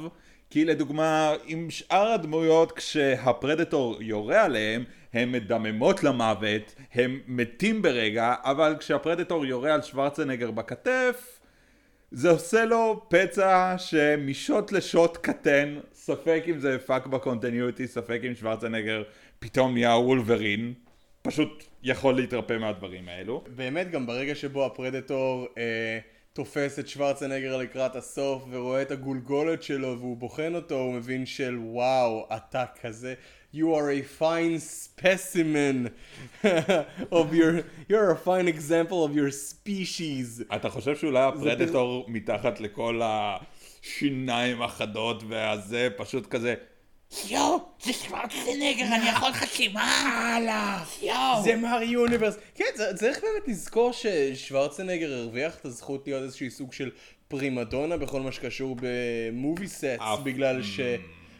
כי 0.56 0.64
לדוגמה, 0.64 1.34
עם 1.46 1.70
שאר 1.70 2.08
הדמויות 2.08 2.72
כשהפרדטור 2.72 4.02
יורה 4.02 4.44
עליהם, 4.44 4.84
הן 5.12 5.32
מדממות 5.32 6.04
למוות, 6.04 6.74
הם 6.94 7.20
מתים 7.26 7.82
ברגע, 7.82 8.34
אבל 8.42 8.76
כשהפרדטור 8.78 9.46
יורה 9.46 9.74
על 9.74 9.82
שוורצנגר 9.82 10.50
בכתף, 10.50 11.40
זה 12.10 12.30
עושה 12.30 12.64
לו 12.64 13.06
פצע 13.08 13.74
שמשוט 13.78 14.72
לשוט 14.72 15.16
קטן, 15.16 15.78
ספק 15.92 16.44
אם 16.48 16.58
זה 16.58 16.78
פאק 16.78 17.06
ב 17.06 17.13
continuity, 17.13 17.86
ספק 17.86 18.20
אם 18.26 18.34
שוורצנגר 18.34 19.02
פתאום 19.38 19.72
נהיה 19.72 19.96
וולברין, 19.96 20.74
פשוט 21.22 21.64
יכול 21.82 22.14
להתרפא 22.14 22.58
מהדברים 22.58 23.08
האלו. 23.08 23.44
באמת 23.56 23.90
גם 23.90 24.06
ברגע 24.06 24.34
שבו 24.34 24.66
הפרדטור 24.66 25.46
אה, 25.58 25.98
תופס 26.36 26.78
את 26.78 26.88
שוורצנגר 26.88 27.56
לקראת 27.56 27.96
הסוף 27.96 28.44
ורואה 28.50 28.82
את 28.82 28.90
הגולגולת 28.90 29.62
שלו 29.62 29.98
והוא 29.98 30.16
בוחן 30.16 30.54
אותו, 30.54 30.74
הוא 30.74 30.94
מבין 30.94 31.26
של 31.26 31.58
וואו, 31.58 32.28
אתה 32.36 32.64
כזה, 32.80 33.14
you 33.54 33.58
are 33.58 33.90
a 33.90 34.20
fine 34.20 34.58
specimen 34.58 35.90
of 37.20 37.32
your, 37.32 37.62
you're 37.88 38.10
a 38.10 38.16
fine 38.16 38.48
example 38.48 39.04
of 39.06 39.14
your 39.14 39.30
species. 39.30 40.54
אתה 40.54 40.70
חושב 40.70 40.96
שאולי 40.96 41.22
הפרדטור 41.22 42.04
מתחת 42.08 42.60
לכל 42.60 43.00
השיניים 43.04 44.62
החדות 44.62 45.22
והזה 45.28 45.88
פשוט 45.96 46.26
כזה 46.26 46.54
יואו, 47.28 47.58
זה 47.82 47.92
שוורצנגר, 47.92 48.84
אני 48.94 49.08
יכול 49.08 49.32
חתימה? 49.32 49.84
הלאה, 50.36 50.84
יואו. 51.02 51.42
זה 51.44 51.56
מר 51.56 51.82
יוניברס. 51.82 52.34
כן, 52.54 52.64
זה- 52.74 52.94
צריך 52.96 53.18
באמת 53.22 53.48
לזכור 53.48 53.92
ששוורצנגר 53.92 55.12
הרוויח 55.12 55.56
את 55.56 55.64
הזכות 55.64 56.06
להיות 56.06 56.22
איזשהי 56.22 56.50
סוג 56.50 56.72
של 56.72 56.90
פרימדונה 57.28 57.96
בכל 57.96 58.20
מה 58.20 58.32
שקשור 58.32 58.76
במובי 58.80 59.68
סטס, 59.68 59.98
בגלל 60.24 60.62
ש... 60.62 60.80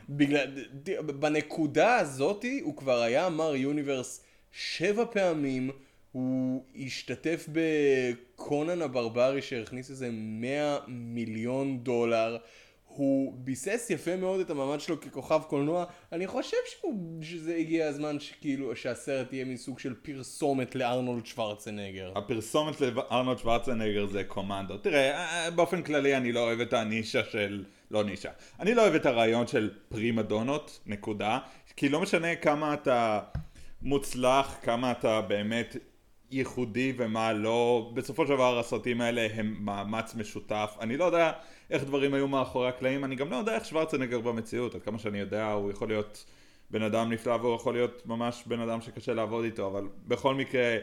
בגלל... 0.08 0.46
ד- 0.82 1.00
בנקודה 1.20 1.96
הזאתי 1.96 2.60
הוא 2.64 2.76
כבר 2.76 3.00
היה 3.02 3.28
מר 3.28 3.56
יוניברס 3.56 4.20
שבע 4.52 5.04
פעמים. 5.12 5.70
הוא 6.12 6.64
השתתף 6.86 7.48
בקונן 7.52 8.82
הברברי 8.82 9.42
שהכניס 9.42 9.90
איזה 9.90 10.08
100 10.12 10.78
מיליון 10.88 11.78
דולר. 11.78 12.36
הוא 12.96 13.32
ביסס 13.36 13.86
יפה 13.90 14.16
מאוד 14.16 14.40
את 14.40 14.50
המעמד 14.50 14.80
שלו 14.80 15.00
ככוכב 15.00 15.40
קולנוע. 15.48 15.84
אני 16.12 16.26
חושב 16.26 16.56
שהוא, 16.66 17.22
שזה 17.22 17.54
הגיע 17.54 17.86
הזמן 17.86 18.20
שכאילו 18.20 18.76
שהסרט 18.76 19.32
יהיה 19.32 19.44
מין 19.44 19.56
סוג 19.56 19.78
של 19.78 19.94
פרסומת 19.94 20.74
לארנולד 20.74 21.26
שוורצנגר. 21.26 22.12
הפרסומת 22.16 22.80
לארנולד 22.80 23.38
שוורצנגר 23.38 24.06
זה 24.06 24.24
קומנדו. 24.24 24.76
תראה, 24.76 25.10
אה, 25.10 25.50
באופן 25.50 25.82
כללי 25.82 26.16
אני 26.16 26.32
לא 26.32 26.40
אוהב 26.40 26.60
את 26.60 26.72
הנישה 26.72 27.24
של... 27.24 27.64
לא 27.90 28.04
נישה. 28.04 28.30
אני 28.60 28.74
לא 28.74 28.82
אוהב 28.82 28.94
את 28.94 29.06
הרעיון 29.06 29.46
של 29.46 29.70
פרימה 29.88 30.22
דונות, 30.22 30.80
נקודה. 30.86 31.38
כי 31.76 31.88
לא 31.88 32.00
משנה 32.00 32.36
כמה 32.36 32.74
אתה 32.74 33.20
מוצלח, 33.82 34.56
כמה 34.62 34.90
אתה 34.92 35.20
באמת 35.20 35.76
ייחודי 36.30 36.92
ומה 36.96 37.32
לא. 37.32 37.90
בסופו 37.94 38.26
של 38.26 38.32
דבר 38.32 38.58
הסרטים 38.58 39.00
האלה 39.00 39.28
הם 39.34 39.56
מאמץ 39.60 40.14
משותף. 40.14 40.76
אני 40.80 40.96
לא 40.96 41.04
יודע 41.04 41.32
איך 41.70 41.84
דברים 41.84 42.14
היו 42.14 42.28
מאחורי 42.28 42.68
הקלעים, 42.68 43.04
אני 43.04 43.16
גם 43.16 43.30
לא 43.30 43.36
יודע 43.36 43.54
איך 43.54 43.64
שוורצנגר 43.64 44.20
במציאות. 44.20 44.74
עד 44.74 44.82
כמה 44.82 44.98
שאני 44.98 45.18
יודע, 45.18 45.52
הוא 45.52 45.70
יכול 45.70 45.88
להיות... 45.88 46.24
בן 46.70 46.82
אדם 46.82 47.12
נפלא 47.12 47.32
והוא 47.32 47.54
יכול 47.54 47.74
להיות 47.74 48.06
ממש 48.06 48.42
בן 48.46 48.60
אדם 48.60 48.80
שקשה 48.80 49.14
לעבוד 49.14 49.44
איתו, 49.44 49.66
אבל 49.66 49.88
בכל 50.06 50.34
מקרה, 50.34 50.76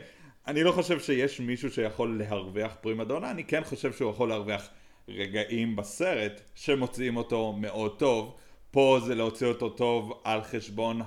אני 0.48 0.64
לא 0.64 0.72
חושב 0.72 1.00
שיש 1.00 1.40
מישהו 1.40 1.72
שיכול 1.72 2.18
להרוויח 2.18 2.76
פרימדונה, 2.82 3.32
אני 3.32 3.44
כן 3.44 3.64
חושב 3.64 3.94
שהוא 3.94 4.12
יכול 4.12 4.30
להרוויח 4.30 4.70
רגעים 5.10 5.76
בסרט 5.76 6.42
שמוציאים 6.56 7.18
אותו 7.18 7.54
מאוד 7.54 8.00
טוב. 8.00 8.36
פה 8.72 9.00
זה 9.06 9.16
להוציא 9.16 9.48
אותו 9.48 9.70
טוב 9.70 10.22
על 10.24 10.44
חשבון 10.44 11.02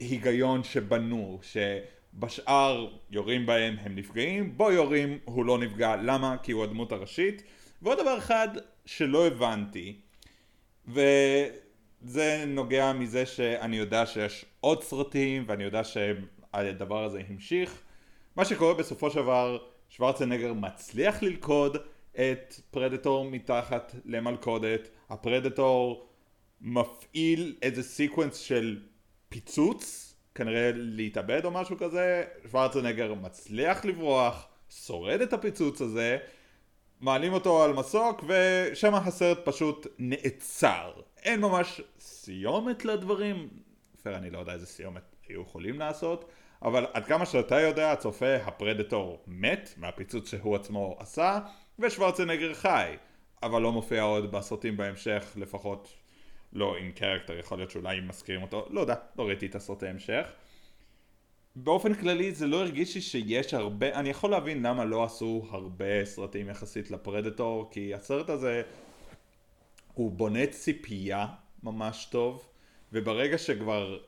ההיגיון 0.00 0.64
שבנו, 0.64 1.38
שבשאר 2.14 2.88
יורים 3.10 3.46
בהם 3.46 3.76
הם 3.80 3.94
נפגעים, 3.94 4.56
בו 4.56 4.72
יורים 4.72 5.18
הוא 5.24 5.44
לא 5.44 5.58
נפגע, 5.58 5.96
למה? 5.96 6.36
כי 6.42 6.52
הוא 6.52 6.64
הדמות 6.64 6.92
הראשית. 6.92 7.42
ועוד 7.82 7.98
דבר 7.98 8.18
אחד 8.18 8.48
שלא 8.86 9.26
הבנתי, 9.26 10.00
וזה 10.88 12.44
נוגע 12.46 12.92
מזה 12.92 13.26
שאני 13.26 13.76
יודע 13.76 14.06
שיש 14.06 14.44
עוד 14.60 14.82
סרטים 14.82 15.44
ואני 15.46 15.64
יודע 15.64 15.84
שהדבר 15.84 17.04
הזה 17.04 17.22
המשיך. 17.28 17.82
מה 18.36 18.44
שקורה 18.44 18.74
בסופו 18.74 19.10
של 19.10 19.18
דבר, 19.18 19.58
שוורצנגר 19.88 20.52
מצליח 20.52 21.22
ללכוד 21.22 21.76
את 22.12 22.54
פרדטור 22.70 23.30
מתחת 23.30 23.94
למלכודת, 24.04 24.88
הפרדטור 25.10 26.08
מפעיל 26.60 27.56
איזה 27.62 27.82
sequence 27.82 28.36
של 28.36 28.80
פיצוץ, 29.28 30.09
כנראה 30.40 30.70
להתאבד 30.74 31.44
או 31.44 31.50
משהו 31.50 31.78
כזה, 31.78 32.24
שוורצנגר 32.42 33.14
מצליח 33.14 33.84
לברוח, 33.84 34.48
שורד 34.70 35.20
את 35.20 35.32
הפיצוץ 35.32 35.80
הזה, 35.80 36.18
מעלים 37.00 37.32
אותו 37.32 37.62
על 37.62 37.72
מסוק 37.72 38.24
ושם 38.26 38.94
הסרט 38.94 39.38
פשוט 39.44 39.86
נעצר. 39.98 40.92
אין 41.22 41.40
ממש 41.40 41.80
סיומת 41.98 42.84
לדברים, 42.84 43.48
פייר 44.02 44.16
אני 44.16 44.30
לא 44.30 44.38
יודע 44.38 44.52
איזה 44.52 44.66
סיומת 44.66 45.02
היו 45.28 45.42
יכולים 45.42 45.78
לעשות, 45.78 46.30
אבל 46.62 46.86
עד 46.92 47.06
כמה 47.06 47.26
שאתה 47.26 47.60
יודע, 47.60 47.92
הצופה, 47.92 48.36
הפרדטור 48.36 49.22
מת 49.26 49.74
מהפיצוץ 49.76 50.30
שהוא 50.30 50.56
עצמו 50.56 50.96
עשה, 50.98 51.38
ושוורצנגר 51.78 52.54
חי, 52.54 52.96
אבל 53.42 53.62
לא 53.62 53.72
מופיע 53.72 54.02
עוד 54.02 54.32
בסרטים 54.32 54.76
בהמשך, 54.76 55.24
לפחות 55.36 55.88
לא 56.52 56.76
עם 56.76 56.92
קרקטר, 56.92 57.38
יכול 57.38 57.58
להיות 57.58 57.70
שאולי 57.70 58.00
מזכירים 58.00 58.42
אותו, 58.42 58.66
לא 58.70 58.80
יודע, 58.80 58.94
לא 59.18 59.28
ראיתי 59.28 59.46
את 59.46 59.54
הסרטי 59.54 59.86
המשך. 59.86 60.26
באופן 61.56 61.94
כללי 61.94 62.32
זה 62.32 62.46
לא 62.46 62.60
הרגיש 62.60 62.94
לי 62.94 63.00
שיש 63.00 63.54
הרבה, 63.54 63.94
אני 63.94 64.08
יכול 64.08 64.30
להבין 64.30 64.66
למה 64.66 64.84
לא 64.84 65.04
עשו 65.04 65.48
הרבה 65.50 66.04
סרטים 66.04 66.48
יחסית 66.48 66.90
לפרדטור, 66.90 67.70
כי 67.70 67.94
הסרט 67.94 68.30
הזה 68.30 68.62
הוא 69.94 70.12
בונה 70.12 70.46
ציפייה 70.46 71.26
ממש 71.62 72.08
טוב, 72.10 72.48
וברגע 72.92 73.38
שכבר 73.38 73.98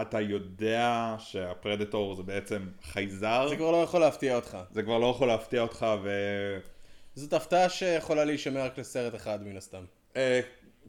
אתה 0.00 0.20
יודע 0.20 1.16
שהפרדטור 1.18 2.14
זה 2.14 2.22
בעצם 2.22 2.68
חייזר, 2.82 3.48
זה 3.48 3.56
כבר 3.56 3.70
לא 3.70 3.82
יכול 3.82 4.00
להפתיע 4.00 4.36
אותך. 4.36 4.58
זה 4.70 4.82
כבר 4.82 4.98
לא 4.98 5.06
יכול 5.06 5.28
להפתיע 5.28 5.62
אותך 5.62 5.86
ו... 6.02 6.10
זאת 7.14 7.32
הפתעה 7.32 7.68
שיכולה 7.68 8.24
להישמר 8.24 8.60
רק 8.60 8.78
לסרט 8.78 9.14
אחד 9.14 9.42
מן 9.42 9.56
הסתם. 9.56 9.84
אה, 10.16 10.40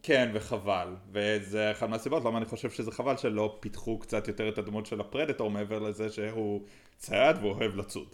כן, 0.08 0.32
וחבל. 0.34 0.96
וזה 1.12 1.72
אחת 1.72 1.90
מהסיבות 1.90 2.26
למה 2.26 2.38
אני 2.38 2.46
חושב 2.46 2.72
שזה 2.72 2.92
חבל 2.92 3.18
שלא 3.18 3.58
פיתחו 3.60 4.00
קצת 4.00 4.28
יותר 4.28 4.50
את 4.50 4.58
הדמות 4.58 4.86
של 4.86 5.02
הפרדטור 5.02 5.52
מעבר 5.52 5.80
לזה 5.80 6.10
שהוא 6.10 6.66
צייד 6.98 7.38
ואוהב 7.42 7.76
לצוד. 7.76 8.08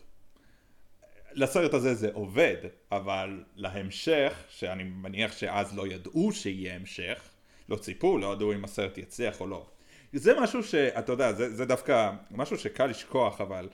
לסרט 1.33 1.73
הזה 1.73 1.93
זה 1.93 2.09
עובד, 2.13 2.55
אבל 2.91 3.43
להמשך, 3.55 4.33
שאני 4.49 4.83
מניח 4.83 5.37
שאז 5.37 5.77
לא 5.77 5.87
ידעו 5.87 6.31
שיהיה 6.31 6.75
המשך, 6.75 7.29
לא 7.69 7.75
ציפו, 7.75 8.17
לא 8.17 8.33
ידעו 8.33 8.53
אם 8.53 8.63
הסרט 8.63 8.97
יצליח 8.97 9.41
או 9.41 9.47
לא. 9.47 9.65
זה 10.13 10.33
משהו 10.39 10.63
שאתה 10.63 11.11
יודע, 11.11 11.33
זה, 11.33 11.55
זה 11.55 11.65
דווקא 11.65 12.11
משהו 12.31 12.57
שקל 12.57 12.85
לשכוח, 12.85 13.41
אבל 13.41 13.69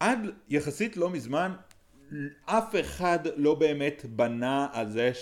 עד 0.00 0.18
יחסית 0.48 0.96
לא 0.96 1.10
מזמן, 1.10 1.52
אף 2.44 2.74
אחד 2.80 3.18
לא 3.36 3.54
באמת 3.54 4.04
בנה 4.08 4.68
על 4.72 4.88
זה 4.88 5.14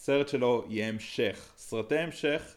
שלסרט 0.00 0.28
שלו 0.28 0.64
יהיה 0.68 0.88
המשך. 0.88 1.52
סרטי 1.56 1.98
המשך, 1.98 2.54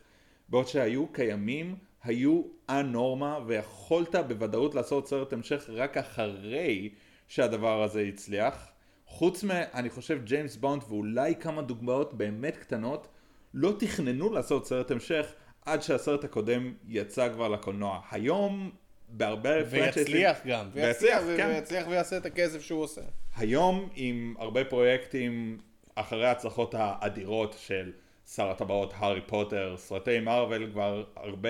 בעוד 0.50 0.68
שהיו 0.68 1.08
קיימים, 1.08 1.76
היו 2.04 2.42
הנורמה, 2.68 3.40
ויכולת 3.46 4.16
בוודאות 4.16 4.76
לעשות 4.76 5.08
סרט 5.08 5.34
המשך 5.34 5.70
רק 5.70 5.98
אחרי 5.98 6.90
שהדבר 7.28 7.84
הזה 7.84 8.02
הצליח. 8.02 8.72
חוץ 9.06 9.44
מ... 9.44 9.52
אני 9.52 9.90
חושב 9.90 10.24
ג'יימס 10.24 10.56
בונד 10.56 10.82
ואולי 10.90 11.36
כמה 11.36 11.62
דוגמאות 11.62 12.14
באמת 12.14 12.58
קטנות, 12.58 13.08
לא 13.54 13.74
תכננו 13.80 14.34
לעשות 14.34 14.68
סרט 14.68 14.92
המשך 14.92 15.34
עד 15.66 15.82
שהסרט 15.82 16.24
הקודם 16.24 16.74
יצא 16.88 17.34
כבר 17.34 17.48
לקולנוע. 17.48 18.02
היום, 18.12 18.72
בהרבה... 19.10 19.50
ויצליח 19.70 20.38
גם. 20.46 20.70
ויצליח, 20.74 21.22
כן. 21.38 21.48
ויצליח 21.54 21.88
ויעשה 21.88 22.18
את 22.18 22.26
הכסף 22.26 22.62
שהוא 22.62 22.82
עושה. 22.82 23.02
היום 23.36 23.90
עם 23.96 24.36
הרבה 24.38 24.66
פרויקטים 24.66 25.58
אחרי 25.96 26.26
ההצלחות 26.26 26.76
האדירות 26.78 27.56
של 27.60 27.92
שר 28.28 28.50
הטבעות, 28.50 28.94
הארי 28.98 29.22
פוטר, 29.22 29.76
סרטי 29.78 30.20
מארוול, 30.20 30.72
כבר 30.72 31.04
הרבה 31.16 31.50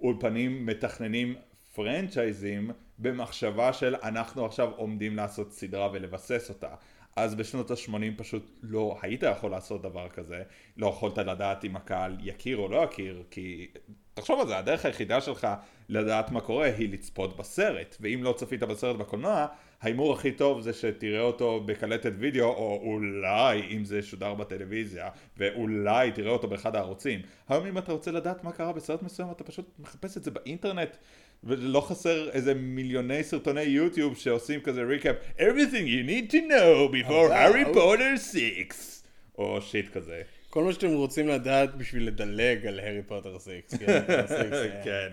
אולפנים 0.00 0.66
מתכננים 0.66 1.34
פרנצ'ייזים 1.74 2.70
במחשבה 2.98 3.72
של 3.72 3.96
אנחנו 4.02 4.44
עכשיו 4.46 4.70
עומדים 4.76 5.16
לעשות 5.16 5.52
סדרה 5.52 5.88
ולבסס 5.92 6.48
אותה. 6.48 6.74
אז 7.16 7.34
בשנות 7.34 7.70
ה-80 7.70 7.94
פשוט 8.16 8.46
לא 8.62 8.98
היית 9.02 9.22
יכול 9.22 9.50
לעשות 9.50 9.82
דבר 9.82 10.08
כזה, 10.08 10.42
לא 10.76 10.86
יכולת 10.86 11.18
לדעת 11.18 11.64
אם 11.64 11.76
הקהל 11.76 12.16
יכיר 12.20 12.56
או 12.56 12.68
לא 12.68 12.76
יכיר, 12.76 13.22
כי 13.30 13.66
תחשוב 14.14 14.40
על 14.40 14.46
זה, 14.46 14.58
הדרך 14.58 14.84
היחידה 14.84 15.20
שלך 15.20 15.48
לדעת 15.88 16.30
מה 16.30 16.40
קורה 16.40 16.66
היא 16.66 16.92
לצפות 16.92 17.36
בסרט, 17.36 17.96
ואם 18.00 18.20
לא 18.22 18.34
צפית 18.36 18.62
בסרט 18.62 18.96
בקולנוע, 18.96 19.46
ההימור 19.82 20.12
הכי 20.12 20.32
טוב 20.32 20.60
זה 20.60 20.72
שתראה 20.72 21.20
אותו 21.20 21.60
בקלטת 21.66 22.12
וידאו, 22.18 22.44
או 22.44 22.80
אולי 22.84 23.62
אם 23.76 23.84
זה 23.84 24.02
שודר 24.02 24.34
בטלוויזיה, 24.34 25.08
ואולי 25.36 26.12
תראה 26.12 26.30
אותו 26.32 26.48
באחד 26.48 26.76
הערוצים. 26.76 27.20
היום 27.48 27.66
אם 27.66 27.78
אתה 27.78 27.92
רוצה 27.92 28.10
לדעת 28.10 28.44
מה 28.44 28.52
קרה 28.52 28.72
בסרט 28.72 29.02
מסוים, 29.02 29.28
אתה 29.30 29.44
פשוט 29.44 29.70
מחפש 29.78 30.16
את 30.16 30.24
זה 30.24 30.30
באינטרנט, 30.30 30.96
ולא 31.44 31.80
חסר 31.80 32.30
איזה 32.30 32.54
מיליוני 32.54 33.24
סרטוני 33.24 33.62
יוטיוב 33.62 34.16
שעושים 34.16 34.60
כזה 34.60 34.82
ריקאפ, 34.82 35.16
everything 35.38 35.86
you 35.86 36.08
need 36.08 36.32
to 36.32 36.36
know 36.36 36.92
before 36.94 37.12
אבל- 37.12 37.52
Harry 37.52 37.76
Potter 37.76 38.18
6, 38.32 39.02
או 39.38 39.60
שיט 39.62 39.88
כזה. 39.92 40.22
כל 40.50 40.64
מה 40.64 40.72
שאתם 40.72 40.88
רוצים 40.88 41.28
לדעת 41.28 41.74
בשביל 41.74 42.06
לדלג 42.06 42.66
על 42.66 42.80
הארי 42.80 43.02
פוטר 43.06 43.36
6. 43.38 43.48
כן, 43.78 44.02
6, 44.26 44.30
אה, 44.62 44.84
כן. 44.84 45.08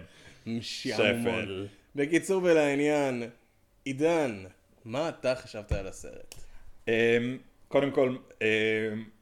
שפל. 0.62 1.68
בקיצור 1.96 2.44
ולעניין, 2.44 3.24
עידן, 3.86 4.44
מה 4.90 5.10
אתה 5.10 5.36
חשבת 5.36 5.72
על 5.72 5.88
הסרט? 5.88 6.36
אמ, 6.88 6.94
קודם 7.68 7.92
כל, 7.92 8.16
אמ, 8.42 8.48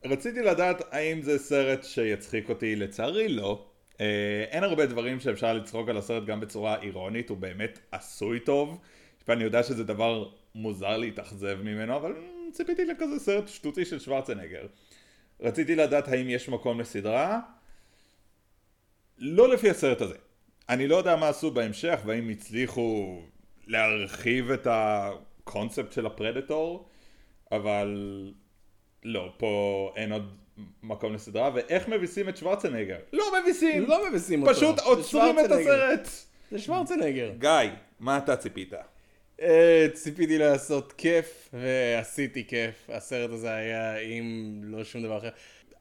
רציתי 0.06 0.42
לדעת 0.42 0.94
האם 0.94 1.22
זה 1.22 1.40
סרט 1.40 1.84
שיצחיק 1.84 2.50
אותי, 2.50 2.76
לצערי 2.76 3.30
לא. 3.30 3.66
אה, 4.02 4.46
אין 4.50 4.64
הרבה 4.64 4.86
דברים 4.86 5.20
שאפשר 5.20 5.54
לצחוק 5.54 5.90
על 5.90 5.98
הסרט 5.98 6.26
גם 6.26 6.40
בצורה 6.40 6.82
אירונית, 6.82 7.30
הוא 7.30 7.38
באמת 7.38 7.80
עשוי 7.92 8.40
טוב. 8.40 8.80
ואני 9.28 9.44
יודע 9.44 9.64
שזה 9.64 9.84
דבר 9.84 10.30
מוזר 10.56 10.98
להתאכזב 10.98 11.58
ממנו, 11.62 11.96
אבל 11.96 12.14
ציפיתי 12.52 12.86
לכזה 12.86 13.20
סרט 13.20 13.48
שטותי 13.48 13.86
של 13.86 14.00
שוורצנגר. 14.00 14.68
רציתי 15.40 15.76
לדעת 15.76 16.08
האם 16.08 16.30
יש 16.30 16.50
מקום 16.50 16.80
לסדרה, 16.80 17.40
לא 19.18 19.50
לפי 19.50 19.70
הסרט 19.70 20.02
הזה. 20.02 20.16
אני 20.70 20.88
לא 20.88 20.96
יודע 20.96 21.16
מה 21.16 21.30
עשו 21.30 21.52
בהמשך, 21.52 22.00
והאם 22.06 22.30
הצליחו 22.30 23.22
להרחיב 23.68 24.52
את 24.52 24.68
הקונספט 25.48 25.92
של 25.92 26.06
הפרדטור, 26.06 26.88
אבל 27.52 27.98
לא, 29.04 29.34
פה 29.38 29.92
אין 29.96 30.12
עוד 30.12 30.36
מקום 30.84 31.14
לסדרה, 31.14 31.52
ואיך 31.56 31.88
מביסים 31.88 32.30
את 32.30 32.38
שוורצנגר? 32.38 32.98
לא 33.14 33.26
מביסים! 33.42 33.86
לא 33.86 34.10
מביסים 34.10 34.42
אותו. 34.42 34.54
פשוט 34.54 34.80
עוצרים 34.80 35.40
את. 35.40 35.52
הסרט! 35.52 36.10
זה 36.52 36.60
שוורצנגר. 36.60 37.32
גיא, 37.38 37.52
מה 38.00 38.18
אתה 38.18 38.36
ציפית? 38.36 38.74
אה, 39.42 39.88
ציפיתי 39.94 40.38
לעשות 40.38 40.94
כיף, 40.94 41.50
ועשיתי 41.54 42.48
כיף. 42.48 42.90
הסרט 42.90 43.32
הזה 43.32 43.54
היה 43.54 43.98
עם 44.00 44.62
לא 44.64 44.84
שום 44.84 45.04
דבר 45.04 45.18
אחר. 45.18 45.30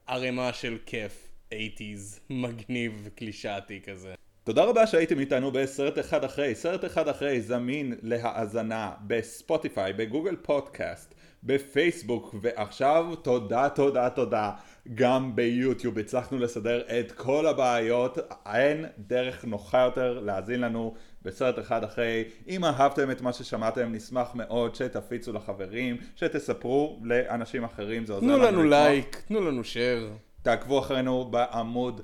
ערימה 0.07 0.53
של 0.53 0.77
כיף, 0.85 1.27
80's, 1.53 2.19
מגניב, 2.29 3.09
קלישאתי 3.15 3.81
כזה. 3.81 4.13
תודה 4.47 4.63
רבה 4.63 4.87
שהייתם 4.87 5.19
איתנו 5.19 5.51
בסרט 5.51 5.99
אחד 5.99 6.23
אחרי. 6.23 6.55
סרט 6.55 6.85
אחד 6.85 7.07
אחרי 7.07 7.41
זמין 7.41 7.95
להאזנה 8.01 8.91
בספוטיפיי, 9.07 9.93
בגוגל 9.93 10.35
פודקאסט, 10.35 11.15
בפייסבוק, 11.43 12.35
ועכשיו 12.41 13.15
תודה, 13.21 13.69
תודה, 13.69 14.09
תודה, 14.09 14.51
גם 14.95 15.35
ביוטיוב. 15.35 15.99
הצלחנו 15.99 16.39
לסדר 16.39 16.81
את 16.99 17.11
כל 17.11 17.47
הבעיות. 17.47 18.17
אין 18.45 18.85
דרך 18.97 19.45
נוחה 19.45 19.81
יותר 19.81 20.19
להאזין 20.19 20.61
לנו 20.61 20.93
בסרט 21.21 21.59
אחד 21.59 21.83
אחרי. 21.83 22.23
אם 22.47 22.65
אהבתם 22.65 23.11
את 23.11 23.21
מה 23.21 23.33
ששמעתם, 23.33 23.91
נשמח 23.91 24.31
מאוד 24.35 24.75
שתפיצו 24.75 25.33
לחברים, 25.33 25.97
שתספרו 26.15 26.99
לאנשים 27.03 27.63
אחרים. 27.63 28.05
זה 28.05 28.13
עוזר 28.13 28.27
תנו 28.27 28.37
לנו. 28.37 28.63
לייק, 28.63 29.21
תנו 29.27 29.41
לנו 29.41 29.63
שייר. 29.63 30.09
תעקבו 30.41 30.79
אחרינו 30.79 31.25
בעמוד 31.31 32.01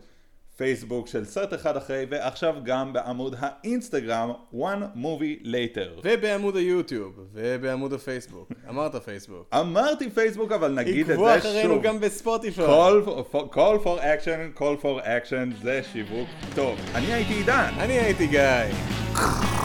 פייסבוק 0.58 1.08
של 1.08 1.26
סרט 1.26 1.54
אחד 1.54 1.78
אחרי, 1.78 2.06
ועכשיו 2.10 2.56
גם 2.64 2.94
בעמוד 2.94 3.36
האינסטגרם 3.40 4.32
one 4.54 4.98
movie 4.98 5.46
later. 5.46 6.00
ובעמוד 6.04 6.56
היוטיוב, 6.56 7.20
ובעמוד 7.34 7.94
הפייסבוק. 7.94 8.52
אמרת 8.70 8.96
פייסבוק. 8.96 9.48
אמרתי 9.54 10.10
פייסבוק, 10.10 10.52
אבל 10.52 10.72
נגיד 10.72 11.06
את 11.06 11.12
עקבו 11.12 11.26
זה 11.26 11.38
אחרינו 11.38 11.74
שוב. 11.74 11.84
גם 11.84 12.00
בספוטיפיי. 12.00 12.66
call 12.66 13.06
call 13.32 13.84
for 13.84 14.00
action, 14.00 14.60
call 14.60 14.84
for 14.84 15.06
action, 15.06 15.64
זה 15.64 15.82
שיווק 15.92 16.28
טוב. 16.56 16.80
אני 16.96 17.14
הייתי 17.14 17.34
עידן. 17.34 17.74
אני 17.80 17.94
הייתי 17.94 18.28
גיא. 18.28 19.63